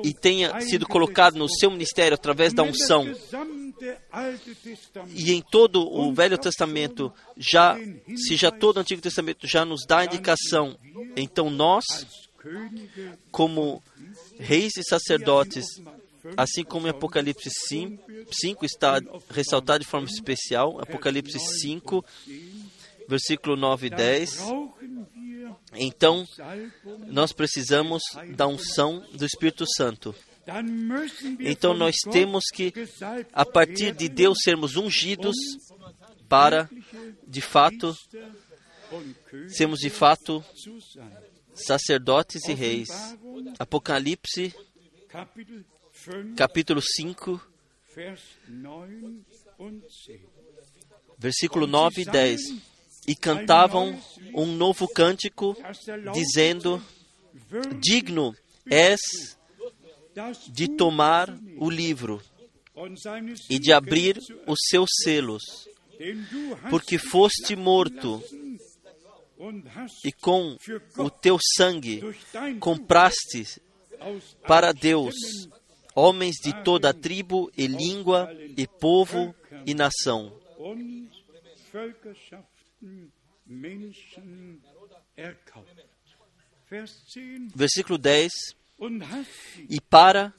e 0.04 0.12
tenha 0.12 0.60
sido 0.60 0.86
colocado 0.86 1.36
no 1.36 1.48
seu 1.48 1.70
ministério 1.70 2.14
através 2.14 2.52
da 2.52 2.62
unção. 2.62 3.06
E 5.14 5.32
em 5.32 5.42
todo 5.42 5.82
o 5.82 6.12
Velho 6.14 6.38
Testamento, 6.38 7.12
já 7.36 7.76
se 8.16 8.36
já 8.36 8.50
todo 8.50 8.76
o 8.76 8.80
Antigo 8.80 9.02
Testamento 9.02 9.46
já 9.46 9.64
nos 9.64 9.84
dá 9.86 9.98
a 9.98 10.04
indicação, 10.04 10.76
então 11.16 11.50
nós, 11.50 11.84
como 13.30 13.82
reis 14.38 14.76
e 14.76 14.82
sacerdotes, 14.82 15.64
assim 16.36 16.62
como 16.62 16.86
em 16.86 16.90
Apocalipse 16.90 17.50
5, 17.68 18.02
5 18.30 18.64
está 18.64 19.00
ressaltado 19.30 19.84
de 19.84 19.90
forma 19.90 20.06
especial, 20.06 20.80
Apocalipse 20.80 21.38
5, 21.38 22.04
versículo 23.08 23.56
9 23.56 23.88
e 23.88 23.90
10. 23.90 24.38
Então, 25.74 26.26
nós 27.06 27.32
precisamos 27.32 28.02
da 28.34 28.46
unção 28.46 29.04
do 29.14 29.24
Espírito 29.24 29.64
Santo. 29.76 30.14
Então, 31.40 31.74
nós 31.74 31.94
temos 32.10 32.44
que, 32.52 32.72
a 33.32 33.44
partir 33.44 33.94
de 33.94 34.08
Deus, 34.08 34.38
sermos 34.42 34.76
ungidos 34.76 35.36
para, 36.28 36.68
de 37.26 37.40
fato, 37.40 37.94
sermos 39.48 39.78
de 39.78 39.90
fato 39.90 40.44
sacerdotes 41.54 42.48
e 42.48 42.52
reis. 42.52 42.88
Apocalipse, 43.58 44.54
Kapitel 45.08 45.64
5, 45.92 46.36
capítulo 46.36 46.80
5, 46.80 47.52
Vers 47.94 48.22
9 48.48 49.22
und 49.58 49.82
10. 49.82 50.20
versículo 51.18 51.66
9 51.66 52.00
e 52.00 52.04
10. 52.06 52.40
E 53.06 53.14
cantavam 53.14 53.98
um 54.34 54.46
novo 54.46 54.86
cântico, 54.88 55.56
dizendo: 56.12 56.82
Digno 57.80 58.34
és 58.70 59.00
de 60.48 60.68
tomar 60.68 61.28
o 61.58 61.70
livro 61.70 62.22
e 63.50 63.58
de 63.58 63.72
abrir 63.72 64.18
os 64.46 64.58
seus 64.68 64.90
selos, 65.02 65.42
porque 66.70 66.98
foste 66.98 67.56
morto 67.56 68.22
e 70.04 70.12
com 70.12 70.56
o 70.96 71.10
teu 71.10 71.38
sangue 71.56 72.02
compraste 72.60 73.60
para 74.46 74.72
Deus 74.72 75.14
homens 75.94 76.36
de 76.42 76.52
toda 76.62 76.90
a 76.90 76.94
tribo 76.94 77.50
e 77.56 77.66
língua 77.66 78.32
e 78.56 78.66
povo 78.66 79.34
e 79.66 79.74
nação. 79.74 80.32
Und 82.82 83.12
Völkerschaften 83.12 83.12
Menschen 83.46 84.62
erkauft. 85.16 85.66
Vers 86.68 87.04
10 87.08 87.50
Versículo 87.56 87.98
10. 87.98 88.30
und 88.78 89.02
hast 89.02 89.28
sie 89.56 89.66
E 89.68 89.80
para 89.80 90.32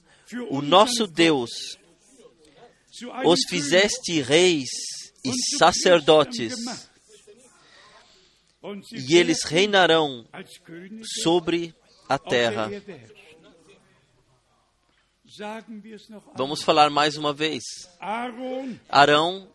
o 0.50 0.62
nosso 0.62 1.08
Deus 1.08 1.78
os 3.26 3.40
fizeste 3.48 4.22
reis 4.22 4.70
e 5.26 5.32
sacerdotes, 5.58 6.54
e 8.92 9.16
eles 9.16 9.44
reinarão 9.44 10.26
sobre 11.22 11.74
a 12.08 12.20
terra. 12.20 12.70
Vamos 16.36 16.62
falar 16.62 16.90
mais 16.90 17.18
uma 17.18 17.34
vez. 17.34 17.64
Arão 18.90 19.48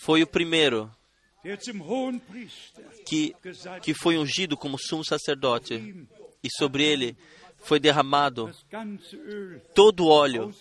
foi 0.00 0.22
o 0.22 0.26
primeiro 0.26 0.90
que, 3.06 3.34
que 3.82 3.94
foi 3.94 4.16
ungido 4.16 4.56
como 4.56 4.78
sumo 4.78 5.04
sacerdote, 5.04 6.06
e 6.42 6.48
sobre 6.58 6.84
ele 6.84 7.16
foi 7.58 7.80
derramado 7.80 8.50
todo 9.74 10.04
o 10.04 10.08
óleo, 10.08 10.54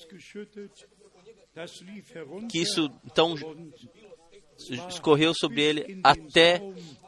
que 2.49 2.61
isso 2.61 2.89
então 3.05 3.35
escorreu 4.89 5.33
sobre 5.33 5.61
ele 5.61 5.99
até, 6.03 6.61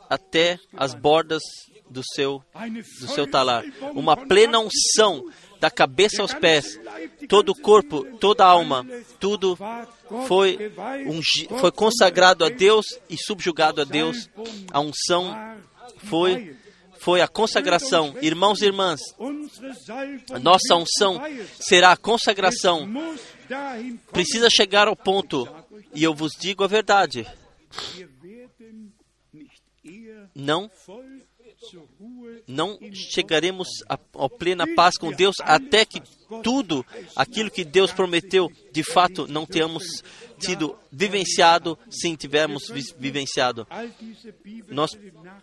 até 0.10 0.60
as 0.74 0.94
bordas 0.94 1.42
do 1.90 2.02
seu, 2.14 2.44
do 3.00 3.08
seu 3.08 3.30
talar. 3.30 3.64
Uma 3.94 4.18
plena 4.18 4.60
unção 4.60 5.24
da 5.60 5.72
cabeça 5.72 6.22
aos 6.22 6.34
pés, 6.34 6.80
todo 7.28 7.50
o 7.50 7.56
corpo, 7.62 8.06
toda 8.20 8.44
a 8.46 8.50
alma, 8.50 8.86
tudo 9.20 9.58
foi, 10.28 10.72
ungi- 11.08 11.48
foi 11.60 11.72
consagrado 11.72 12.44
a 12.46 12.50
Deus 12.50 12.86
e 13.10 13.18
subjugado 13.18 13.82
a 13.82 13.84
Deus. 13.84 14.30
A 14.72 14.80
unção 14.80 15.34
foi, 16.06 16.56
foi 17.00 17.22
a 17.22 17.28
consagração. 17.28 18.16
Irmãos 18.22 18.62
e 18.62 18.66
irmãs, 18.66 19.00
a 20.32 20.40
nossa 20.40 20.76
unção 20.76 21.22
será 21.60 21.92
a 21.92 21.98
consagração. 21.98 22.86
Precisa 24.12 24.50
chegar 24.50 24.88
ao 24.88 24.96
ponto, 24.96 25.48
e 25.94 26.04
eu 26.04 26.14
vos 26.14 26.32
digo 26.40 26.64
a 26.64 26.68
verdade: 26.68 27.26
não 30.36 30.70
não 32.48 32.78
chegaremos 32.94 33.68
a 33.88 33.98
plena 34.30 34.66
paz 34.76 34.98
com 34.98 35.12
Deus 35.12 35.36
até 35.42 35.86
que 35.86 36.02
tudo 36.44 36.86
aquilo 37.16 37.52
que 37.52 37.64
Deus 37.64 37.92
prometeu, 37.92 38.52
de 38.72 38.84
fato, 38.84 39.28
não 39.28 39.46
tenhamos 39.46 39.84
tido 40.40 40.76
vivenciado, 40.92 41.78
sim, 41.90 42.16
tivermos 42.16 42.68
vi- 42.70 42.94
vivenciado. 42.98 43.66
Nós 44.70 44.92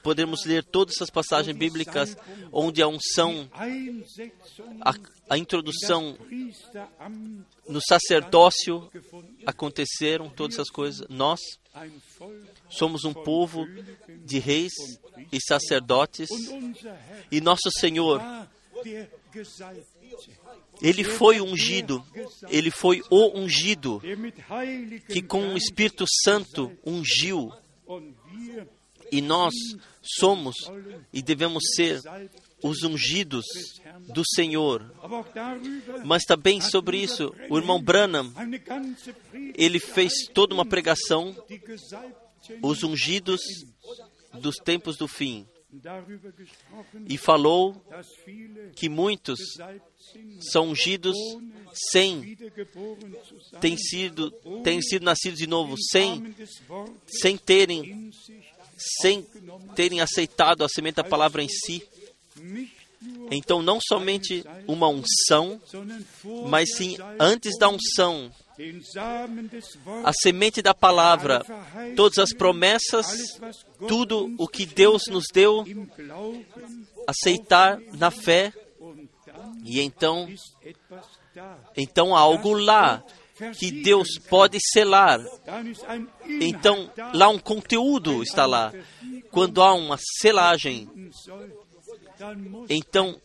podemos 0.03 0.45
ler 0.45 0.65
todas 0.65 0.97
essas 0.97 1.09
passagens 1.09 1.57
bíblicas 1.57 2.17
onde 2.53 2.83
a 2.83 2.89
unção, 2.89 3.49
a, 4.81 4.95
a 5.31 5.39
introdução 5.39 6.17
no 7.69 7.81
sacerdócio 7.87 8.91
aconteceram, 9.47 10.29
todas 10.29 10.57
essas 10.57 10.71
coisas. 10.71 11.07
Nós 11.09 11.41
somos 12.69 13.05
um 13.05 13.13
povo 13.13 13.67
de 14.25 14.39
reis 14.39 14.73
e 15.31 15.41
sacerdotes 15.41 16.29
e 17.31 17.41
nosso 17.41 17.71
Senhor, 17.79 18.21
ele 20.81 21.05
foi 21.05 21.41
ungido, 21.41 22.05
ele 22.49 22.71
foi 22.71 23.03
o 23.11 23.39
ungido 23.39 24.03
que 25.09 25.23
com 25.23 25.55
o 25.55 25.57
Espírito 25.57 26.05
Santo 26.25 26.73
ungiu. 26.85 27.51
E 29.11 29.21
nós 29.21 29.53
somos 30.03 30.57
e 31.13 31.21
devemos 31.23 31.63
ser 31.75 32.01
os 32.63 32.83
ungidos 32.83 33.45
do 34.09 34.23
Senhor. 34.25 34.93
Mas 36.05 36.25
também 36.25 36.61
sobre 36.61 36.99
isso, 36.99 37.35
o 37.51 37.59
irmão 37.59 37.81
Branham, 37.81 38.33
ele 39.55 39.79
fez 39.79 40.13
toda 40.33 40.55
uma 40.55 40.65
pregação, 40.65 41.35
os 42.63 42.83
ungidos 42.83 43.41
dos 44.41 44.57
tempos 44.57 44.97
do 44.97 45.09
fim, 45.09 45.47
e 47.09 47.17
falou 47.17 47.83
que 48.77 48.89
muitos 48.89 49.39
são 50.51 50.69
ungidos 50.69 51.17
sem 51.91 52.37
têm 53.59 53.77
sido, 53.79 54.31
têm 54.63 54.83
sido 54.83 55.05
nascidos 55.05 55.39
de 55.39 55.47
novo, 55.47 55.75
sem, 55.79 56.35
sem 57.07 57.39
terem 57.39 58.11
sem 59.01 59.23
terem 59.75 60.01
aceitado 60.01 60.65
a 60.65 60.69
semente 60.69 60.97
da 60.97 61.05
palavra 61.05 61.43
em 61.43 61.49
si. 61.49 61.83
Então, 63.31 63.63
não 63.63 63.79
somente 63.81 64.45
uma 64.67 64.89
unção, 64.89 65.61
mas 66.49 66.77
sim 66.77 66.97
antes 67.19 67.59
da 67.59 67.69
unção, 67.69 68.31
a 70.05 70.13
semente 70.13 70.63
da 70.63 70.75
palavra, 70.75 71.45
todas 71.97 72.19
as 72.19 72.33
promessas, 72.33 73.07
tudo 73.89 74.33
o 74.39 74.47
que 74.47 74.67
Deus 74.67 75.03
nos 75.09 75.25
deu, 75.33 75.65
aceitar 77.07 77.81
na 77.95 78.11
fé, 78.11 78.53
e 79.65 79.81
então, 79.81 80.29
então 81.77 82.15
há 82.15 82.21
algo 82.21 82.53
lá 82.53 83.03
que 83.59 83.71
Deus 83.71 84.19
pode 84.29 84.59
selar. 84.73 85.21
Então, 86.41 86.91
lá 87.15 87.29
um 87.29 87.39
conteúdo 87.39 88.23
está 88.23 88.47
lá. 88.47 88.73
Quando 89.31 89.63
há 89.63 89.73
uma 89.73 89.99
selagem, 90.21 90.89
então 92.69 93.21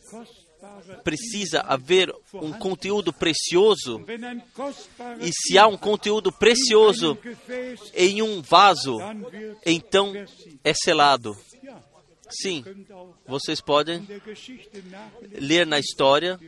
precisa 1.04 1.60
haver 1.60 2.12
um 2.34 2.52
conteúdo 2.52 3.12
precioso. 3.12 4.04
E 5.20 5.30
se 5.32 5.58
há 5.58 5.66
um 5.66 5.76
conteúdo 5.76 6.32
precioso 6.32 7.18
em 7.94 8.22
um 8.22 8.42
vaso, 8.42 8.98
então 9.64 10.12
é 10.64 10.74
selado. 10.74 11.36
Sim, 12.30 12.62
vocês 13.26 13.60
podem 13.60 14.06
ler 15.32 15.66
na 15.66 15.78
história, 15.78 16.38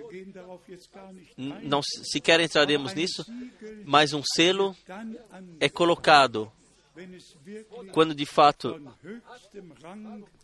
não 1.36 1.80
sequer 1.82 2.38
entraremos 2.40 2.92
nisso, 2.92 3.24
mas 3.86 4.12
um 4.12 4.22
selo 4.22 4.76
é 5.58 5.68
colocado 5.70 6.52
quando 7.92 8.14
de 8.14 8.26
fato 8.26 8.80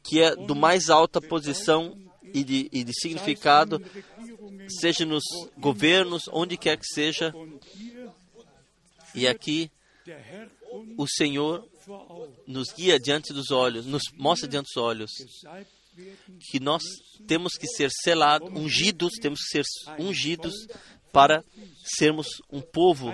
que 0.03 0.21
é 0.21 0.35
do 0.35 0.55
mais 0.55 0.89
alta 0.91 1.21
posição 1.21 1.99
e 2.23 2.43
de, 2.45 2.69
e 2.73 2.85
de 2.85 2.93
significado, 2.95 3.83
seja 4.81 5.05
nos 5.05 5.25
governos, 5.59 6.23
onde 6.31 6.57
quer 6.57 6.77
que 6.77 6.87
seja. 6.87 7.35
E 9.15 9.27
aqui 9.27 9.71
o 10.97 11.07
Senhor 11.07 11.67
nos 12.47 12.73
guia 12.73 12.99
diante 12.99 13.33
dos 13.33 13.51
olhos, 13.51 13.87
nos 13.87 14.03
mostra 14.15 14.49
diante 14.49 14.67
dos 14.75 14.83
olhos 14.83 15.11
que 16.51 16.61
nós 16.61 16.83
temos 17.27 17.55
que 17.55 17.67
ser 17.67 17.91
selados, 17.91 18.51
ungidos, 18.51 19.15
temos 19.15 19.41
que 19.41 19.63
ser 19.63 19.65
ungidos 19.99 20.55
para 21.13 21.43
sermos 21.83 22.27
um 22.51 22.61
povo 22.61 23.11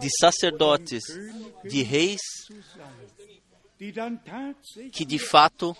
de 0.00 0.08
sacerdotes, 0.20 1.04
de 1.64 1.82
reis, 1.82 2.20
que 4.92 5.04
de 5.04 5.18
fato 5.18 5.76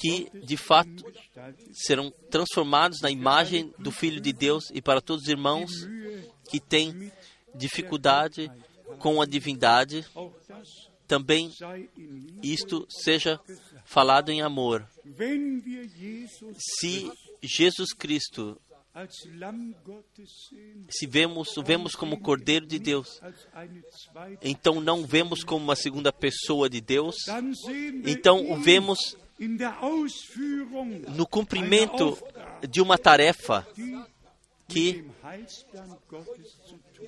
que 0.00 0.28
de 0.44 0.56
fato 0.56 1.04
serão 1.72 2.10
transformados 2.28 3.00
na 3.00 3.10
imagem 3.10 3.72
do 3.78 3.92
Filho 3.92 4.20
de 4.20 4.32
Deus 4.32 4.64
e 4.72 4.82
para 4.82 5.00
todos 5.00 5.22
os 5.22 5.28
irmãos 5.28 5.70
que 6.50 6.58
têm 6.58 7.12
dificuldade 7.54 8.50
com 8.98 9.22
a 9.22 9.26
divindade, 9.26 10.04
também 11.06 11.52
isto 12.42 12.86
seja 12.90 13.40
falado 13.84 14.30
em 14.30 14.42
amor. 14.42 14.86
Se 16.58 17.10
Jesus 17.42 17.92
Cristo, 17.92 18.60
se 20.88 21.06
vemos, 21.06 21.56
o 21.56 21.62
vemos 21.62 21.94
como 21.94 22.18
Cordeiro 22.18 22.66
de 22.66 22.78
Deus, 22.78 23.20
então 24.42 24.80
não 24.80 25.04
vemos 25.04 25.44
como 25.44 25.64
uma 25.64 25.76
segunda 25.76 26.12
pessoa 26.12 26.68
de 26.70 26.80
Deus, 26.80 27.16
então 28.06 28.50
o 28.50 28.56
vemos 28.56 29.16
no 31.14 31.26
cumprimento 31.26 32.16
de 32.68 32.80
uma 32.80 32.96
tarefa 32.96 33.66
que, 34.68 35.04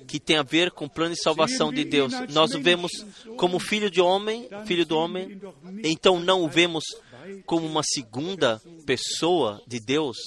que 0.07 0.19
tem 0.19 0.37
a 0.37 0.43
ver 0.43 0.71
com 0.71 0.85
o 0.85 0.89
plano 0.89 1.13
de 1.13 1.21
salvação 1.21 1.73
de 1.73 1.83
Deus. 1.83 2.13
Nós 2.29 2.53
o 2.53 2.61
vemos 2.61 2.91
como 3.35 3.59
filho 3.59 3.89
de 3.89 3.99
homem, 3.99 4.47
filho 4.65 4.85
do 4.85 4.95
homem, 4.95 5.41
então 5.83 6.19
não 6.19 6.43
o 6.43 6.47
vemos 6.47 6.83
como 7.45 7.65
uma 7.65 7.81
segunda 7.83 8.61
pessoa 8.85 9.61
de 9.67 9.79
Deus, 9.79 10.17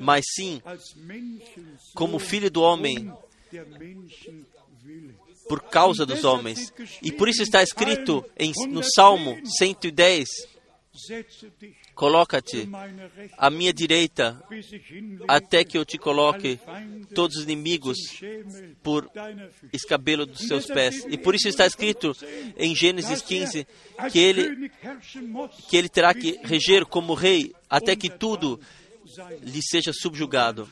mas 0.00 0.24
sim 0.34 0.60
como 1.94 2.18
filho 2.18 2.50
do 2.50 2.62
homem 2.62 3.12
por 5.48 5.60
causa 5.62 6.06
dos 6.06 6.24
homens. 6.24 6.72
E 7.02 7.12
por 7.12 7.28
isso 7.28 7.42
está 7.42 7.62
escrito 7.62 8.24
em, 8.38 8.52
no 8.68 8.82
Salmo 8.82 9.38
110 9.44 10.28
Coloca-te 11.94 12.68
à 13.36 13.50
minha 13.50 13.72
direita 13.72 14.42
até 15.28 15.64
que 15.64 15.76
eu 15.76 15.84
te 15.84 15.98
coloque 15.98 16.58
todos 17.14 17.36
os 17.36 17.44
inimigos 17.44 17.98
por 18.82 19.10
escabelo 19.72 20.26
dos 20.26 20.46
seus 20.46 20.66
pés. 20.66 21.04
E 21.08 21.18
por 21.18 21.34
isso 21.34 21.48
está 21.48 21.66
escrito 21.66 22.16
em 22.56 22.74
Gênesis 22.74 23.20
15 23.20 23.66
que 24.10 24.18
ele, 24.18 24.70
que 25.68 25.76
ele 25.76 25.88
terá 25.88 26.14
que 26.14 26.40
reger 26.42 26.86
como 26.86 27.14
rei 27.14 27.52
até 27.68 27.94
que 27.94 28.08
tudo 28.10 28.58
lhe 29.42 29.60
seja 29.62 29.92
subjugado. 29.92 30.68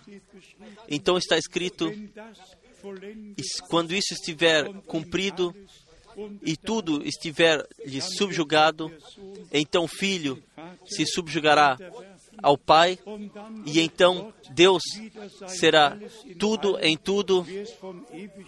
Então 0.89 1.18
está 1.18 1.37
escrito, 1.37 1.93
quando 3.68 3.95
isso 3.95 4.14
estiver 4.14 4.73
cumprido, 4.83 5.55
e 6.43 6.57
tudo 6.57 7.07
estiver 7.07 7.66
lhe 7.85 8.01
subjugado, 8.01 8.93
então 9.53 9.85
o 9.85 9.89
filho 9.89 10.43
se 10.87 11.07
subjugará 11.07 11.77
ao 12.43 12.57
Pai, 12.57 12.99
e 13.66 13.81
então 13.81 14.33
Deus 14.51 14.83
será 15.47 15.99
tudo 16.39 16.79
em 16.81 16.97
tudo, 16.97 17.47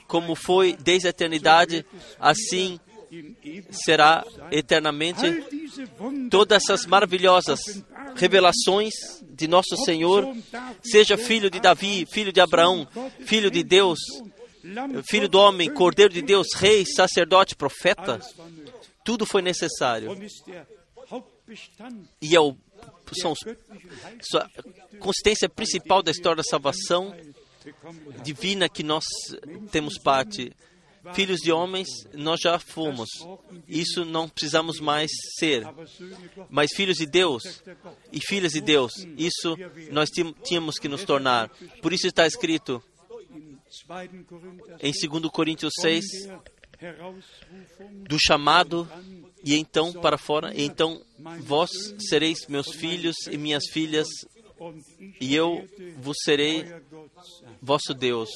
como 0.07 0.35
foi 0.35 0.77
desde 0.77 1.07
a 1.07 1.11
eternidade, 1.11 1.85
assim 2.19 2.79
será 3.71 4.25
eternamente. 4.51 5.23
Todas 6.31 6.63
essas 6.63 6.87
maravilhosas 6.87 7.61
revelações 8.15 8.93
de 9.31 9.47
nosso 9.47 9.77
Senhor, 9.85 10.35
seja 10.83 11.17
filho 11.19 11.51
de 11.51 11.61
Davi, 11.61 12.07
filho 12.11 12.33
de 12.33 12.41
Abraão, 12.41 12.87
filho 13.21 13.51
de 13.51 13.63
Deus, 13.63 13.99
filho 15.09 15.29
do 15.29 15.39
homem, 15.39 15.73
cordeiro 15.73 16.13
de 16.13 16.23
Deus, 16.23 16.49
rei, 16.55 16.85
sacerdote, 16.87 17.57
profeta, 17.57 18.21
tudo 19.05 19.27
foi 19.27 19.43
necessário. 19.43 20.17
E 22.21 22.35
é 22.35 22.41
o, 22.41 22.57
são, 23.21 23.35
a 24.37 24.99
consistência 24.99 25.49
principal 25.49 26.03
da 26.03 26.11
história 26.11 26.37
da 26.37 26.43
salvação 26.43 27.15
divina 28.23 28.69
que 28.69 28.83
nós 28.83 29.05
temos 29.71 29.99
parte. 29.99 30.53
Filhos 31.15 31.41
de 31.41 31.51
homens, 31.51 31.89
nós 32.15 32.39
já 32.41 32.61
fomos. 32.61 33.09
Isso 33.67 34.05
não 34.05 34.29
precisamos 34.29 34.79
mais 34.79 35.11
ser. 35.37 35.67
Mas 36.49 36.71
filhos 36.77 36.97
de 36.97 37.07
Deus 37.07 37.43
e 38.13 38.21
filhas 38.21 38.53
de 38.53 38.61
Deus, 38.61 38.93
isso 39.19 39.57
nós 39.91 40.09
tínhamos 40.45 40.79
que 40.79 40.89
nos 40.89 41.03
tornar. 41.03 41.49
Por 41.81 41.93
isso 41.93 42.07
está 42.07 42.25
escrito 42.25 42.81
em 44.81 44.93
2 44.93 45.31
Coríntios 45.33 45.73
6, 45.81 46.05
do 48.09 48.19
chamado 48.19 48.89
e 49.45 49.55
então 49.55 49.93
para 49.93 50.19
fora, 50.19 50.55
e 50.55 50.63
então 50.65 51.01
vós 51.41 51.71
sereis 51.99 52.47
meus 52.49 52.75
filhos 52.75 53.17
e 53.31 53.37
minhas 53.37 53.65
filhas, 53.71 54.09
e 55.21 55.35
eu 55.35 55.67
vos 55.99 56.17
serei 56.25 56.65
vosso 57.61 57.95
Deus. 57.95 58.29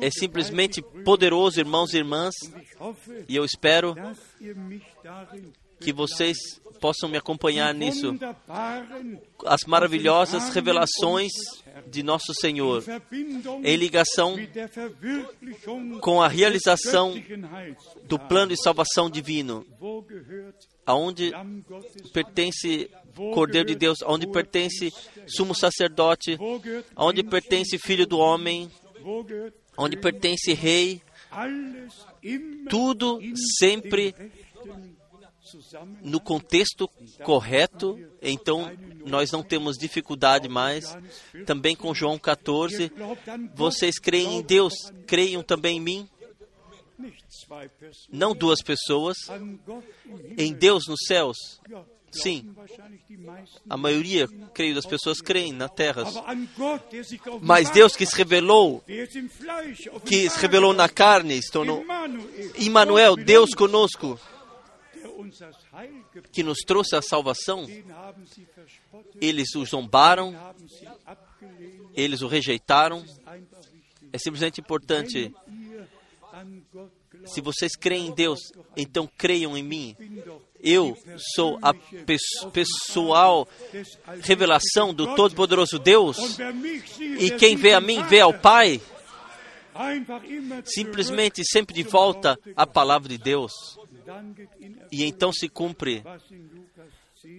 É 0.00 0.10
simplesmente 0.10 0.82
poderoso, 1.04 1.60
irmãos 1.60 1.92
e 1.92 1.98
irmãs, 1.98 2.34
e 3.28 3.36
eu 3.36 3.44
espero 3.44 3.94
que 5.80 5.92
vocês 5.92 6.36
possam 6.80 7.08
me 7.08 7.16
acompanhar 7.16 7.74
nisso. 7.74 8.16
As 9.44 9.60
maravilhosas 9.66 10.50
revelações 10.50 11.32
de 11.86 12.02
nosso 12.02 12.32
Senhor, 12.40 12.82
em 13.62 13.76
ligação 13.76 14.36
com 16.00 16.22
a 16.22 16.28
realização 16.28 17.14
do 18.04 18.18
plano 18.18 18.54
de 18.54 18.62
salvação 18.62 19.10
divino, 19.10 19.66
aonde 20.84 21.32
pertence 22.12 22.90
Cordeiro 23.32 23.68
de 23.68 23.74
Deus, 23.74 23.98
aonde 24.02 24.26
pertence 24.26 24.92
sumo 25.26 25.54
sacerdote, 25.54 26.38
aonde 26.94 27.22
pertence 27.22 27.78
Filho 27.78 28.06
do 28.06 28.18
Homem, 28.18 28.70
onde 29.76 29.96
pertence 29.96 30.52
Rei, 30.52 31.02
tudo 32.68 33.20
sempre 33.58 34.14
no 36.02 36.20
contexto 36.20 36.88
correto, 37.22 37.98
então 38.20 38.70
nós 39.04 39.30
não 39.30 39.42
temos 39.42 39.76
dificuldade 39.76 40.48
mais. 40.48 40.96
Também 41.44 41.76
com 41.76 41.94
João 41.94 42.18
14, 42.18 42.90
vocês 43.54 43.98
creem 43.98 44.38
em 44.38 44.42
Deus, 44.42 44.74
creiam 45.06 45.42
também 45.42 45.78
em 45.78 45.80
mim. 45.80 46.08
Não 48.10 48.34
duas 48.34 48.62
pessoas, 48.62 49.16
em 50.36 50.52
Deus 50.52 50.86
nos 50.86 51.00
céus. 51.06 51.36
Sim, 52.10 52.54
a 53.68 53.76
maioria, 53.76 54.26
creio, 54.54 54.74
das 54.74 54.86
pessoas 54.86 55.20
creem 55.20 55.52
na 55.52 55.68
terra. 55.68 56.04
Mas 57.42 57.68
Deus 57.70 57.94
que 57.94 58.06
se 58.06 58.16
revelou, 58.16 58.82
que 60.04 60.30
se 60.30 60.38
revelou 60.38 60.72
na 60.72 60.88
carne, 60.88 61.42
se 61.42 61.50
tornou 61.50 61.84
Emmanuel, 62.58 63.16
Deus 63.16 63.50
conosco, 63.54 64.18
que 66.32 66.42
nos 66.42 66.58
trouxe 66.58 66.96
a 66.96 67.02
salvação, 67.02 67.66
eles 69.20 69.54
o 69.54 69.64
zombaram, 69.64 70.34
eles 71.94 72.22
o 72.22 72.28
rejeitaram. 72.28 73.04
É 74.12 74.18
simplesmente 74.18 74.60
importante. 74.60 75.34
Se 77.26 77.40
vocês 77.40 77.72
creem 77.76 78.08
em 78.08 78.14
Deus, 78.14 78.38
então 78.76 79.08
creiam 79.16 79.56
em 79.56 79.62
mim. 79.62 79.96
Eu 80.60 80.96
sou 81.34 81.58
a 81.62 81.72
pessoal 82.52 83.48
revelação 84.22 84.94
do 84.94 85.14
Todo-Poderoso 85.14 85.78
Deus, 85.78 86.16
e 87.18 87.30
quem 87.32 87.56
vê 87.56 87.72
a 87.72 87.80
mim 87.80 88.02
vê 88.04 88.20
ao 88.20 88.32
Pai. 88.32 88.80
Simplesmente 90.64 91.42
sempre 91.44 91.74
de 91.74 91.82
volta 91.82 92.38
à 92.54 92.66
palavra 92.66 93.08
de 93.08 93.18
Deus. 93.18 93.52
E 94.90 95.04
então 95.04 95.32
se 95.32 95.48
cumpre 95.48 96.02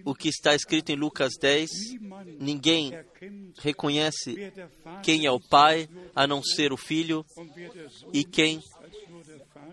o 0.03 0.13
que 0.13 0.29
está 0.29 0.55
escrito 0.55 0.91
em 0.91 0.95
Lucas 0.95 1.33
10: 1.39 1.69
ninguém 2.39 2.93
reconhece 3.59 4.51
quem 5.03 5.25
é 5.25 5.31
o 5.31 5.39
Pai 5.39 5.89
a 6.15 6.27
não 6.27 6.41
ser 6.43 6.73
o 6.73 6.77
Filho, 6.77 7.25
e 8.13 8.23
quem 8.23 8.61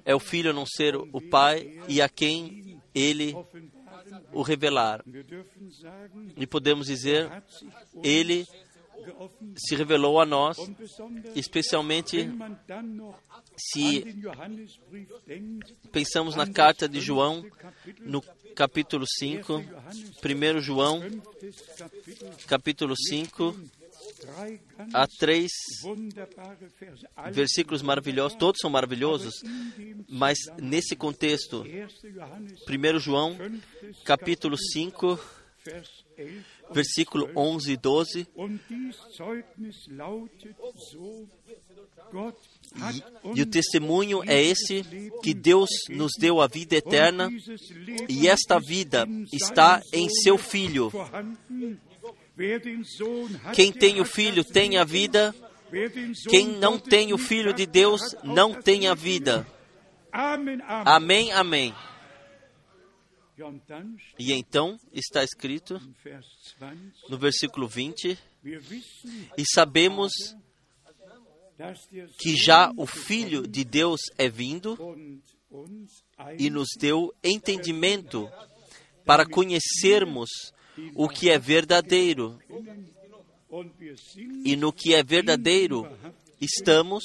é 0.04 0.14
o 0.14 0.20
Filho 0.20 0.50
a 0.50 0.54
não 0.54 0.66
ser 0.66 0.94
o 0.96 1.20
Pai, 1.20 1.80
e 1.88 2.00
a 2.00 2.08
quem 2.08 2.80
ele 2.94 3.34
o 4.32 4.42
revelar. 4.42 5.04
E 6.36 6.46
podemos 6.46 6.86
dizer, 6.86 7.30
ele 8.02 8.46
se 9.56 9.74
revelou 9.74 10.20
a 10.20 10.26
nós, 10.26 10.56
especialmente 11.34 12.28
se 13.56 14.04
pensamos 15.92 16.34
na 16.34 16.46
carta 16.46 16.88
de 16.88 17.00
João, 17.00 17.44
no 18.00 18.22
capítulo 18.54 19.04
5, 19.06 19.64
1 20.24 20.60
João, 20.60 21.02
capítulo 22.46 22.94
5, 22.96 23.56
há 24.92 25.06
três 25.18 25.50
versículos 27.32 27.82
maravilhosos, 27.82 28.38
todos 28.38 28.60
são 28.60 28.70
maravilhosos, 28.70 29.34
mas 30.08 30.38
nesse 30.58 30.96
contexto, 30.96 31.64
1 31.64 32.98
João, 32.98 33.36
capítulo 34.04 34.56
5, 34.56 35.43
versículo 36.70 37.30
11 37.36 37.72
e 37.72 37.76
12. 37.76 38.28
E, 42.76 43.38
e 43.38 43.42
o 43.42 43.46
testemunho 43.46 44.22
é 44.24 44.42
esse 44.42 44.84
que 45.22 45.32
Deus 45.34 45.70
nos 45.90 46.12
deu 46.18 46.40
a 46.40 46.46
vida 46.46 46.76
eterna, 46.76 47.30
e 48.08 48.28
esta 48.28 48.58
vida 48.58 49.06
está 49.32 49.80
em 49.92 50.08
seu 50.08 50.36
Filho. 50.36 50.92
Quem 53.54 53.72
tem 53.72 54.00
o 54.00 54.04
Filho 54.04 54.44
tem 54.44 54.76
a 54.76 54.84
vida, 54.84 55.34
quem 56.28 56.46
não 56.46 56.78
tem 56.78 57.12
o 57.12 57.18
Filho 57.18 57.52
de 57.52 57.66
Deus 57.66 58.00
não 58.22 58.52
tem 58.52 58.86
a 58.86 58.94
vida. 58.94 59.46
Amém, 60.84 61.32
amém. 61.32 61.74
E 64.18 64.32
então 64.32 64.78
está 64.92 65.24
escrito 65.24 65.80
no 67.08 67.18
versículo 67.18 67.66
20: 67.66 68.18
E 69.36 69.44
sabemos 69.54 70.12
que 72.18 72.36
já 72.36 72.72
o 72.76 72.86
Filho 72.86 73.46
de 73.46 73.64
Deus 73.64 74.00
é 74.16 74.28
vindo 74.28 74.78
e 76.38 76.50
nos 76.50 76.68
deu 76.78 77.12
entendimento 77.22 78.30
para 79.04 79.26
conhecermos 79.26 80.30
o 80.94 81.08
que 81.08 81.30
é 81.30 81.38
verdadeiro. 81.38 82.38
E 84.44 84.56
no 84.56 84.72
que 84.72 84.94
é 84.94 85.02
verdadeiro 85.02 85.86
estamos, 86.44 87.04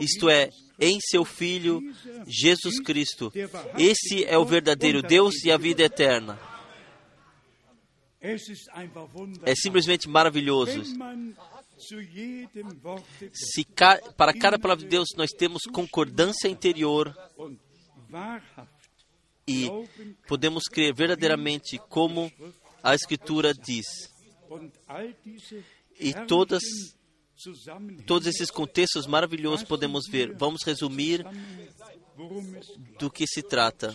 isto 0.00 0.28
é, 0.28 0.50
em 0.80 0.98
seu 1.00 1.24
Filho 1.24 1.80
Jesus 2.26 2.80
Cristo. 2.80 3.32
Esse 3.78 4.24
é 4.24 4.36
o 4.38 4.44
verdadeiro 4.44 5.02
Deus 5.02 5.42
e 5.44 5.50
a 5.50 5.56
vida 5.56 5.82
eterna. 5.82 6.38
É 9.44 9.54
simplesmente 9.56 10.08
maravilhoso. 10.08 10.82
Se 13.32 13.64
ca- 13.64 14.00
para 14.16 14.32
cada 14.32 14.58
palavra 14.58 14.84
de 14.84 14.90
Deus 14.90 15.08
nós 15.16 15.30
temos 15.30 15.62
concordância 15.72 16.48
interior 16.48 17.12
e 19.46 19.68
podemos 20.28 20.62
crer 20.70 20.94
verdadeiramente 20.94 21.78
como 21.88 22.30
a 22.82 22.94
Escritura 22.94 23.52
diz. 23.52 23.86
E 25.98 26.12
todas, 26.26 26.62
todos 28.06 28.26
esses 28.26 28.50
contextos 28.50 29.06
maravilhosos 29.06 29.66
podemos 29.66 30.04
ver. 30.08 30.34
Vamos 30.34 30.62
resumir 30.64 31.24
do 32.98 33.10
que 33.10 33.26
se 33.26 33.42
trata. 33.42 33.92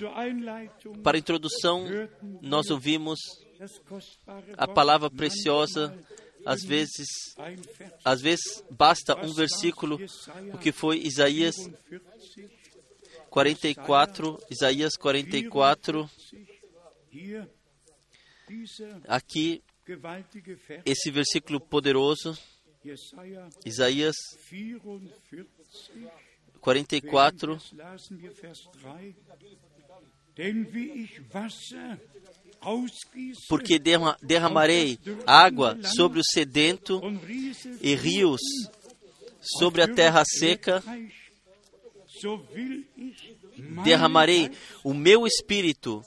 Para 1.04 1.18
a 1.18 1.20
introdução, 1.20 1.86
nós 2.42 2.70
ouvimos 2.70 3.20
a 4.58 4.68
palavra 4.68 5.10
preciosa. 5.10 5.98
Às 6.46 6.64
vezes, 6.64 7.08
às 8.06 8.22
vezes 8.22 8.64
basta 8.72 9.18
um 9.18 9.34
versículo, 9.34 10.00
o 10.54 10.58
que 10.58 10.72
foi 10.72 11.00
Isaías 11.00 11.56
44, 13.30 14.38
44, 14.38 14.40
Isaías 14.50 14.96
44, 14.96 16.10
hier 17.18 17.50
dieser 18.48 19.02
aqui 19.08 19.64
esse 20.86 21.10
versículo 21.10 21.60
poderoso, 21.60 22.38
Isaías 23.66 24.16
44, 24.50 25.46
44, 26.64 27.58
Das 27.58 27.72
lasen 27.74 28.22
wir 28.22 28.32
Vers 28.32 28.60
3. 28.82 29.16
Denn 30.38 30.72
wie 30.74 31.04
ich 31.04 31.22
Wasser 31.34 31.98
ausgieße 32.60 33.42
porque 33.50 33.80
derra- 33.80 34.18
derramarei 34.22 34.98
água 35.26 35.78
sobre 35.84 36.20
o 36.20 36.24
sedento 36.24 37.02
e 37.82 37.96
rios 37.96 38.42
sobre 39.42 39.82
a 39.82 39.88
terra 39.88 40.24
seca, 40.26 40.84
derramarei 43.84 44.52
o 44.84 44.94
meu 44.94 45.26
espírito 45.26 46.02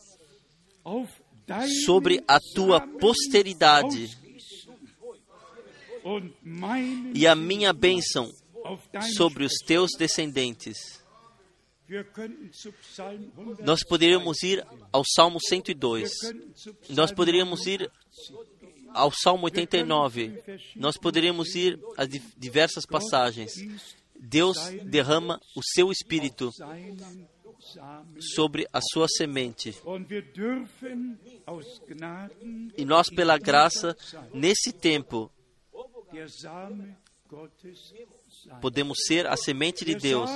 sobre 1.85 2.23
a 2.29 2.39
tua 2.55 2.81
posteridade 2.81 4.09
e 7.14 7.26
a 7.26 7.34
minha 7.34 7.72
bênção 7.72 8.30
sobre 9.16 9.44
os 9.44 9.53
teus 9.66 9.90
descendentes. 9.98 11.01
Wir 11.88 12.05
könnten 12.05 12.51
zu 12.53 12.72
Psalm 12.72 13.32
100, 13.57 13.64
Nós 13.64 13.82
poderíamos 13.82 14.42
ir 14.44 14.64
ao 14.92 15.03
Salmo 15.05 15.38
102. 15.40 16.03
wir 16.22 16.32
könnten 16.32 16.55
zu 16.55 16.72
Psalm 16.74 16.96
Nós 16.96 17.11
poderíamos 17.12 17.66
ir 17.66 17.80
89 17.82 18.90
ao 18.94 19.11
Salmo 19.12 19.46
89. 19.46 20.42
Nós 20.76 20.96
poderíamos 20.96 21.55
ir 21.57 21.78
a 21.96 22.05
di- 22.05 22.22
diversas 22.36 22.86
passagens. 22.86 23.53
Deus 24.16 24.57
derrama 24.84 25.40
o 25.57 25.61
seu 25.74 25.90
espírito 25.90 26.51
sobre 28.34 28.66
a 28.72 28.80
sua 28.80 29.07
semente. 29.09 29.74
E 32.76 32.84
nós, 32.84 33.09
pela 33.09 33.38
graça, 33.38 33.96
nesse 34.32 34.72
tempo, 34.72 35.30
podemos 38.61 38.99
ser 39.07 39.27
a 39.27 39.37
semente 39.37 39.85
de 39.85 39.95
Deus, 39.95 40.31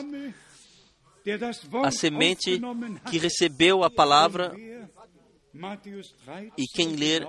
a 1.85 1.91
semente 1.91 2.61
que 3.11 3.19
recebeu 3.19 3.83
a 3.83 3.91
palavra. 3.91 4.51
Und 4.51 4.59
wer 4.59 4.85
Matthäus 5.55 6.13
13 6.25 6.53
E 6.59 6.67
quem 6.75 6.97
ler 6.97 7.25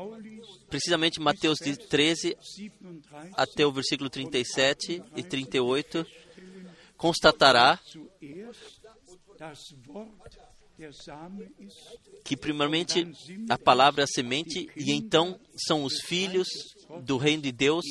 Precisamente 0.68 1.22
Mateus 1.22 1.60
de 1.60 1.78
13 1.78 2.36
37, 2.36 3.34
até 3.38 3.66
o 3.66 3.72
versículo 3.72 4.10
37 4.10 5.04
e 5.16 5.24
38, 5.24 6.06
constatará 6.98 7.80
que, 12.24 12.36
primeiramente, 12.36 13.08
a 13.50 13.58
palavra 13.58 14.02
é 14.02 14.06
a 14.06 14.08
semente, 14.08 14.70
e 14.76 14.92
então 14.92 15.40
são 15.56 15.84
os 15.84 16.02
filhos 16.02 16.48
do 17.02 17.18
reino 17.18 17.44
de 17.44 17.52
Deus, 17.52 17.86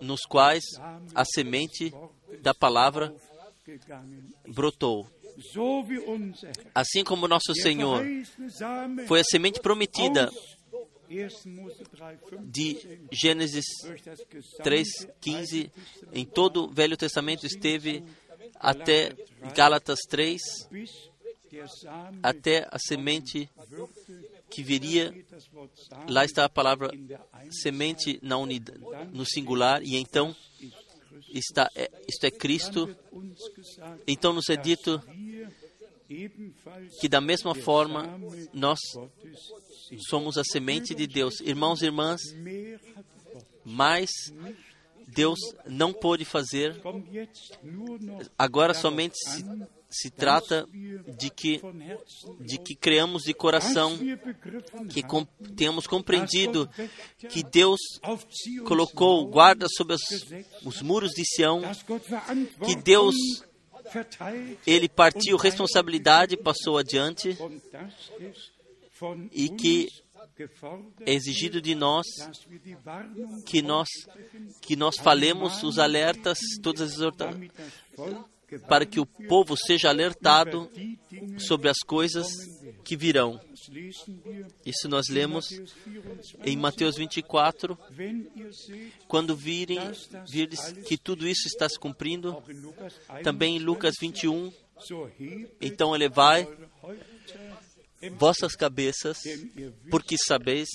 nos 0.00 0.22
quais 0.22 0.64
a 1.14 1.24
semente 1.24 1.92
da 2.40 2.54
palavra 2.54 3.14
brotou. 4.48 5.06
Assim 6.74 7.04
como 7.04 7.28
nosso 7.28 7.54
Senhor 7.54 8.04
foi 9.06 9.20
a 9.20 9.24
semente 9.24 9.60
prometida 9.60 10.26
aus 10.26 11.44
1. 11.44 11.50
Mose 11.50 11.84
3, 11.84 12.18
15, 12.30 12.42
de 12.50 12.98
Gênesis 13.12 13.64
durch 13.82 14.02
das 14.02 14.18
gesamte 14.18 14.62
3:15 14.62 15.70
em 16.12 16.24
todo 16.24 16.64
o 16.64 16.70
Velho 16.70 16.96
Testamento 16.96 17.46
esteve 17.46 18.02
até 18.54 19.14
Gálatas 19.54 20.00
3, 20.08 20.40
bis 20.70 20.90
der 20.90 20.90
Same 20.90 21.11
até 22.22 22.66
a 22.70 22.78
semente 22.78 23.48
que 24.50 24.62
viria. 24.62 25.12
Lá 26.08 26.24
está 26.24 26.44
a 26.44 26.48
palavra 26.48 26.90
semente 27.50 28.18
na 28.22 28.36
unidade, 28.36 28.80
no 29.12 29.24
singular, 29.24 29.82
e 29.82 29.96
então 29.96 30.34
está, 31.28 31.70
é, 31.74 31.90
isto 32.08 32.24
é 32.24 32.30
Cristo. 32.30 32.94
Então 34.06 34.32
nos 34.32 34.48
é 34.48 34.56
dito 34.56 35.02
que 37.00 37.08
da 37.08 37.20
mesma 37.20 37.54
forma 37.54 38.20
nós 38.52 38.78
somos 40.08 40.36
a 40.36 40.44
semente 40.44 40.94
de 40.94 41.06
Deus. 41.06 41.40
Irmãos 41.40 41.82
e 41.82 41.86
irmãs, 41.86 42.20
mas 43.64 44.10
Deus 45.08 45.38
não 45.66 45.92
pôde 45.92 46.24
fazer. 46.24 46.80
Agora 48.38 48.74
somente 48.74 49.14
se, 49.16 49.44
se 49.92 50.10
trata 50.10 50.66
de 51.18 51.28
que, 51.28 51.60
de 52.40 52.56
que 52.58 52.74
creamos 52.74 53.24
de 53.24 53.34
coração, 53.34 53.98
que 54.88 55.02
com, 55.02 55.24
tenhamos 55.54 55.86
compreendido 55.86 56.68
que 57.28 57.42
Deus 57.42 57.78
colocou 58.64 59.26
guarda 59.26 59.66
sobre 59.68 59.94
os, 59.94 60.02
os 60.64 60.80
muros 60.80 61.10
de 61.10 61.24
Sião, 61.26 61.60
que 62.64 62.74
Deus 62.74 63.14
ele 64.66 64.88
partiu 64.88 65.36
responsabilidade, 65.36 66.38
passou 66.38 66.78
adiante 66.78 67.36
e 69.30 69.50
que 69.50 69.88
é 71.04 71.12
exigido 71.12 71.60
de 71.60 71.74
nós 71.74 72.06
que 73.44 73.60
nós 73.60 73.88
que 74.62 74.76
nós 74.76 74.96
falemos 74.96 75.62
os 75.62 75.78
alertas, 75.78 76.38
todas 76.62 76.92
as 76.92 77.00
para 78.68 78.86
que 78.86 79.00
o 79.00 79.06
povo 79.06 79.56
seja 79.56 79.88
alertado 79.88 80.70
sobre 81.38 81.68
as 81.68 81.78
coisas 81.78 82.26
que 82.84 82.96
virão. 82.96 83.40
Isso 84.64 84.88
nós 84.88 85.08
lemos 85.08 85.46
Matthäus 85.50 85.64
24, 85.86 86.44
em 86.44 86.56
Mateus 86.56 86.96
24, 86.96 87.78
wenn 87.90 88.26
ihr 88.34 88.52
seht, 88.52 88.92
quando 89.06 89.36
virem 89.36 89.78
que 90.86 90.96
tudo 90.96 91.26
isso 91.26 91.46
está 91.46 91.68
se 91.68 91.78
cumprindo, 91.78 92.32
auch 92.32 92.48
in 92.50 92.60
Lukas 92.60 92.94
1, 93.08 93.22
também 93.22 93.56
em 93.56 93.58
Lucas 93.60 93.94
21, 94.00 94.52
so 94.78 95.06
hebt 95.06 95.56
então 95.60 95.94
elevai 95.94 96.48
vossas 98.10 98.56
cabeças, 98.56 99.18
porque 99.90 100.16
sabeis 100.18 100.68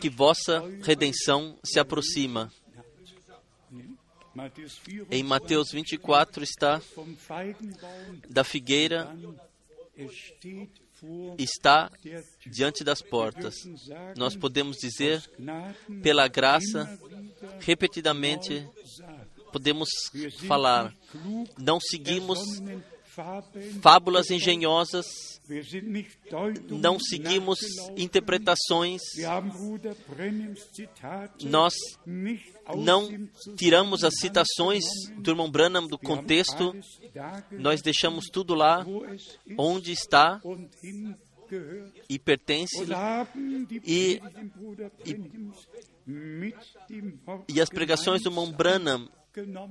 que 0.00 0.10
vossa 0.10 0.62
redenção 0.82 1.56
se 1.64 1.78
aproxima. 1.78 2.52
Matthäus 4.34 4.78
24, 4.84 5.14
Em 5.14 5.22
Mateus 5.22 5.70
24 5.70 6.42
está 6.42 6.80
da 8.28 8.42
figueira 8.42 9.16
está 11.38 11.90
diante 12.46 12.82
das 12.82 13.02
portas. 13.02 13.54
Nós 14.16 14.36
podemos 14.36 14.76
dizer, 14.78 15.22
pela 16.02 16.28
graça, 16.28 16.98
repetidamente, 17.60 18.66
podemos 19.52 19.88
falar. 20.46 20.94
Não 21.58 21.78
seguimos 21.80 22.40
fábulas 23.80 24.30
engenhosas, 24.30 25.06
não 26.70 26.98
seguimos 26.98 27.60
interpretações, 27.96 29.00
nós 31.44 31.74
não 32.76 33.08
tiramos 33.56 34.04
as 34.04 34.14
citações 34.20 34.84
do 35.18 35.30
irmão 35.30 35.50
Branham 35.50 35.86
do 35.86 35.98
contexto, 35.98 36.74
nós 37.52 37.82
deixamos 37.82 38.26
tudo 38.26 38.54
lá 38.54 38.84
onde 39.58 39.92
está 39.92 40.40
e 42.08 42.18
pertence, 42.18 42.84
E- 43.86 44.20
Wort 46.06 47.44
e 47.48 47.60
as 47.60 47.68
pregações 47.68 48.22
do 48.22 48.28
irmão 48.30 48.50
Branham 48.50 49.08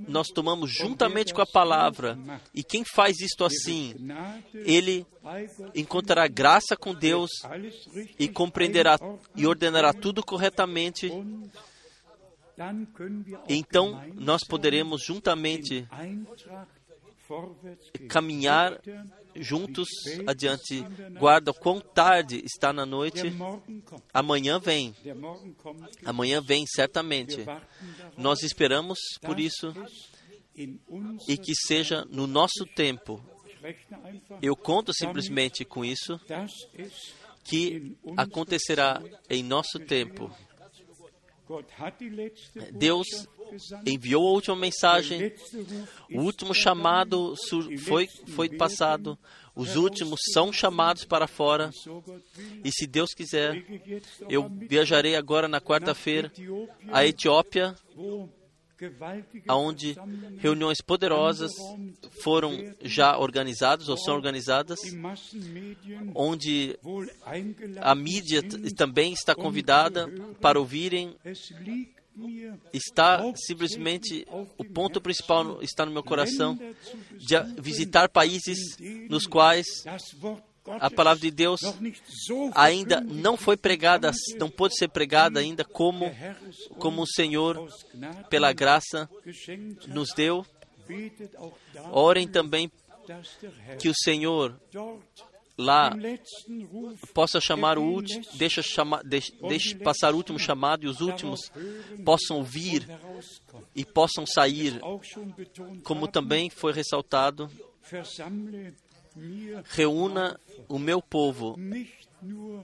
nós 0.09 0.27
tomamos 0.27 0.69
juntamente 0.73 1.33
com 1.33 1.41
a 1.41 1.45
palavra. 1.45 2.17
E 2.53 2.63
quem 2.63 2.83
faz 2.83 3.19
isto 3.21 3.45
assim, 3.45 3.95
ele 4.53 5.05
encontrará 5.73 6.27
graça 6.27 6.75
com 6.75 6.93
Deus 6.93 7.29
e 8.19 8.27
compreenderá 8.27 8.97
e 9.35 9.47
ordenará 9.47 9.93
tudo 9.93 10.21
corretamente. 10.21 11.09
Então 13.47 14.03
nós 14.15 14.41
poderemos 14.47 15.03
juntamente 15.03 15.87
caminhar 18.09 18.79
juntos 19.35 19.87
adiante. 20.27 20.85
Guarda 21.17 21.53
quão 21.53 21.79
tarde 21.79 22.43
está 22.45 22.71
na 22.71 22.85
noite. 22.85 23.33
Amanhã 24.13 24.59
vem. 24.59 24.95
Amanhã 26.05 26.41
vem, 26.41 26.65
certamente. 26.67 27.45
Nós 28.17 28.43
esperamos 28.43 28.99
por 29.21 29.39
isso 29.39 29.73
e 31.27 31.37
que 31.37 31.53
seja 31.55 32.05
no 32.09 32.27
nosso 32.27 32.65
tempo. 32.75 33.23
Eu 34.41 34.55
conto 34.55 34.93
simplesmente 34.93 35.63
com 35.63 35.85
isso, 35.85 36.19
que 37.43 37.97
acontecerá 38.17 39.01
em 39.29 39.41
nosso 39.41 39.79
tempo. 39.79 40.29
Deus 42.71 43.07
enviou 43.85 44.27
a 44.27 44.31
última 44.31 44.55
mensagem, 44.55 45.33
o 46.11 46.21
último 46.21 46.53
chamado 46.53 47.35
foi, 47.85 48.07
foi 48.07 48.49
passado, 48.49 49.17
os 49.55 49.75
últimos 49.75 50.19
são 50.33 50.51
chamados 50.51 51.05
para 51.05 51.27
fora. 51.27 51.69
E 52.63 52.71
se 52.71 52.87
Deus 52.87 53.13
quiser, 53.13 53.63
eu 54.29 54.49
viajarei 54.49 55.15
agora 55.15 55.47
na 55.47 55.61
quarta-feira 55.61 56.31
à 56.91 57.05
Etiópia, 57.05 57.75
onde 59.49 59.95
reuniões 60.37 60.79
poderosas 60.81 61.51
foram 62.23 62.73
já 62.81 63.17
organizadas 63.17 63.89
ou 63.89 63.97
são 63.97 64.15
organizadas, 64.15 64.79
onde 66.15 66.77
a 67.81 67.95
mídia 67.95 68.41
também 68.75 69.13
está 69.13 69.35
convidada 69.35 70.07
para 70.41 70.59
ouvirem. 70.59 71.15
Está 72.71 73.23
simplesmente 73.35 74.23
o 74.55 74.63
ponto 74.63 75.01
principal 75.01 75.63
está 75.63 75.83
no 75.83 75.91
meu 75.91 76.03
coração 76.03 76.57
de 77.17 77.61
visitar 77.61 78.07
países 78.07 78.77
nos 79.09 79.25
quais 79.25 79.65
a 80.79 80.89
palavra 80.89 81.21
de 81.21 81.31
Deus 81.31 81.61
ainda 82.55 83.01
não 83.01 83.35
foi 83.35 83.57
pregada, 83.57 84.11
não 84.37 84.49
pode 84.49 84.77
ser 84.77 84.87
pregada 84.87 85.39
ainda 85.39 85.63
como 85.63 86.11
como 86.77 87.01
o 87.01 87.07
Senhor 87.07 87.67
pela 88.29 88.53
graça 88.53 89.09
nos 89.87 90.13
deu. 90.13 90.45
Orem 91.91 92.27
também 92.27 92.71
que 93.79 93.89
o 93.89 93.93
Senhor 93.95 94.59
lá 95.57 95.95
possa 97.13 97.39
chamar 97.39 97.77
o 97.77 97.83
último, 97.83 98.25
deixa, 98.33 98.61
chama, 98.61 99.01
deixa, 99.03 99.31
deixa 99.47 99.77
passar 99.77 100.13
o 100.13 100.17
último 100.17 100.39
chamado 100.39 100.85
e 100.85 100.87
os 100.87 100.99
últimos 100.99 101.51
possam 102.03 102.37
ouvir 102.37 102.87
e 103.75 103.85
possam 103.85 104.25
sair, 104.25 104.79
como 105.83 106.07
também 106.07 106.49
foi 106.49 106.73
ressaltado, 106.73 107.49
reúna 109.65 110.39
o 110.67 110.79
meu 110.79 111.01
povo, 111.01 111.55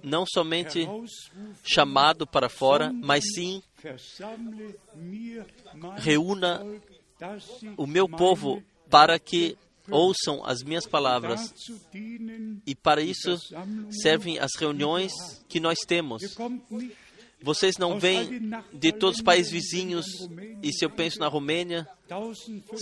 não 0.03 0.25
somente 0.25 0.87
chamado 1.63 2.25
para 2.25 2.49
fora, 2.49 2.91
mas 2.93 3.23
sim 3.33 3.61
reúna 5.97 6.65
o 7.77 7.85
meu 7.85 8.07
povo 8.07 8.63
para 8.89 9.19
que 9.19 9.57
ouçam 9.89 10.45
as 10.45 10.63
minhas 10.63 10.85
palavras. 10.85 11.53
E 12.65 12.75
para 12.75 13.01
isso 13.01 13.37
servem 14.01 14.39
as 14.39 14.51
reuniões 14.57 15.11
que 15.47 15.59
nós 15.59 15.79
temos. 15.79 16.21
Vocês 17.41 17.77
não 17.77 17.97
vêm 17.97 18.51
de 18.73 18.91
todos 18.91 19.17
os 19.19 19.23
países 19.23 19.51
vizinhos, 19.51 20.05
e 20.61 20.73
se 20.73 20.83
eu 20.83 20.89
penso 20.89 21.19
na 21.19 21.27
Romênia, 21.27 21.87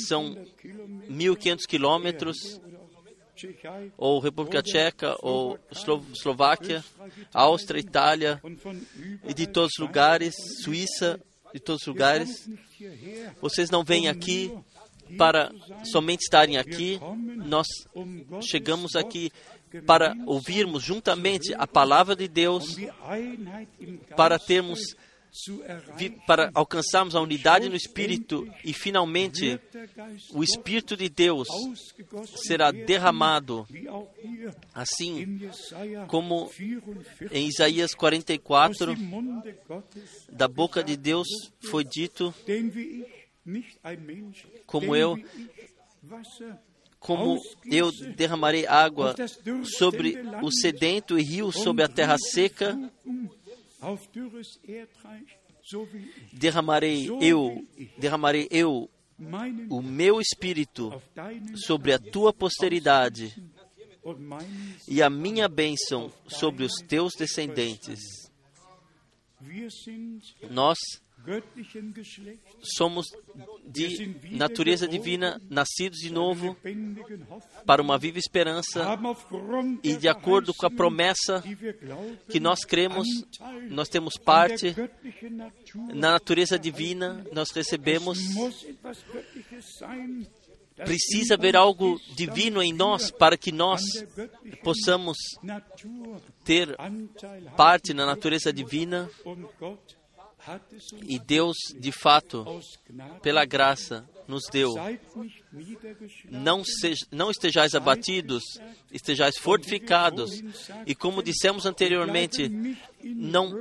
são 0.07 0.35
1.500 1.09 1.57
quilômetros, 1.67 2.59
ou 3.97 4.19
República 4.19 4.61
Tcheca, 4.61 5.15
ou 5.21 5.59
Eslováquia, 6.13 6.83
Áustria, 7.33 7.79
Itália, 7.79 8.41
e 9.27 9.33
de 9.33 9.47
todos 9.47 9.71
os 9.77 9.85
lugares, 9.85 10.35
Suíça, 10.63 11.19
de 11.53 11.59
todos 11.59 11.81
os 11.81 11.87
lugares. 11.87 12.49
Vocês 13.41 13.69
não 13.69 13.83
vêm 13.83 14.07
aqui 14.07 14.51
para 15.17 15.51
somente 15.83 16.21
estarem 16.21 16.57
aqui, 16.57 16.99
nós 17.37 17.67
chegamos 18.41 18.95
aqui 18.95 19.31
para 19.85 20.15
ouvirmos 20.25 20.83
juntamente 20.83 21.53
a 21.55 21.67
palavra 21.67 22.15
de 22.15 22.27
Deus, 22.27 22.77
para 24.15 24.39
termos 24.39 24.79
para 26.25 26.51
alcançarmos 26.53 27.15
a 27.15 27.21
unidade 27.21 27.69
no 27.69 27.75
Espírito 27.75 28.47
e 28.63 28.73
finalmente 28.73 29.59
o 30.31 30.43
Espírito 30.43 30.95
de 30.95 31.09
Deus 31.09 31.47
será 32.35 32.71
derramado, 32.71 33.67
assim 34.73 35.49
como 36.07 36.51
em 37.31 37.47
Isaías 37.47 37.93
44, 37.93 38.95
da 40.31 40.47
boca 40.47 40.83
de 40.83 40.97
Deus 40.97 41.27
foi 41.69 41.83
dito 41.83 42.33
como 44.65 44.95
eu 44.95 45.17
como 46.99 47.39
eu 47.65 47.91
derramarei 48.15 48.65
água 48.65 49.15
sobre 49.77 50.17
o 50.41 50.51
sedento 50.51 51.17
e 51.17 51.23
rio 51.23 51.51
sobre 51.51 51.83
a 51.83 51.87
terra 51.87 52.17
seca, 52.17 52.77
derramarei 56.33 57.09
eu, 57.21 57.65
derramarei 57.97 58.47
eu 58.49 58.89
o 59.69 59.81
meu 59.81 60.21
espírito 60.21 61.01
sobre 61.65 61.93
a 61.93 61.99
tua 61.99 62.31
posteridade 62.31 63.35
e 64.87 65.01
a 65.01 65.09
minha 65.09 65.47
bênção 65.47 66.11
sobre 66.27 66.63
os 66.63 66.73
teus 66.87 67.13
descendentes. 67.17 67.99
Nós 70.49 70.77
somos 72.61 73.07
de 73.65 74.15
natureza 74.31 74.87
divina, 74.87 75.41
nascidos 75.49 75.99
de 75.99 76.11
novo 76.11 76.55
para 77.65 77.81
uma 77.81 77.97
viva 77.97 78.17
esperança 78.17 78.97
e 79.83 79.97
de 79.97 80.07
acordo 80.07 80.53
com 80.53 80.65
a 80.65 80.71
promessa 80.71 81.43
que 82.29 82.39
nós 82.39 82.63
cremos, 82.63 83.07
nós 83.69 83.89
temos 83.89 84.15
parte 84.15 84.73
na 85.93 86.11
natureza 86.11 86.57
divina, 86.57 87.25
nós 87.33 87.51
recebemos. 87.51 88.19
Precisa 90.75 91.33
haver 91.33 91.55
algo 91.55 91.99
divino 92.15 92.61
em 92.61 92.71
nós 92.71 93.09
para 93.09 93.35
que 93.35 93.51
nós 93.51 93.81
possamos 94.63 95.17
ter 96.43 96.77
parte 97.57 97.95
na 97.95 98.05
natureza 98.05 98.53
divina 98.53 99.09
e 101.03 101.19
Deus, 101.19 101.55
de 101.77 101.91
fato, 101.91 102.45
pela 103.21 103.45
graça, 103.45 104.07
nos 104.27 104.43
deu. 104.51 104.75
Não, 106.29 106.61
não 107.11 107.31
estejais 107.31 107.73
abatidos, 107.73 108.43
estejais 108.91 109.37
fortificados. 109.37 110.31
E 110.85 110.93
como 110.93 111.23
dissemos 111.23 111.65
anteriormente, 111.65 112.49
não 113.03 113.51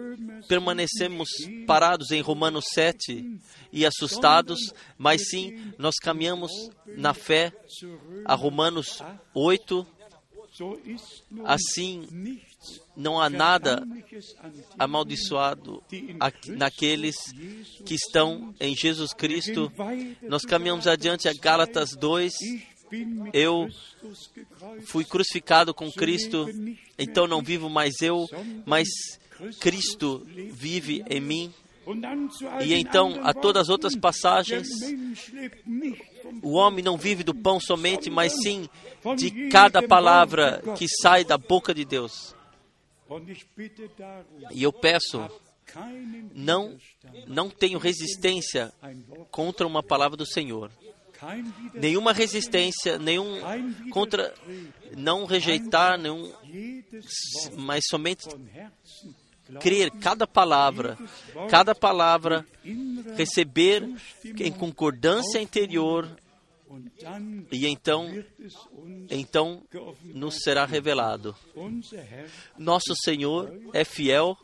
permanecemos 0.49 1.29
parados 1.67 2.11
em 2.11 2.21
Romanos 2.21 2.65
7 2.73 3.39
e 3.73 3.87
assustados, 3.87 4.59
mas 4.99 5.29
sim 5.29 5.73
nós 5.79 5.97
caminhamos 5.97 6.51
na 6.87 7.15
fé 7.15 7.53
a 8.25 8.35
Romanos 8.35 9.03
8. 9.35 9.87
Assim, 11.45 12.09
não 12.97 13.21
há 13.21 13.29
nada 13.29 13.87
amaldiçoado 14.79 15.83
naqueles 16.49 17.17
que 17.85 17.95
estão 17.95 18.55
em 18.59 18.75
Jesus 18.75 19.13
Cristo. 19.13 19.71
Nós 20.23 20.45
caminhamos 20.45 20.87
adiante 20.87 21.29
a 21.29 21.35
Gálatas 21.35 21.91
2. 21.91 22.35
Eu 23.33 23.69
fui 24.87 25.05
crucificado 25.05 25.75
com 25.75 25.91
Cristo, 25.91 26.47
então 26.99 27.27
não 27.27 27.43
vivo 27.43 27.69
mais 27.69 28.01
eu, 28.01 28.29
mas 28.65 28.89
Cristo 29.61 30.25
vive 30.53 31.05
em 31.09 31.21
mim. 31.21 31.55
E 32.65 32.75
então, 32.75 33.21
a 33.23 33.33
todas 33.33 33.63
as 33.63 33.69
outras 33.69 33.95
passagens, 33.95 34.69
o 36.43 36.53
homem 36.53 36.85
não 36.85 36.97
vive 36.97 37.23
do 37.23 37.35
pão 37.35 37.61
somente, 37.61 38.11
mas 38.11 38.33
sim 38.43 38.69
de 39.17 39.49
cada 39.49 39.83
palavra 39.83 40.63
que 40.77 40.87
sai 40.89 41.25
da 41.25 41.39
boca 41.39 41.73
de 41.73 41.85
Deus. 41.85 42.36
E 44.51 44.63
eu 44.63 44.73
peço 44.73 45.29
não, 46.35 46.77
não 47.27 47.51
tenho 47.51 47.79
resistência 47.79 48.73
contra 49.31 49.67
uma 49.67 49.83
palavra 49.83 50.17
do 50.17 50.27
Senhor. 50.27 50.71
Nenhuma 51.75 52.13
resistência, 52.13 52.99
nenhum 52.99 53.41
contra 53.91 54.35
não 54.97 55.25
rejeitar, 55.25 55.99
nenhum, 55.99 56.31
mas 57.57 57.85
somente 57.89 58.27
crer 59.61 59.91
cada 59.93 60.27
palavra, 60.27 60.99
cada 61.49 61.75
palavra 61.75 62.47
receber 63.17 63.89
em 64.25 64.53
concordância 64.53 65.41
interior 65.41 66.09
e 67.53 67.67
então 67.67 68.25
então 69.11 69.63
nos 70.03 70.37
será 70.43 70.65
revelado. 70.65 71.35
Nosso 72.59 72.95
Senhor 73.05 73.53
é 73.73 73.85
fiel, 73.85 74.37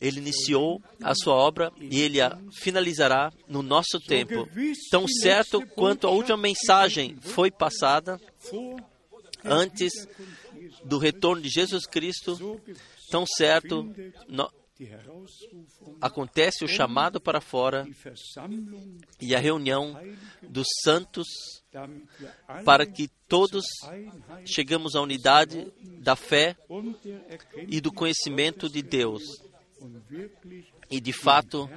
ele 0.00 0.18
iniciou 0.20 0.82
a 1.02 1.14
sua 1.14 1.34
obra 1.34 1.72
e 1.80 2.00
ele 2.00 2.20
a 2.20 2.38
finalizará 2.52 3.32
no 3.48 3.62
nosso 3.62 3.98
tempo. 4.06 4.48
Tão 4.90 5.08
certo 5.08 5.66
quanto 5.68 6.06
a 6.06 6.10
última 6.10 6.36
mensagem 6.36 7.16
foi 7.20 7.50
passada 7.50 8.20
antes 9.44 9.92
do 10.84 10.98
retorno 10.98 11.42
de 11.42 11.48
Jesus 11.48 11.86
Cristo, 11.86 12.60
tão 13.10 13.24
certo 13.26 13.90
acontece 16.00 16.64
o 16.64 16.68
chamado 16.68 17.20
para 17.20 17.40
fora 17.40 17.86
e 19.20 19.34
a 19.34 19.38
reunião 19.38 19.98
dos 20.42 20.66
santos 20.82 21.26
para 22.64 22.86
que 22.86 23.08
todos 23.28 23.64
chegamos 24.44 24.94
à 24.94 25.00
unidade 25.00 25.72
da 26.00 26.16
fé 26.16 26.56
e 27.68 27.80
do 27.80 27.92
conhecimento 27.92 28.68
de 28.68 28.82
Deus. 28.82 29.22
E 30.90 31.00
de 31.00 31.12
fato 31.12 31.68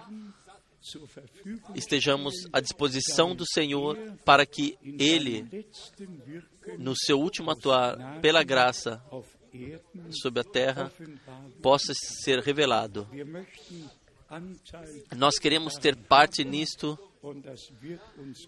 estejamos 1.76 2.34
à 2.52 2.60
disposição 2.60 3.36
do 3.36 3.46
Senhor 3.46 3.98
para 4.26 4.46
que 4.46 4.78
Ele, 4.84 5.66
no 6.78 6.94
seu 6.96 7.20
último 7.20 7.52
atuar 7.52 8.20
pela 8.22 8.44
graça 8.44 9.02
sobre 10.10 10.42
a 10.42 10.44
terra, 10.44 10.92
possa 11.62 11.94
ser 12.24 12.40
revelado. 12.40 13.08
Nós 15.16 15.36
queremos 15.40 15.76
ter 15.76 15.96
parte 15.96 16.44
nisto 16.44 16.98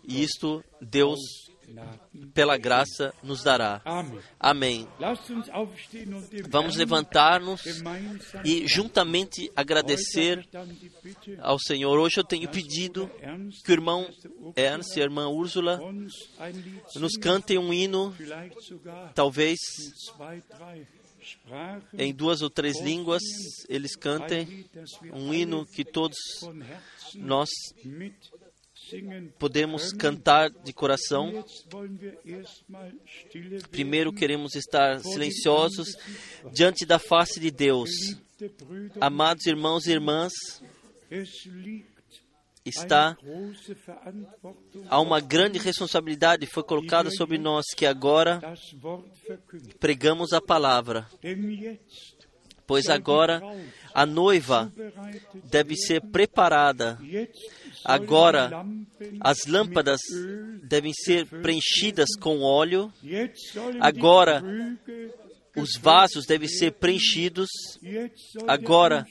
e 0.04 0.24
isto 0.24 0.64
Deus. 0.82 1.20
Pela 2.34 2.58
graça, 2.58 3.14
nos 3.24 3.44
dará. 3.44 3.82
Amém. 4.40 4.88
Vamos 6.50 6.76
levantar-nos 6.76 7.62
e 8.44 8.68
juntamente 8.68 9.52
agradecer 9.56 10.48
ao 11.40 11.60
Senhor. 11.60 11.98
Hoje 12.00 12.20
eu 12.20 12.24
tenho 12.24 12.50
pedido 12.50 13.10
que 13.64 13.72
o 13.72 13.74
irmão 13.74 14.08
Ernst 14.56 14.96
e 14.98 15.02
a 15.02 15.04
irmã 15.04 15.28
Úrsula 15.28 15.80
nos 16.96 17.18
cantem 17.18 17.58
um 17.58 17.74
hino, 17.74 18.16
talvez 19.14 19.60
em 21.98 22.14
duas 22.14 22.42
ou 22.42 22.50
três 22.50 22.80
línguas, 22.82 23.22
eles 23.68 23.96
cantem 23.96 24.66
um 25.12 25.34
hino 25.34 25.66
que 25.66 25.84
todos 25.84 26.18
nós 27.16 27.50
podemos 29.40 29.92
cantar 29.94 30.50
de 30.50 30.74
coração. 30.74 31.44
Primeiro 33.72 34.14
queremos 34.14 34.56
estar 34.56 35.00
silenciosos 35.00 35.88
diante 36.52 36.86
da 36.86 37.00
face 37.00 37.40
de 37.40 37.52
Deus. 37.52 37.90
Amados 39.00 39.46
irmãos 39.46 39.86
e 39.88 39.92
irmãs, 39.92 40.34
está 42.66 43.16
há 44.90 45.00
uma 45.00 45.20
grande 45.20 45.60
responsabilidade 45.60 46.48
foi 46.48 46.64
colocada 46.64 47.12
sobre 47.12 47.38
nós 47.38 47.66
que 47.76 47.86
agora 47.86 48.42
pregamos 49.80 50.34
a 50.34 50.42
palavra, 50.42 51.08
pois 52.66 52.88
agora 52.88 53.42
a 53.94 54.06
noiva 54.06 54.74
deve 55.44 55.76
ser 55.76 56.02
preparada. 56.02 56.98
Agora 57.86 58.66
as 59.22 59.46
lâmpadas 59.46 60.02
devem 60.64 60.92
ser 60.92 61.28
preenchidas 61.28 62.10
com 62.20 62.42
óleo, 62.42 62.92
agora 63.80 64.44
os 65.56 65.78
vasos 65.80 66.26
devem 66.26 66.48
ser 66.48 66.72
preenchidos, 66.72 67.48
agora 68.48 69.06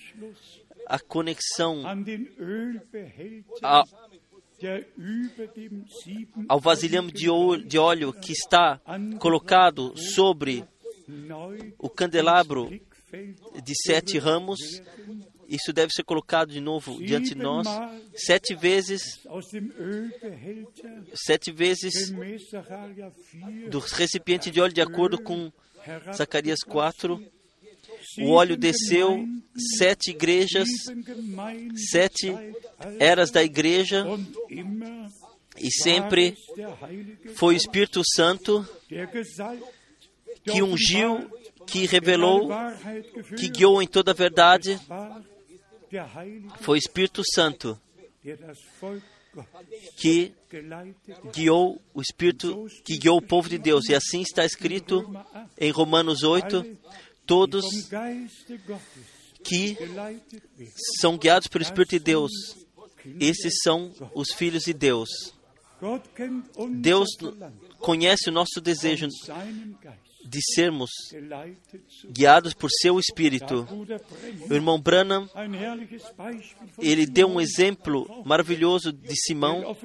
a 0.86 0.98
conexão 0.98 1.82
ao 6.48 6.60
vasilhame 6.60 7.12
de 7.12 7.78
óleo, 7.78 8.12
que 8.12 8.32
está 8.32 8.80
colocado 9.20 9.96
sobre 9.96 10.64
o 11.78 11.88
candelabro 11.88 12.68
de 13.62 13.74
sete 13.86 14.18
ramos. 14.18 14.59
Isso 15.48 15.72
deve 15.72 15.92
ser 15.92 16.04
colocado 16.04 16.52
de 16.52 16.60
novo 16.60 17.02
diante 17.02 17.34
de 17.34 17.34
nós 17.34 17.66
sete 18.14 18.54
vezes, 18.54 19.02
Ölbehälter 19.78 21.02
sete 21.14 21.52
vezes 21.52 22.08
gemäß 22.08 22.48
Sacharja 22.48 23.12
4 23.40 23.70
do 23.70 23.78
recipiente 23.78 24.50
de 24.50 24.60
óleo 24.60 24.72
de 24.72 24.80
acordo 24.80 25.20
com 25.20 25.52
Zacarias 26.14 26.60
4. 26.66 27.16
sieben 28.02 28.28
O 28.28 28.32
óleo 28.32 28.56
desceu, 28.56 29.24
sete 29.78 30.10
igrejas, 30.10 30.68
sete 31.90 32.32
eras 32.98 33.30
da 33.30 33.42
igreja 33.42 34.04
e 35.58 35.70
sempre 35.70 36.36
foi 37.36 37.54
o 37.54 37.56
Espírito 37.56 38.02
Santo 38.14 38.66
que 40.44 40.62
ungiu, 40.62 41.30
que 41.66 41.86
revelou, 41.86 42.50
que 43.38 43.48
guiou 43.48 43.82
em 43.82 43.86
toda 43.86 44.10
a 44.10 44.14
verdade. 44.14 44.78
Foi 46.60 46.76
o 46.76 46.80
Espírito 46.80 47.22
Santo 47.34 47.80
que 49.96 50.32
guiou 51.32 51.80
o 51.92 52.00
Espírito 52.00 52.66
que 52.84 52.96
guiou 52.96 53.18
o 53.18 53.22
povo 53.22 53.48
de 53.48 53.58
Deus. 53.58 53.88
E 53.88 53.94
assim 53.94 54.22
está 54.22 54.44
escrito 54.44 55.00
Römer 55.00 55.24
8, 55.24 55.54
em 55.58 55.70
Romanos 55.70 56.22
8, 56.22 56.62
die 56.62 56.78
todos 57.26 57.64
que 59.42 59.76
são 61.00 61.18
guiados 61.18 61.48
pelo 61.48 61.62
Espírito 61.62 61.90
de 61.90 61.98
Deus, 61.98 62.30
esses 63.20 63.54
são 63.62 63.92
os 64.14 64.32
filhos 64.32 64.64
de 64.64 64.72
Deus. 64.72 65.08
Deus 66.80 67.08
conhece 67.78 68.30
o 68.30 68.32
nosso 68.32 68.60
desejo 68.60 69.06
de 70.24 70.40
sermos 70.55 70.90
guiados 72.10 72.55
por 72.55 72.70
seu 72.70 72.98
Espírito. 72.98 73.66
O 74.48 74.55
irmão 74.55 74.80
Branham, 74.80 75.28
ele 76.78 77.06
deu 77.06 77.28
um 77.28 77.40
exemplo 77.40 78.22
maravilhoso 78.24 78.92
de 78.92 79.14
Simão, 79.16 79.76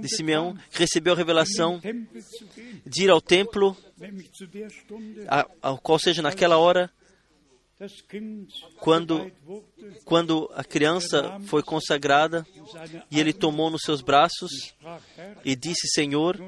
de 0.00 0.08
Simeão, 0.08 0.56
que 0.70 0.78
recebeu 0.78 1.14
a 1.14 1.16
revelação 1.16 1.80
de 2.86 3.04
ir 3.04 3.10
ao 3.10 3.20
templo, 3.20 3.76
ao 5.60 5.78
qual 5.78 5.98
seja 5.98 6.22
naquela 6.22 6.56
hora, 6.56 6.90
quando 8.78 9.30
quando 10.04 10.50
a 10.54 10.62
criança 10.62 11.38
foi 11.46 11.62
consagrada 11.62 12.46
e 13.10 13.18
ele 13.18 13.32
tomou 13.32 13.70
nos 13.70 13.82
seus 13.82 14.00
braços 14.00 14.74
e 15.44 15.56
disse: 15.56 15.88
Senhor, 15.88 16.38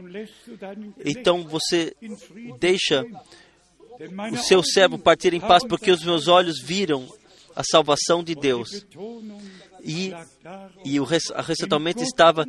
então 1.04 1.44
você 1.44 1.94
deixa 2.58 3.04
o 4.32 4.36
seu 4.36 4.62
servo 4.62 4.98
partir 4.98 5.34
em 5.34 5.40
paz, 5.40 5.64
porque 5.64 5.90
os 5.90 6.04
meus 6.04 6.28
olhos 6.28 6.60
viram 6.62 7.08
a 7.54 7.62
salvação 7.62 8.22
de 8.22 8.34
Deus. 8.34 8.84
E, 9.82 10.12
e 10.84 10.98
o 10.98 11.06
a 11.34 11.42
recitalmente 11.42 12.02
estava 12.02 12.46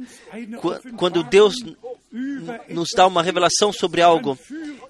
quando 0.97 1.23
Deus 1.23 1.55
nos 2.69 2.89
dá 2.95 3.05
uma 3.05 3.21
revelação 3.21 3.73
sobre 3.73 4.01
algo, 4.01 4.37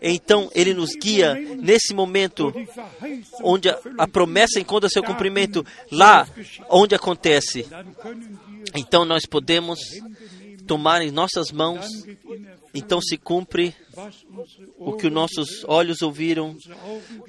então 0.01 0.49
Ele 0.53 0.73
nos 0.73 0.91
guia 0.95 1.33
nesse 1.33 1.93
momento 1.93 2.53
onde 3.41 3.69
a, 3.69 3.79
a 3.97 4.07
promessa 4.07 4.59
encontra 4.59 4.89
seu 4.89 5.03
cumprimento, 5.03 5.65
lá 5.91 6.27
onde 6.69 6.95
acontece. 6.95 7.65
Então 8.75 9.05
nós 9.05 9.25
podemos 9.25 9.79
tomar 10.65 11.01
em 11.01 11.11
nossas 11.11 11.51
mãos, 11.51 11.85
então 12.73 12.99
se 13.01 13.17
cumpre 13.17 13.73
o 14.77 14.93
que 14.93 15.07
os 15.07 15.13
nossos 15.13 15.63
olhos 15.65 16.01
ouviram, 16.01 16.55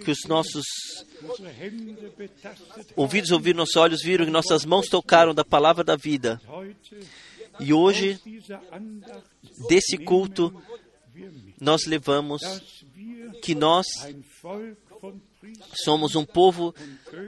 que 0.05 0.11
os 0.11 0.19
nossos 0.27 0.65
ouvidos 2.95 3.31
ouviram, 3.31 3.59
nossos 3.59 3.77
olhos 3.77 4.03
viram, 4.03 4.25
que 4.25 4.31
nossas 4.31 4.65
mãos 4.65 4.89
tocaram 4.89 5.35
da 5.35 5.45
palavra 5.45 5.85
da 5.85 5.97
vida. 5.97 6.41
E 7.59 7.73
hoje, 7.73 8.21
desse 9.69 9.99
culto, 9.99 10.55
nós 11.61 11.87
levamos 11.87 12.43
que 13.43 13.55
nós 13.55 13.87
Somos 15.85 16.15
um 16.15 16.25
povo 16.25 16.75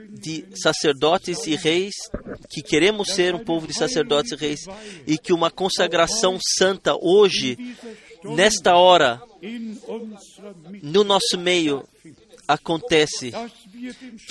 de 0.09 0.45
sacerdotes 0.55 1.45
e 1.47 1.55
reis, 1.55 1.93
que 2.49 2.61
queremos 2.61 3.09
ser 3.09 3.33
um 3.33 3.43
povo 3.43 3.67
de 3.67 3.73
sacerdotes 3.73 4.31
e 4.31 4.35
reis, 4.35 4.59
e 5.07 5.17
que 5.17 5.33
uma 5.33 5.49
consagração 5.49 6.37
santa 6.57 6.95
hoje, 6.99 7.57
nesta 8.23 8.75
hora, 8.75 9.21
no 10.81 11.03
nosso 11.03 11.37
meio, 11.37 11.87
acontece. 12.47 13.31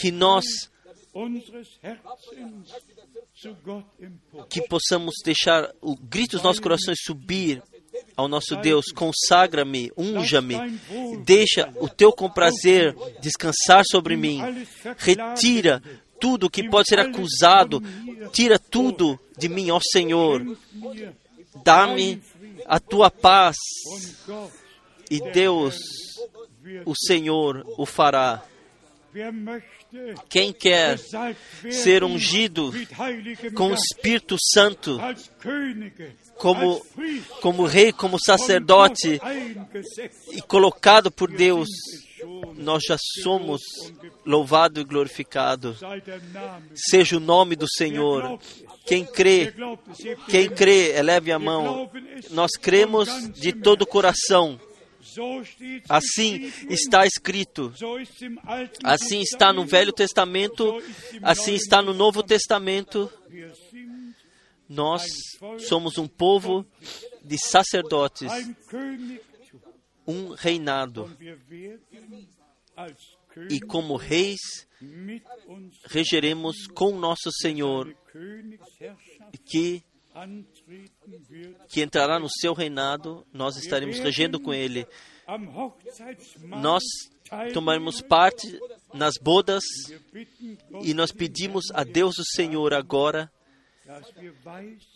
Que 0.01 0.11
nós 0.11 0.45
que 4.49 4.63
possamos 4.69 5.15
deixar 5.25 5.73
o 5.81 5.97
grito 5.97 6.33
dos 6.33 6.43
nossos 6.43 6.61
corações 6.61 6.99
subir 7.01 7.63
ao 8.19 8.27
nosso 8.27 8.57
Deus, 8.57 8.87
consagra-me, 8.87 9.93
unja-me, 9.97 10.57
deixa 11.25 11.73
o 11.77 11.89
teu 11.89 12.13
comprazer 12.13 12.93
descansar 13.21 13.85
sobre 13.89 14.17
mim, 14.17 14.43
retira 14.97 15.81
tudo 16.21 16.51
que 16.51 16.69
pode 16.69 16.89
ser 16.89 16.99
acusado, 16.99 17.81
tira 18.33 18.59
tudo 18.59 19.17
de 19.39 19.49
mim, 19.49 19.71
ó 19.71 19.79
Senhor, 19.93 20.45
dá-me 21.65 22.21
a 22.67 22.81
tua 22.81 23.09
paz, 23.09 23.55
e 25.09 25.21
Deus, 25.31 25.77
o 26.85 26.95
Senhor, 26.97 27.65
o 27.79 27.87
fará. 27.87 28.43
Quem 30.29 30.53
quer 30.53 30.99
ser 31.71 32.05
ungido 32.05 32.73
com 33.55 33.69
o 33.71 33.75
Espírito 33.75 34.37
Santo, 34.53 34.99
como, 36.37 36.85
como 37.41 37.65
rei, 37.65 37.93
como 37.93 38.19
sacerdote 38.19 39.21
e 40.33 40.43
colocado 40.43 41.11
por 41.11 41.31
Deus, 41.31 41.69
nós 42.57 42.83
já 42.85 42.97
somos 43.23 43.63
louvado 44.25 44.81
e 44.81 44.85
glorificado. 44.85 45.77
Seja 46.75 47.17
o 47.17 47.21
nome 47.21 47.57
do 47.57 47.67
Senhor. 47.69 48.39
Quem 48.85 49.05
crê, 49.05 49.55
quem 50.29 50.49
crê, 50.49 50.97
eleve 50.97 51.33
a 51.33 51.39
mão. 51.39 51.91
Nós 52.31 52.53
cremos 52.53 53.09
de 53.33 53.53
todo 53.53 53.83
o 53.83 53.87
coração. 53.87 54.61
Assim 55.89 56.53
está 56.69 57.07
escrito, 57.07 57.73
assim 58.85 59.21
está 59.21 59.53
no 59.53 59.65
Velho 59.65 59.93
Testamento, 59.93 60.83
assim 61.23 61.55
está 61.55 61.83
no 61.83 61.95
Novo 61.95 62.23
Testamento. 62.23 63.11
Nós 64.69 65.03
somos 65.61 65.97
um 65.97 66.07
povo 66.07 66.67
de 67.25 67.37
sacerdotes, 67.39 68.31
um 70.07 70.35
reinado. 70.35 71.11
E 73.51 73.61
como 73.61 73.97
reis, 73.97 74.41
regeremos 75.85 76.67
com 76.75 76.99
nosso 76.99 77.31
Senhor, 77.33 77.95
que 79.47 79.83
que 81.69 81.83
entrará 81.83 82.19
no 82.19 82.29
seu 82.29 82.53
reinado, 82.53 83.27
nós 83.33 83.57
estaremos 83.57 83.99
regendo 83.99 84.41
com 84.41 84.53
ele. 84.53 84.87
Nós 86.61 86.83
tomaremos 87.53 88.01
parte 88.01 88.59
nas 88.93 89.15
bodas 89.21 89.63
e 90.83 90.95
nós 90.95 91.13
pedimos 91.13 91.67
a 91.73 91.85
Deus 91.85 92.19
o 92.19 92.25
Senhor 92.25 92.73
agora 92.73 93.31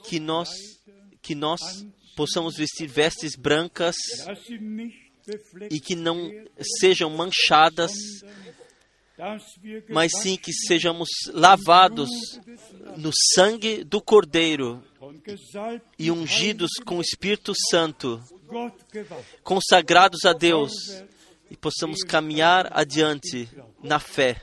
que 0.04 0.18
nós 0.18 0.50
que 1.20 1.34
nós 1.34 1.60
possamos 2.16 2.56
vestir 2.56 2.88
vestes 2.88 3.36
brancas 3.36 3.96
e 5.70 5.80
que 5.80 5.94
não 5.94 6.30
sejam 6.80 7.08
manchadas, 7.10 7.92
mas 9.88 10.10
sim 10.20 10.36
que 10.36 10.52
sejamos 10.52 11.08
lavados 11.32 12.10
no 12.96 13.10
sangue 13.34 13.84
do 13.84 14.02
Cordeiro 14.02 14.82
e 15.98 16.10
ungidos 16.10 16.70
com 16.84 16.98
o 16.98 17.00
Espírito 17.00 17.52
Santo, 17.70 18.22
consagrados 19.42 20.24
a 20.24 20.32
Deus, 20.32 20.72
e 21.50 21.56
possamos 21.56 22.02
caminhar 22.02 22.70
adiante 22.72 23.48
na 23.82 23.98
fé. 23.98 24.42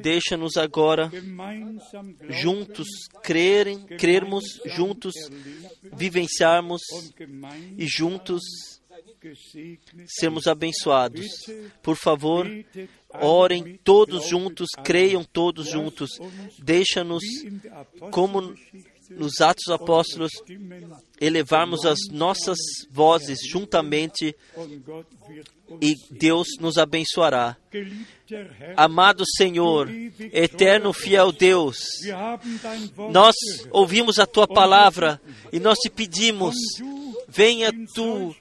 Deixa-nos 0.00 0.56
agora 0.56 1.10
juntos 2.30 2.86
crerem, 3.22 3.84
crermos, 3.84 4.44
juntos 4.64 5.12
vivenciarmos 5.92 6.80
e 7.76 7.86
juntos 7.86 8.40
sermos 10.06 10.46
abençoados. 10.46 11.26
Por 11.82 11.96
favor, 11.96 12.48
orem 13.20 13.78
todos 13.84 14.28
juntos, 14.28 14.68
creiam 14.82 15.24
todos 15.24 15.68
juntos. 15.68 16.10
Deixa-nos, 16.58 17.22
como 18.10 18.54
nos 19.16 19.40
Atos 19.40 19.68
Apóstolos, 19.68 20.30
elevarmos 21.20 21.84
as 21.84 21.98
nossas 22.10 22.58
vozes 22.90 23.38
juntamente 23.48 24.34
e 25.80 25.94
Deus 26.10 26.48
nos 26.60 26.78
abençoará. 26.78 27.56
Amado 28.76 29.24
Senhor, 29.36 29.88
eterno 30.32 30.92
fiel 30.92 31.32
Deus, 31.32 31.78
nós 33.10 33.34
ouvimos 33.70 34.18
a 34.18 34.26
tua 34.26 34.46
palavra 34.46 35.20
e 35.52 35.60
nós 35.60 35.78
te 35.78 35.90
pedimos, 35.90 36.54
venha 37.28 37.72
tu 37.94 38.34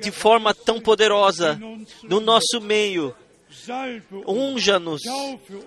de 0.00 0.10
forma 0.10 0.54
tão 0.54 0.80
poderosa 0.80 1.58
no 2.04 2.20
nosso 2.20 2.60
meio 2.60 3.14
unja-nos, 4.26 5.02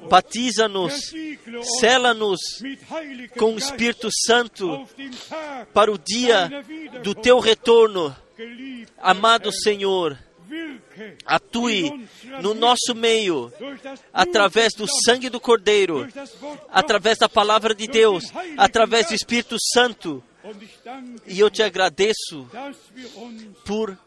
batiza-nos, 0.10 1.12
sela-nos 1.80 2.40
com 3.38 3.56
o 3.56 3.58
Espírito 3.58 4.10
Santo 4.26 4.88
para 5.74 5.92
o 5.92 5.98
dia 5.98 6.50
do 7.04 7.14
teu 7.14 7.40
retorno. 7.40 8.16
Amado 8.98 9.52
Senhor, 9.52 10.18
atue 11.26 12.08
no 12.42 12.54
nosso 12.54 12.96
meio, 12.96 13.52
através 14.14 14.74
do 14.74 14.86
sangue 15.06 15.30
do 15.30 15.40
Cordeiro, 15.40 16.08
através 16.70 17.18
da 17.18 17.30
palavra 17.30 17.76
de 17.76 17.88
Deus, 17.88 18.26
através 18.58 19.08
do 19.08 19.14
Espírito 19.14 19.58
Santo. 19.74 20.24
E 21.28 21.40
eu 21.40 21.50
te 21.50 21.62
agradeço 21.62 22.50
por 23.66 23.98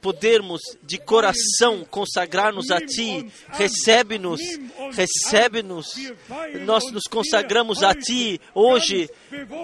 podermos 0.00 0.60
de 0.82 0.98
coração 0.98 1.84
consagrar-nos 1.90 2.70
a 2.70 2.80
Ti. 2.80 3.30
Recebe-nos, 3.48 4.40
recebe-nos. 4.92 5.86
Nós 6.64 6.90
nos 6.92 7.04
consagramos 7.04 7.82
a 7.82 7.94
Ti 7.94 8.40
hoje 8.54 9.10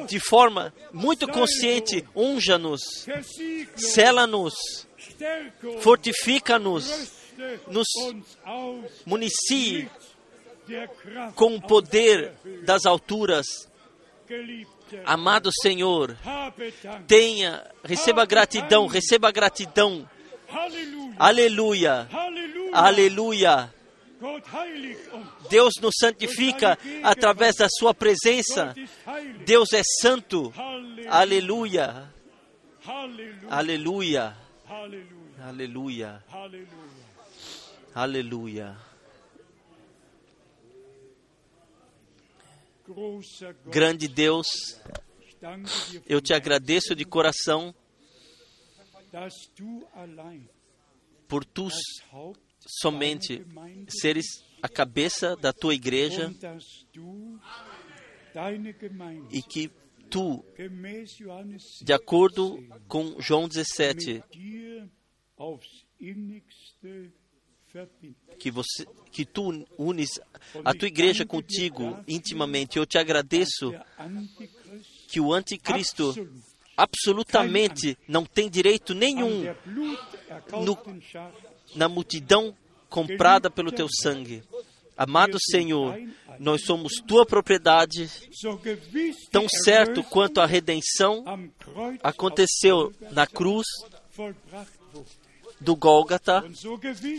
de 0.09 0.19
forma 0.21 0.75
muito 0.93 1.29
consciente. 1.29 2.05
Unja-nos, 2.15 3.07
sela-nos, 3.77 4.55
fortifica-nos, 5.81 7.13
nos 7.69 7.89
municie 9.07 9.89
com 11.35 11.57
o 11.57 11.63
poder 11.63 12.33
das 12.65 12.85
alturas. 12.87 13.47
Amado 15.05 15.51
Senhor, 15.63 16.17
tenha, 17.07 17.65
receba 17.85 18.25
gratidão, 18.25 18.87
receba 18.87 19.31
gratidão. 19.31 20.09
Aleluia, 21.19 22.09
aleluia. 22.73 23.73
Deus 25.51 25.75
nos 25.81 25.95
santifica 25.99 26.79
através 27.03 27.57
da 27.57 27.69
Sua 27.69 27.93
presença. 27.93 28.75
Deus 29.45 29.73
é 29.73 29.83
santo. 30.01 30.53
Aleluia. 31.09 32.09
Aleluia. 33.51 34.37
Aleluia. 35.41 36.23
Aleluia. 37.95 38.77
Grande 43.71 44.09
Deus, 44.09 44.47
eu 46.07 46.21
te 46.21 46.33
agradeço 46.33 46.95
de 46.95 47.05
coração 47.05 47.75
por 51.29 51.45
tu 51.45 51.69
somente 52.81 53.45
seres 53.89 54.27
a 54.63 54.69
cabeça 54.69 55.37
da 55.37 55.53
tua 55.53 55.75
igreja 55.75 56.33
e 59.31 59.43
que 59.43 59.71
tu, 60.09 60.45
de 61.83 61.93
acordo 61.93 62.63
com 62.87 63.21
João 63.21 63.49
17, 63.49 64.23
que 68.39 68.51
você 68.51 68.87
que 69.11 69.25
tu 69.27 69.67
unes 69.79 70.19
a 70.65 70.73
tua 70.73 70.89
igreja 70.89 71.25
contigo 71.27 71.99
intimamente. 72.09 72.79
Eu 72.79 72.87
te 72.87 72.99
agradeço 72.99 73.75
que 75.09 75.21
o 75.21 75.33
anticristo 75.33 76.15
absolutamente 76.77 77.97
não 78.09 78.25
tem 78.25 78.49
direito 78.49 78.95
nenhum 78.95 79.45
no, 80.65 80.79
na 81.77 81.89
multidão 81.89 82.57
comprada 82.89 83.51
pelo 83.51 83.71
teu 83.71 83.87
sangue. 83.89 84.43
Amado 84.97 85.39
Senhor, 85.51 85.99
nós 86.39 86.65
somos 86.65 86.95
tua 87.07 87.27
propriedade, 87.27 88.11
tão 89.31 89.49
certo 89.49 90.03
quanto 90.03 90.41
a 90.41 90.47
redenção 90.47 91.25
aconteceu 92.03 92.93
na 93.11 93.27
cruz. 93.27 93.67
Do 95.63 95.77
Gólgata, 95.77 96.45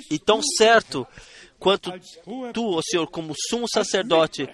e 0.10 0.20
tão 0.20 0.42
certo 0.58 1.08
quanto 1.58 1.92
tu, 2.54 2.78
ó 2.78 2.82
Senhor, 2.82 3.08
como 3.08 3.34
sumo 3.50 3.66
sacerdote, 3.74 4.48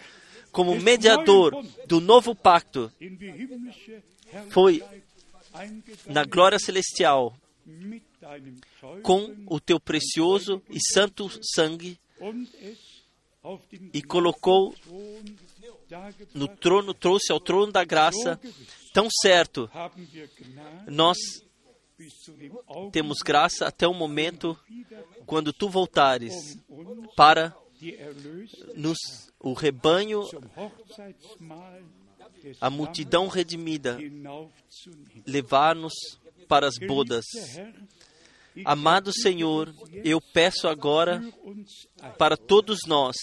como 0.51 0.75
mediador 0.75 1.65
do 1.85 1.99
novo 1.99 2.35
pacto, 2.35 2.91
foi 4.49 4.83
na 6.05 6.23
glória 6.23 6.59
celestial 6.59 7.35
com 9.01 9.35
o 9.47 9.59
teu 9.59 9.79
precioso 9.79 10.61
e 10.69 10.79
santo 10.93 11.29
sangue 11.41 11.99
e 13.93 14.01
colocou 14.01 14.75
no 16.33 16.47
trono, 16.47 16.93
trouxe 16.93 17.31
ao 17.31 17.39
trono 17.39 17.71
da 17.71 17.83
graça, 17.83 18.39
tão 18.93 19.07
certo, 19.21 19.69
nós 20.87 21.17
temos 22.91 23.19
graça 23.19 23.67
até 23.67 23.87
o 23.87 23.93
momento 23.93 24.57
quando 25.25 25.51
tu 25.53 25.69
voltares 25.69 26.57
para 27.15 27.55
nos 28.75 28.97
o 29.39 29.53
rebanho, 29.53 30.23
a 32.59 32.69
multidão 32.69 33.27
redimida, 33.27 33.97
levar-nos 35.25 35.93
para 36.47 36.67
as 36.67 36.77
bodas. 36.77 37.25
Amado 38.65 39.13
Senhor, 39.13 39.73
eu 40.03 40.19
peço 40.19 40.67
agora 40.67 41.21
para 42.17 42.35
todos 42.35 42.79
nós, 42.85 43.15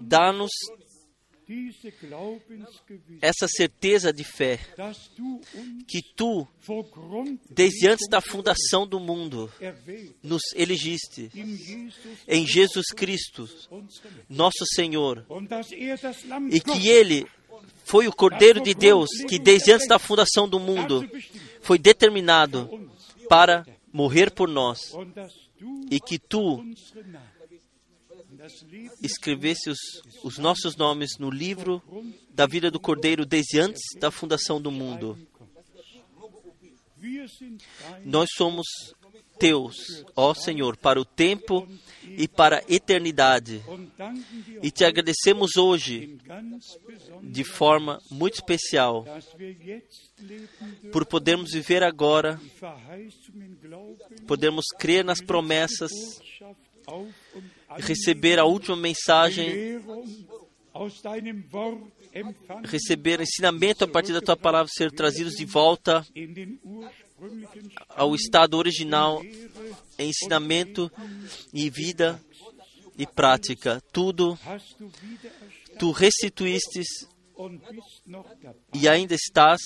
dá-nos 0.00 0.50
essa 3.20 3.46
certeza 3.48 4.12
de 4.12 4.24
fé 4.24 4.58
que 5.86 6.00
tu, 6.14 6.46
desde 7.50 7.88
antes 7.88 8.08
da 8.08 8.20
fundação 8.20 8.86
do 8.86 9.00
mundo, 9.00 9.50
nos 10.22 10.42
elegiste 10.54 11.30
em 12.28 12.46
Jesus 12.46 12.86
Cristo, 12.94 13.48
nosso 14.28 14.64
Senhor, 14.74 15.26
er 15.72 15.98
e 16.52 16.60
que 16.60 16.88
Ele 16.88 17.26
foi 17.84 18.06
o 18.06 18.12
Cordeiro 18.12 18.60
de 18.60 18.74
Deus 18.74 19.08
que, 19.28 19.38
desde 19.38 19.72
antes 19.72 19.88
da 19.88 19.98
fundação 19.98 20.48
do 20.48 20.60
mundo, 20.60 21.08
foi 21.60 21.78
determinado 21.78 22.68
para 23.28 23.66
morrer 23.92 24.30
por 24.30 24.48
nós, 24.48 24.92
e 25.90 25.98
que 26.00 26.18
tu 26.18 26.64
escrevesse 29.02 29.70
os, 29.70 29.78
os 30.22 30.38
nossos 30.38 30.76
nomes 30.76 31.18
no 31.18 31.30
livro 31.30 31.82
da 32.30 32.46
vida 32.46 32.70
do 32.70 32.80
Cordeiro 32.80 33.24
desde 33.24 33.58
antes 33.58 33.82
da 33.98 34.10
fundação 34.10 34.60
do 34.60 34.70
mundo. 34.70 35.18
Nós 38.04 38.28
somos 38.36 38.66
teus, 39.38 40.04
ó 40.14 40.34
Senhor, 40.34 40.76
para 40.76 41.00
o 41.00 41.04
tempo 41.04 41.66
e 42.04 42.28
para 42.28 42.58
a 42.58 42.64
eternidade. 42.68 43.62
E 44.62 44.70
te 44.70 44.84
agradecemos 44.84 45.56
hoje 45.56 46.18
de 47.22 47.42
forma 47.42 47.98
muito 48.10 48.34
especial 48.34 49.06
por 50.92 51.06
podermos 51.06 51.52
viver 51.52 51.82
agora, 51.82 52.38
podermos 54.26 54.66
crer 54.78 55.04
nas 55.04 55.22
promessas, 55.22 55.90
Receber 57.78 58.38
a 58.38 58.44
última 58.44 58.76
mensagem, 58.76 59.80
receber 62.64 63.20
ensinamento 63.20 63.84
a 63.84 63.88
partir 63.88 64.12
da 64.12 64.20
tua 64.20 64.36
palavra, 64.36 64.70
ser 64.72 64.90
trazidos 64.90 65.34
de 65.34 65.44
volta 65.44 66.04
ao 67.90 68.14
estado 68.14 68.56
original, 68.56 69.22
ensinamento 69.98 70.90
e 71.52 71.70
vida 71.70 72.20
e 72.98 73.06
prática. 73.06 73.82
Tudo 73.92 74.38
tu 75.78 75.90
restituístes 75.92 76.86
e 78.74 78.86
ainda 78.86 79.14
estás 79.14 79.60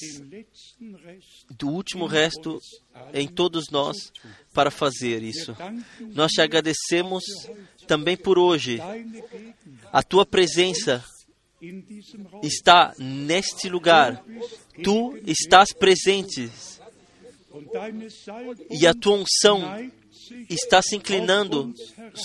do 1.58 1.68
último 1.68 2.06
resto 2.06 2.60
em 3.12 3.26
todos 3.26 3.64
nós 3.70 4.12
para 4.52 4.70
fazer 4.70 5.22
isso. 5.22 5.56
Nós 6.14 6.30
te 6.30 6.40
agradecemos 6.40 7.24
também 7.86 8.16
por 8.16 8.38
hoje. 8.38 8.80
A 9.92 10.02
tua 10.02 10.26
presença 10.26 11.04
está 12.42 12.92
neste 12.98 13.68
lugar. 13.68 14.22
Tu 14.82 15.18
estás 15.26 15.72
presente 15.72 16.50
e 18.70 18.86
a 18.86 18.94
tua 18.94 19.16
unção 19.16 19.90
está 20.50 20.82
se 20.82 20.96
inclinando 20.96 21.72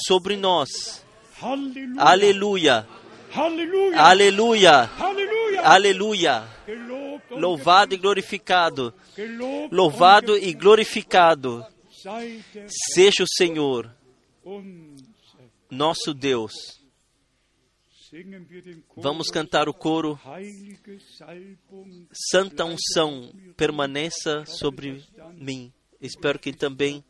sobre 0.08 0.36
nós. 0.36 1.04
Aleluia, 1.98 2.88
aleluia, 3.96 4.90
aleluia. 5.64 6.44
Louvado 7.32 7.94
e 7.94 7.98
glorificado, 7.98 8.94
louvado 9.72 10.38
e 10.38 10.54
glorificado 10.54 11.66
seja 12.94 13.24
o 13.24 13.28
Senhor. 13.28 13.90
Nosso 15.70 16.14
Deus. 16.14 16.80
Vamos 18.98 19.30
cantar 19.30 19.70
o 19.70 19.74
coro. 19.74 20.20
Santa 22.32 22.66
unção 22.66 23.32
permaneça 23.56 24.46
sobre 24.46 25.04
mim. 25.36 25.72
Espero 26.02 26.40
que 26.40 26.52
também 26.52 27.04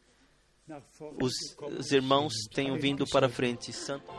os, 1.22 1.34
os 1.78 1.92
irmãos 1.92 2.34
tenham 2.54 2.78
vindo 2.78 3.06
para 3.08 3.30
frente. 3.30 3.72
Santa 3.72 4.12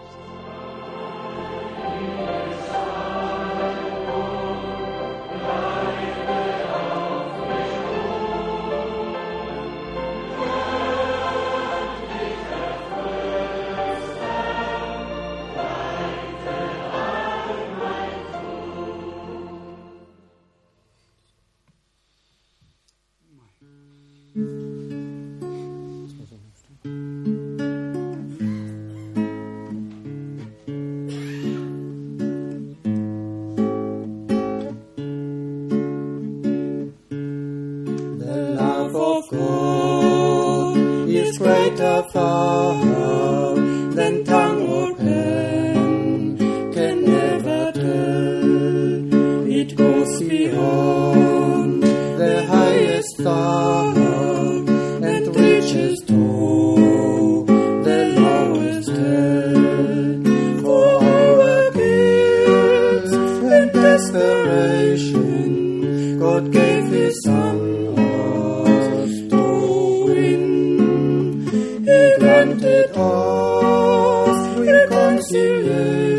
reconcilier. 74.56 76.09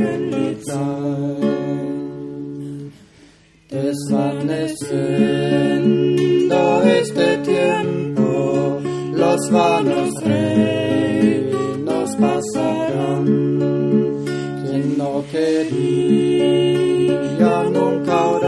Heiligenlied 0.01 0.65
sein. 0.65 1.37
Des 3.71 4.09
Mannes 4.09 4.79
Sünder 4.79 6.83
ist 7.01 7.15
der 7.17 7.43
Tiempo, 7.43 8.79
los 9.13 9.51
vanos 9.51 10.20
sedih 15.61 17.37
yang 17.37 17.69
engkau 17.69 18.40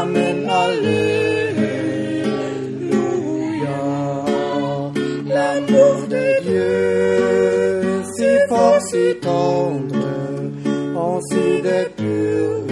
Amen, 0.00 0.48
Alléluia. 0.48 0.98
L'amour 5.26 5.96
de 6.08 6.26
Dieu, 6.46 8.04
si 8.14 8.30
fort, 8.48 8.80
si 8.90 9.16
tendre, 9.20 10.06
en 10.94 11.20
si 11.28 11.62
de. 11.62 12.67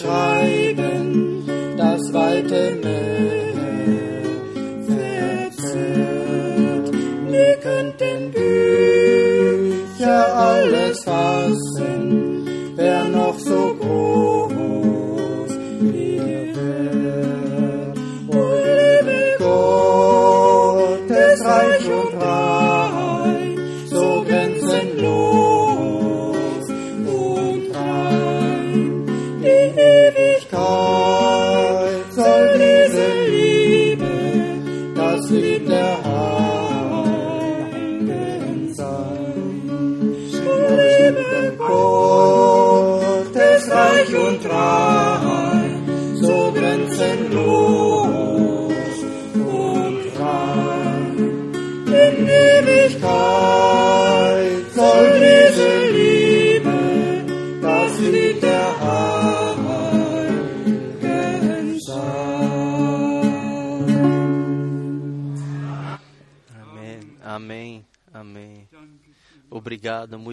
schreiben, 0.00 1.44
das 1.76 2.12
weite 2.12 2.78
Meer. 2.82 3.49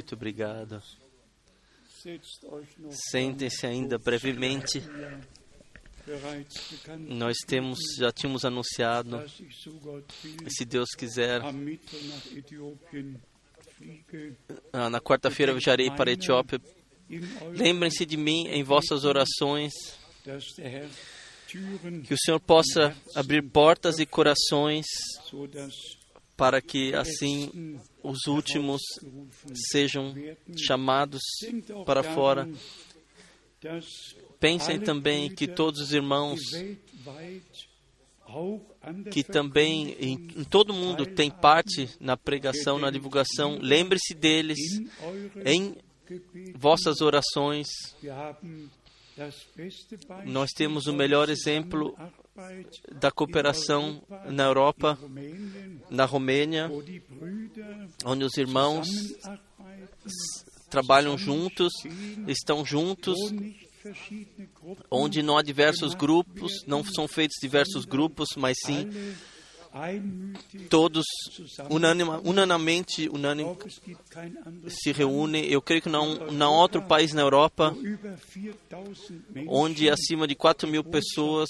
Muito 0.07 0.15
obrigado. 0.15 0.81
Sentem-se 3.11 3.67
ainda 3.67 3.97
brevemente. 3.97 4.81
Nós 7.09 7.35
temos, 7.45 7.77
já 7.99 8.09
tínhamos 8.09 8.45
anunciado, 8.45 9.21
se 10.47 10.63
Deus 10.63 10.91
quiser, 10.97 11.41
ah, 14.71 14.89
na 14.89 15.01
quarta-feira 15.01 15.51
viajarei 15.51 15.91
para 15.91 16.09
a 16.09 16.13
Etiópia. 16.13 16.61
Lembrem-se 17.51 18.05
de 18.05 18.15
mim 18.15 18.47
em 18.47 18.63
vossas 18.63 19.03
orações, 19.03 19.73
que 22.05 22.13
o 22.13 22.17
Senhor 22.17 22.39
possa 22.39 22.95
abrir 23.13 23.41
portas 23.43 23.99
e 23.99 24.05
corações 24.05 24.85
para 26.37 26.61
que 26.61 26.93
assim 26.93 27.79
os 28.03 28.27
últimos 28.27 28.79
sejam 29.71 30.13
chamados 30.55 31.21
para 31.85 32.03
fora. 32.03 32.47
Pensem 34.39 34.79
também 34.79 35.33
que 35.33 35.47
todos 35.47 35.81
os 35.81 35.91
irmãos 35.91 36.39
que 39.11 39.23
também 39.23 39.95
em, 39.99 40.13
em 40.35 40.43
todo 40.43 40.73
mundo 40.73 41.05
tem 41.05 41.31
parte 41.31 41.89
na 41.99 42.15
pregação, 42.15 42.77
na 42.77 42.91
divulgação, 42.91 43.57
lembre-se 43.59 44.13
deles 44.13 44.59
em 45.45 45.75
vossas 46.55 47.01
orações. 47.01 47.67
Nós 50.25 50.51
temos 50.51 50.85
o 50.85 50.93
melhor 50.93 51.29
exemplo 51.29 51.97
da 52.91 53.11
cooperação 53.11 54.01
na 54.29 54.43
Europa, 54.43 54.97
na 55.89 56.05
Romênia, 56.05 56.69
onde 58.05 58.23
os 58.23 58.37
irmãos 58.37 58.87
trabalham 60.69 61.17
juntos, 61.17 61.71
estão 62.27 62.65
juntos, 62.65 63.17
onde 64.91 65.23
não 65.23 65.37
há 65.37 65.41
diversos 65.41 65.93
grupos, 65.93 66.63
não 66.67 66.83
são 66.83 67.07
feitos 67.07 67.37
diversos 67.41 67.85
grupos, 67.85 68.29
mas 68.35 68.57
sim 68.65 68.89
todos 70.69 71.05
unanima, 71.69 72.21
unanimamente 72.23 73.09
unanim, 73.09 73.55
se 74.67 74.91
reúnem. 74.91 75.45
Eu 75.45 75.61
creio 75.61 75.81
que 75.81 75.89
não, 75.89 76.15
não 76.31 76.55
há 76.55 76.61
outro 76.61 76.81
país 76.81 77.13
na 77.13 77.21
Europa 77.21 77.75
onde 79.47 79.89
acima 79.89 80.27
de 80.27 80.35
4 80.35 80.67
mil 80.67 80.83
pessoas 80.83 81.49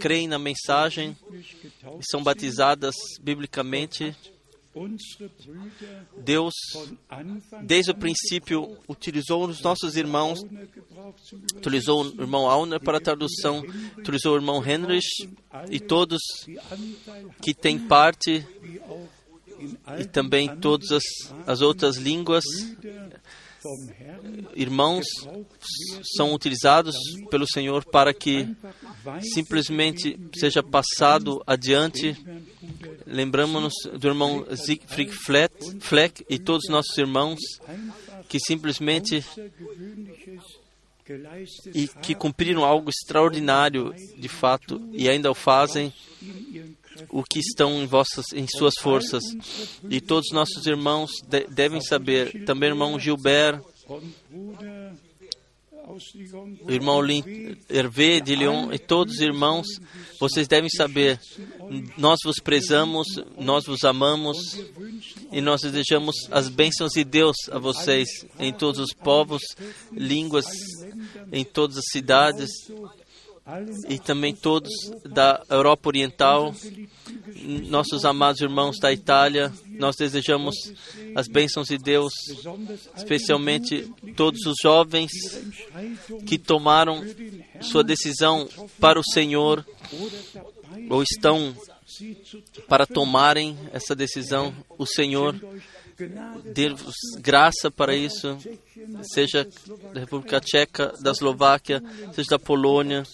creem 0.00 0.28
na 0.28 0.38
mensagem 0.38 1.16
e 1.32 2.02
são 2.10 2.22
batizadas 2.22 2.94
biblicamente. 3.20 4.16
Deus, 6.16 6.54
desde 7.62 7.90
o 7.90 7.94
princípio, 7.94 8.78
utilizou 8.88 9.46
os 9.46 9.60
nossos 9.60 9.96
irmãos, 9.96 10.40
utilizou 11.56 12.04
o 12.04 12.20
irmão 12.22 12.48
Auner 12.48 12.80
para 12.80 12.96
a 12.96 13.00
tradução, 13.00 13.62
utilizou 13.98 14.32
o 14.32 14.36
irmão 14.36 14.64
Henrich 14.64 15.28
e 15.70 15.78
todos 15.78 16.18
que 17.42 17.52
têm 17.52 17.78
parte 17.78 18.46
e 19.98 20.04
também 20.06 20.56
todas 20.56 20.90
as, 20.90 21.04
as 21.46 21.60
outras 21.60 21.96
línguas 21.96 22.44
irmãos 24.54 25.04
são 26.16 26.34
utilizados 26.34 26.94
pelo 27.30 27.46
Senhor 27.46 27.84
para 27.84 28.12
que 28.12 28.48
simplesmente 29.34 30.18
seja 30.34 30.62
passado 30.62 31.42
adiante. 31.46 32.16
Lembramos-nos 33.06 33.72
do 33.98 34.08
irmão 34.08 34.46
Siegfried 34.56 35.12
Fleck 35.80 36.24
e 36.28 36.38
todos 36.38 36.64
os 36.64 36.70
nossos 36.70 36.96
irmãos 36.96 37.38
que 38.28 38.38
simplesmente 38.38 39.24
e 41.74 41.88
que 41.88 42.14
cumpriram 42.14 42.64
algo 42.64 42.88
extraordinário 42.88 43.92
de 44.16 44.28
fato 44.28 44.80
e 44.92 45.08
ainda 45.08 45.30
o 45.30 45.34
fazem 45.34 45.92
o 47.08 47.22
que 47.22 47.38
estão 47.38 47.82
em 47.82 47.86
vossas 47.86 48.26
em 48.34 48.46
suas 48.46 48.74
forças. 48.80 49.22
E 49.88 50.00
todos 50.00 50.26
os 50.28 50.34
nossos 50.34 50.66
irmãos 50.66 51.10
de, 51.28 51.46
devem 51.48 51.80
saber 51.80 52.44
também 52.44 52.70
irmão 52.70 52.98
Gilbert 52.98 53.60
irmão 56.68 57.00
Hervé 57.68 58.20
de 58.20 58.34
Lyon 58.34 58.72
e 58.72 58.78
todos 58.78 59.14
os 59.14 59.20
irmãos, 59.20 59.66
vocês 60.18 60.46
devem 60.46 60.70
saber, 60.70 61.20
nós 61.98 62.18
vos 62.24 62.36
prezamos, 62.36 63.06
nós 63.36 63.64
vos 63.66 63.82
amamos 63.84 64.38
e 65.30 65.40
nós 65.40 65.62
desejamos 65.62 66.14
as 66.30 66.48
bênçãos 66.48 66.92
de 66.92 67.04
Deus 67.04 67.36
a 67.50 67.58
vocês 67.58 68.08
em 68.38 68.52
todos 68.52 68.80
os 68.80 68.92
povos, 68.92 69.42
línguas, 69.92 70.46
em 71.32 71.44
todas 71.44 71.78
as 71.78 71.84
cidades 71.90 72.50
e 73.88 73.98
também 73.98 74.34
todos 74.34 74.70
da 75.04 75.42
Europa 75.50 75.88
Oriental, 75.88 76.54
nossos 77.68 78.04
amados 78.04 78.40
irmãos 78.40 78.78
da 78.78 78.92
Itália, 78.92 79.52
nós 79.66 79.96
desejamos 79.96 80.54
as 81.14 81.26
bênçãos 81.26 81.66
de 81.66 81.76
Deus, 81.76 82.12
especialmente 82.96 83.92
todos 84.16 84.46
os 84.46 84.54
jovens 84.62 85.10
que 86.24 86.38
tomaram 86.38 87.04
sua 87.60 87.82
decisão 87.82 88.48
para 88.78 89.00
o 89.00 89.04
Senhor 89.04 89.66
ou 90.88 91.02
estão 91.02 91.54
para 92.68 92.86
tomarem 92.86 93.58
essa 93.72 93.94
decisão. 93.94 94.54
O 94.78 94.86
Senhor 94.86 95.34
dê-vos 96.54 96.94
graça 97.20 97.70
para 97.70 97.94
isso, 97.94 98.36
seja 99.02 99.46
da 99.92 100.00
República 100.00 100.40
Tcheca, 100.40 100.92
da 101.00 101.10
Eslováquia, 101.10 101.82
seja 102.14 102.30
da 102.30 102.38
Polônia, 102.38 103.04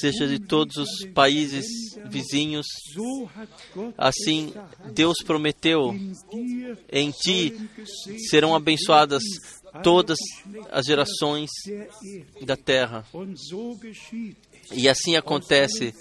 seja 0.00 0.26
de 0.26 0.38
todos 0.38 0.76
os 0.76 1.06
países 1.14 1.66
vizinhos. 2.06 2.66
Assim, 3.96 4.52
Deus 4.92 5.18
prometeu: 5.24 5.94
em 6.90 7.10
ti 7.10 7.54
serão 8.28 8.54
abençoadas 8.54 9.22
todas 9.82 10.18
as 10.70 10.86
gerações 10.86 11.50
da 12.44 12.56
terra. 12.56 13.04
E 14.72 14.88
assim 14.88 15.16
acontece 15.16 15.94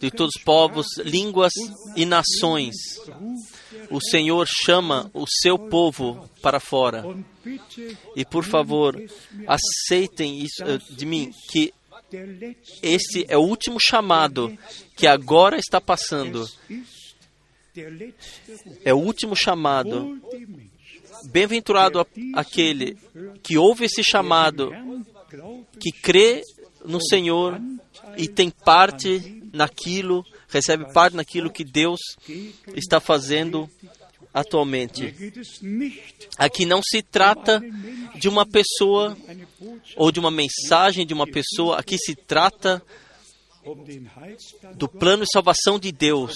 de 0.00 0.10
todos 0.10 0.34
os 0.36 0.42
povos, 0.42 0.86
línguas 0.98 1.52
e 1.94 2.06
nações. 2.06 2.74
O 3.90 4.00
Senhor 4.00 4.46
chama 4.48 5.10
o 5.12 5.24
seu 5.26 5.58
povo 5.58 6.28
para 6.40 6.58
fora. 6.58 7.04
E 8.16 8.24
por 8.24 8.44
favor, 8.44 9.00
aceitem 9.46 10.40
isso 10.40 10.62
eh, 10.64 10.78
de 10.90 11.04
mim 11.04 11.30
que 11.50 11.72
esse 12.82 13.24
é 13.28 13.36
o 13.36 13.42
último 13.42 13.78
chamado 13.80 14.56
que 14.96 15.06
agora 15.06 15.58
está 15.58 15.80
passando. 15.80 16.48
É 18.84 18.94
o 18.94 18.98
último 18.98 19.34
chamado. 19.34 20.20
Bem-aventurado 21.30 22.06
aquele 22.34 22.96
que 23.42 23.56
ouve 23.56 23.84
esse 23.84 24.02
chamado, 24.02 24.70
que 25.80 25.90
crê 25.90 26.42
no 26.84 27.00
Senhor 27.00 27.60
e 28.16 28.28
tem 28.28 28.50
parte 28.50 29.42
naquilo, 29.52 30.24
recebe 30.48 30.92
parte 30.92 31.16
naquilo 31.16 31.50
que 31.50 31.64
Deus 31.64 32.00
está 32.74 33.00
fazendo 33.00 33.68
atualmente. 34.32 35.14
Aqui 36.36 36.66
não 36.66 36.80
se 36.82 37.02
trata 37.02 37.62
de 38.16 38.28
uma 38.28 38.44
pessoa 38.44 39.16
ou 39.96 40.10
de 40.10 40.18
uma 40.18 40.30
mensagem 40.30 41.06
de 41.06 41.14
uma 41.14 41.26
pessoa, 41.26 41.78
aqui 41.78 41.96
se 41.96 42.16
trata 42.16 42.82
do 44.74 44.88
plano 44.88 45.24
de 45.24 45.30
salvação 45.32 45.78
de 45.78 45.90
Deus, 45.92 46.34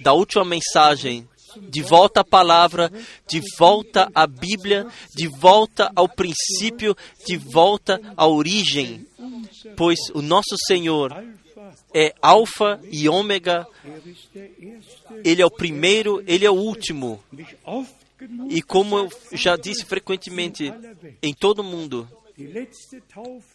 da 0.00 0.12
última 0.12 0.44
mensagem, 0.44 1.28
de 1.68 1.82
volta 1.82 2.20
à 2.20 2.24
palavra, 2.24 2.90
de 3.28 3.40
volta 3.58 4.08
à 4.14 4.26
Bíblia, 4.26 4.86
de 5.14 5.26
volta 5.26 5.90
ao 5.94 6.08
princípio, 6.08 6.96
de 7.26 7.36
volta 7.36 8.00
à 8.16 8.26
origem, 8.26 9.06
pois 9.76 9.98
o 10.14 10.20
nosso 10.22 10.56
Senhor 10.66 11.12
é 11.94 12.14
Alfa 12.20 12.80
e 12.90 13.08
Ômega, 13.08 13.66
Ele 15.24 15.42
é 15.42 15.46
o 15.46 15.50
primeiro, 15.50 16.22
Ele 16.26 16.44
é 16.44 16.50
o 16.50 16.54
último. 16.54 17.22
E 18.48 18.62
como 18.62 18.98
eu 18.98 19.10
já 19.32 19.56
disse 19.56 19.84
frequentemente 19.84 20.72
em 21.22 21.34
todo 21.34 21.60
o 21.60 21.64
mundo, 21.64 22.08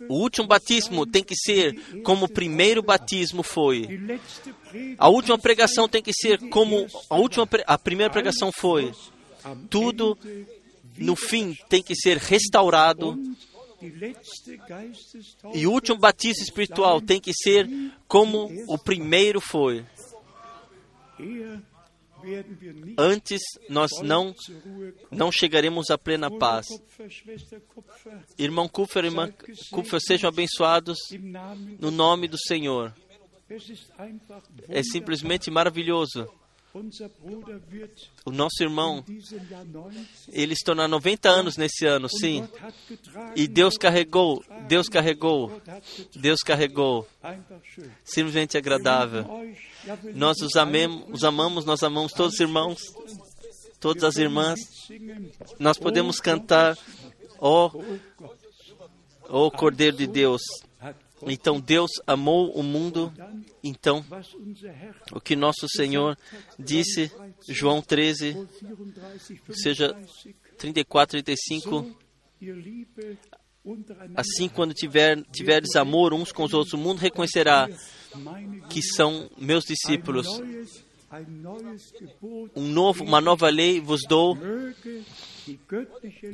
o 0.09 0.15
último 0.15 0.47
batismo 0.47 1.05
tem 1.05 1.23
que 1.23 1.35
ser 1.35 2.01
como 2.03 2.25
o 2.25 2.29
primeiro 2.29 2.81
batismo 2.81 3.43
foi. 3.43 3.87
A 4.97 5.07
última 5.07 5.37
pregação 5.37 5.87
tem 5.87 6.01
que 6.01 6.13
ser 6.13 6.39
como 6.49 6.87
a 7.09 7.15
última 7.15 7.47
a 7.67 7.77
primeira 7.77 8.11
pregação 8.11 8.51
foi. 8.51 8.91
Tudo 9.69 10.17
no 10.97 11.15
fim 11.15 11.55
tem 11.69 11.81
que 11.81 11.95
ser 11.95 12.17
restaurado. 12.17 13.19
E 15.53 15.67
o 15.67 15.71
último 15.71 15.97
batismo 15.97 16.43
espiritual 16.43 17.01
tem 17.01 17.19
que 17.19 17.33
ser 17.33 17.67
como 18.07 18.49
o 18.67 18.77
primeiro 18.77 19.41
foi. 19.41 19.85
Antes 22.97 23.41
nós 23.67 23.89
não 24.03 24.35
não 25.09 25.31
chegaremos 25.31 25.89
à 25.89 25.97
plena 25.97 26.29
paz. 26.29 26.67
Irmão 28.37 28.67
Kupfer, 28.67 29.05
irmã 29.05 29.33
Kupfer, 29.71 29.99
sejam 29.99 30.29
abençoados 30.29 30.97
no 31.79 31.89
nome 31.89 32.27
do 32.27 32.37
Senhor. 32.37 32.93
É 34.69 34.83
simplesmente 34.83 35.49
maravilhoso 35.49 36.31
O 38.25 38.31
nosso 38.31 38.61
irmão, 38.61 39.03
in 39.07 39.13
diesem 39.13 39.45
Jahr 39.47 39.65
90 39.65 40.07
ele 40.29 40.55
se 40.55 40.63
tornar 40.63 40.87
90 40.87 41.29
anos 41.29 41.57
nesse 41.57 41.85
ano, 41.85 42.07
sim. 42.09 42.47
E 43.35 43.47
Deus 43.47 43.77
carregou, 43.77 44.43
Deus 44.67 44.87
carregou. 44.87 45.61
Deus 46.15 46.39
carregou. 46.41 47.07
Simplesmente 48.03 48.57
agradável. 48.57 49.25
Nós 50.15 50.37
os, 50.41 50.55
amemos, 50.55 51.05
os 51.11 51.23
amamos, 51.23 51.65
nós 51.65 51.83
amamos 51.83 52.13
todos 52.13 52.35
os 52.35 52.39
irmãos, 52.39 52.79
todas 53.79 54.03
as 54.03 54.15
irmãs. 54.15 54.59
Nós 55.59 55.77
podemos 55.77 56.19
cantar, 56.19 56.77
ó, 57.37 57.69
Oh 59.33 59.47
ó 59.47 59.49
Cordeiro 59.49 59.95
de 59.95 60.07
Deus. 60.07 60.41
Então 61.27 61.59
Deus 61.59 61.91
amou 62.05 62.51
o 62.51 62.63
mundo. 62.63 63.13
Então, 63.63 64.03
o 65.11 65.21
que 65.21 65.35
nosso 65.35 65.67
Senhor 65.69 66.17
disse, 66.57 67.11
João 67.47 67.81
13, 67.81 68.33
vor 68.33 68.47
34, 68.47 69.53
seja 69.53 69.93
35, 69.93 70.39
34, 70.57 71.23
35. 71.23 71.83
so 71.83 71.97
ihr 72.41 72.55
Liebe 72.55 73.17
untereinander 73.63 74.19
Assim, 74.19 74.49
quando 74.49 74.73
tiver, 74.73 75.21
tiveres 75.31 75.75
amor 75.75 76.13
uns 76.13 76.31
com 76.31 76.43
os 76.43 76.53
outros, 76.53 76.73
o 76.73 76.77
mundo 76.77 76.99
reconhecerá 76.99 77.69
que 78.69 78.81
são 78.81 79.29
meus 79.37 79.63
discípulos. 79.63 80.27
Um 82.55 82.67
novo, 82.67 83.03
uma 83.03 83.19
nova 83.19 83.49
lei 83.49 83.81
vos 83.81 84.01
dou, 84.07 84.37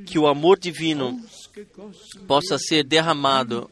que 0.06 0.20
o 0.20 0.28
amor 0.28 0.60
divino 0.60 1.20
possa 2.28 2.58
ser 2.58 2.84
derramado 2.84 3.70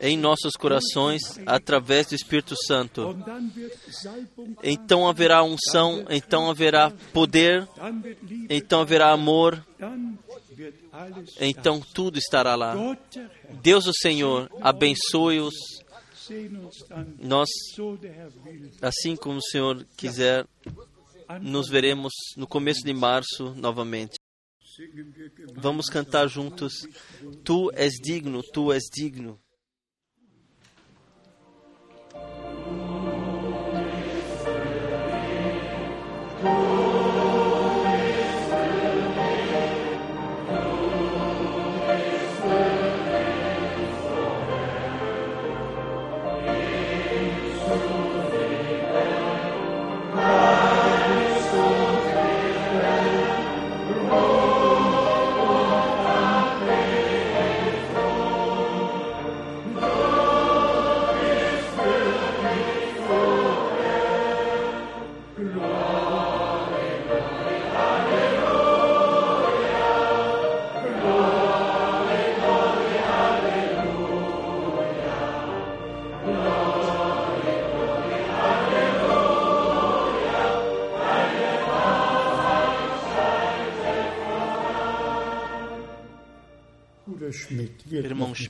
em 0.00 0.16
nossos 0.16 0.54
corações 0.54 1.22
através 1.46 2.08
do 2.08 2.14
Espírito 2.14 2.54
Santo. 2.66 3.16
Então 4.62 5.08
haverá 5.08 5.42
unção, 5.42 6.04
então 6.10 6.50
haverá 6.50 6.90
poder, 7.12 7.68
então 8.50 8.80
haverá 8.80 9.12
amor, 9.12 9.64
então 11.40 11.80
tudo 11.80 12.18
estará 12.18 12.54
lá. 12.56 12.74
Deus 13.62 13.86
o 13.86 13.92
Senhor 13.94 14.50
abençoe-os. 14.60 15.54
Nós, 17.18 17.48
assim 18.82 19.16
como 19.16 19.38
o 19.38 19.42
Senhor 19.42 19.86
quiser, 19.96 20.46
nos 21.40 21.68
veremos 21.68 22.12
no 22.36 22.46
começo 22.46 22.82
de 22.84 22.92
março 22.92 23.54
novamente. 23.56 24.17
Vamos 25.56 25.86
cantar 25.86 26.28
juntos. 26.28 26.72
Tu 27.44 27.70
és 27.74 27.98
digno, 28.00 28.42
tu 28.42 28.72
és 28.72 28.88
digno. 28.94 29.38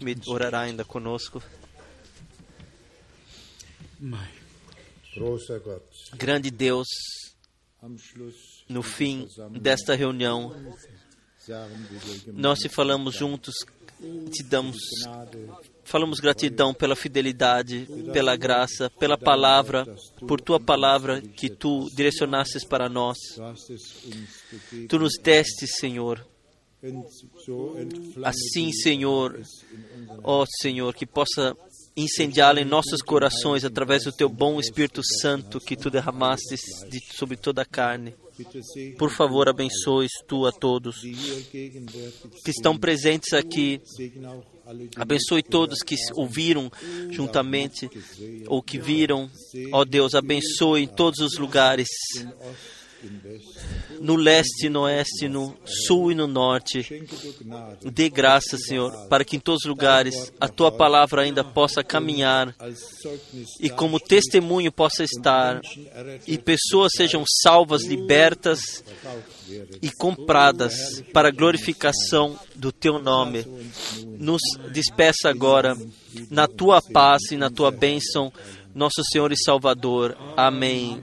Schmidt 0.09 0.30
orará 0.30 0.60
ainda 0.60 0.85
conosco. 0.85 1.43
Grande 6.14 6.51
Deus, 6.51 6.86
no 8.68 8.82
fim 8.82 9.28
desta 9.60 9.94
reunião, 9.94 10.55
nós 12.28 12.60
te 12.60 12.68
falamos 12.68 13.14
juntos, 13.16 13.55
te 14.30 14.44
damos, 14.44 14.78
falamos 15.85 16.20
gratidão 16.20 16.72
pela 16.72 16.94
fidelidade, 16.94 17.89
pela 18.12 18.36
graça, 18.36 18.89
pela 18.90 19.18
palavra, 19.18 19.85
por 20.26 20.40
tua 20.40 20.60
palavra 20.60 21.20
que 21.20 21.51
tu 21.51 21.89
direcionastes 21.94 22.64
para 22.64 22.89
nós. 22.89 23.18
Tu 24.89 24.98
nos 24.98 25.14
deste, 25.20 25.66
Senhor. 25.66 26.24
Assim, 28.24 28.72
Senhor, 28.72 29.40
ó 30.22 30.44
Senhor, 30.60 30.94
que 30.94 31.05
possa 31.05 31.56
incendiá-la 31.96 32.60
em 32.60 32.64
nossos 32.64 33.02
corações 33.02 33.64
através 33.64 34.05
do 34.05 34.12
teu 34.12 34.28
bom 34.28 34.60
Espírito 34.60 35.02
Santo 35.20 35.59
que 35.59 35.76
tu 35.76 35.90
derramastes 35.90 36.60
de, 36.88 37.00
sobre 37.16 37.36
toda 37.36 37.62
a 37.62 37.64
carne. 37.64 38.14
Por 38.96 39.10
favor, 39.10 39.48
abençoes 39.48 40.12
tu 40.28 40.46
a 40.46 40.52
todos 40.52 41.00
que 41.00 42.50
estão 42.50 42.78
presentes 42.78 43.32
aqui. 43.32 43.80
Abençoe 44.94 45.42
todos 45.42 45.80
que 45.82 45.96
ouviram 46.14 46.70
juntamente 47.10 47.90
ou 48.46 48.62
que 48.62 48.78
viram. 48.78 49.28
Ó 49.72 49.84
Deus, 49.84 50.14
abençoe 50.14 50.82
em 50.82 50.86
todos 50.86 51.18
os 51.18 51.36
lugares, 51.38 51.88
no 54.01 54.16
leste, 54.16 54.69
no 54.69 54.83
oeste, 54.83 55.29
no 55.29 55.57
sul 55.65 56.11
e 56.12 56.15
no 56.15 56.27
norte. 56.27 56.85
Dê 57.83 58.09
graça, 58.09 58.57
Senhor, 58.59 58.93
para 59.09 59.25
que 59.25 59.37
em 59.37 59.41
todos 59.41 59.65
os 59.65 59.69
lugares 59.69 60.33
a 60.41 60.49
tua 60.49 60.70
palavra 60.73 61.23
ainda 61.23 61.45
possa 61.45 61.83
caminhar 61.83 62.55
e 63.61 63.70
como 63.70 64.01
testemunho 64.01 64.73
possa 64.73 65.05
estar 65.05 65.61
e 66.27 66.39
pessoas 66.39 66.93
sejam 66.97 67.25
salvas, 67.43 67.85
libertas 67.85 68.85
e 69.81 69.91
compradas 69.91 71.03
para 71.12 71.29
a 71.29 71.33
glorificação 71.33 72.39
do 72.55 72.73
teu 72.73 72.99
nome. 72.99 73.45
Nos 74.19 74.43
despeça 74.73 75.29
agora 75.29 75.77
na 76.31 76.47
tua 76.47 76.83
paz 76.83 77.31
e 77.31 77.37
na 77.37 77.51
tua 77.51 77.70
bênção, 77.70 78.33
nosso 78.75 79.03
Senhor 79.12 79.33
e 79.33 79.37
Salvador. 79.37 80.16
Amém. 80.37 81.03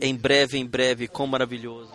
Em 0.00 0.14
breve, 0.14 0.58
em 0.58 0.66
breve, 0.66 1.08
quão 1.08 1.26
maravilhoso. 1.26 1.92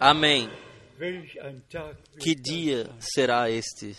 Amém. 0.00 0.48
Que 2.20 2.34
dia 2.34 2.90
será 2.98 3.50
este? 3.50 3.96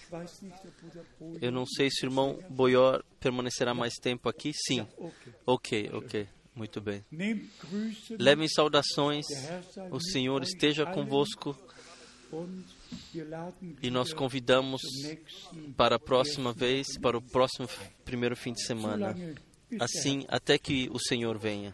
Eu 1.41 1.51
não 1.51 1.65
sei 1.65 1.89
se 1.89 2.05
o 2.05 2.07
irmão 2.07 2.39
Boior 2.49 3.03
permanecerá 3.19 3.73
mais 3.73 3.93
tempo 3.95 4.27
aqui. 4.27 4.51
Sim. 4.53 4.85
Ok, 5.45 5.89
ok. 5.93 6.27
Muito 6.55 6.81
bem. 6.81 7.05
Levem 8.19 8.47
saudações. 8.47 9.25
O 9.91 9.99
Senhor 9.99 10.41
esteja 10.43 10.85
convosco 10.85 11.57
e 13.81 13.89
nós 13.89 14.13
convidamos 14.13 14.81
para 15.75 15.95
a 15.95 15.99
próxima 15.99 16.53
vez, 16.53 16.97
para 17.01 17.17
o 17.17 17.21
próximo 17.21 17.67
primeiro 18.03 18.35
fim 18.35 18.51
de 18.53 18.65
semana. 18.65 19.13
Solange 19.13 19.35
assim 19.79 20.25
até 20.27 20.57
que 20.57 20.89
o 20.91 20.99
Senhor 20.99 21.37
venha. 21.37 21.73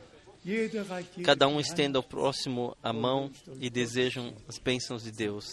Cada 1.24 1.48
um 1.48 1.60
estenda 1.60 1.98
ao 1.98 2.04
próximo 2.04 2.78
a 2.84 2.94
mão 2.94 3.32
e 3.60 3.70
desejam 3.70 4.34
as 4.48 4.60
bênçãos 4.60 5.04
de 5.04 5.12
Deus. 5.12 5.48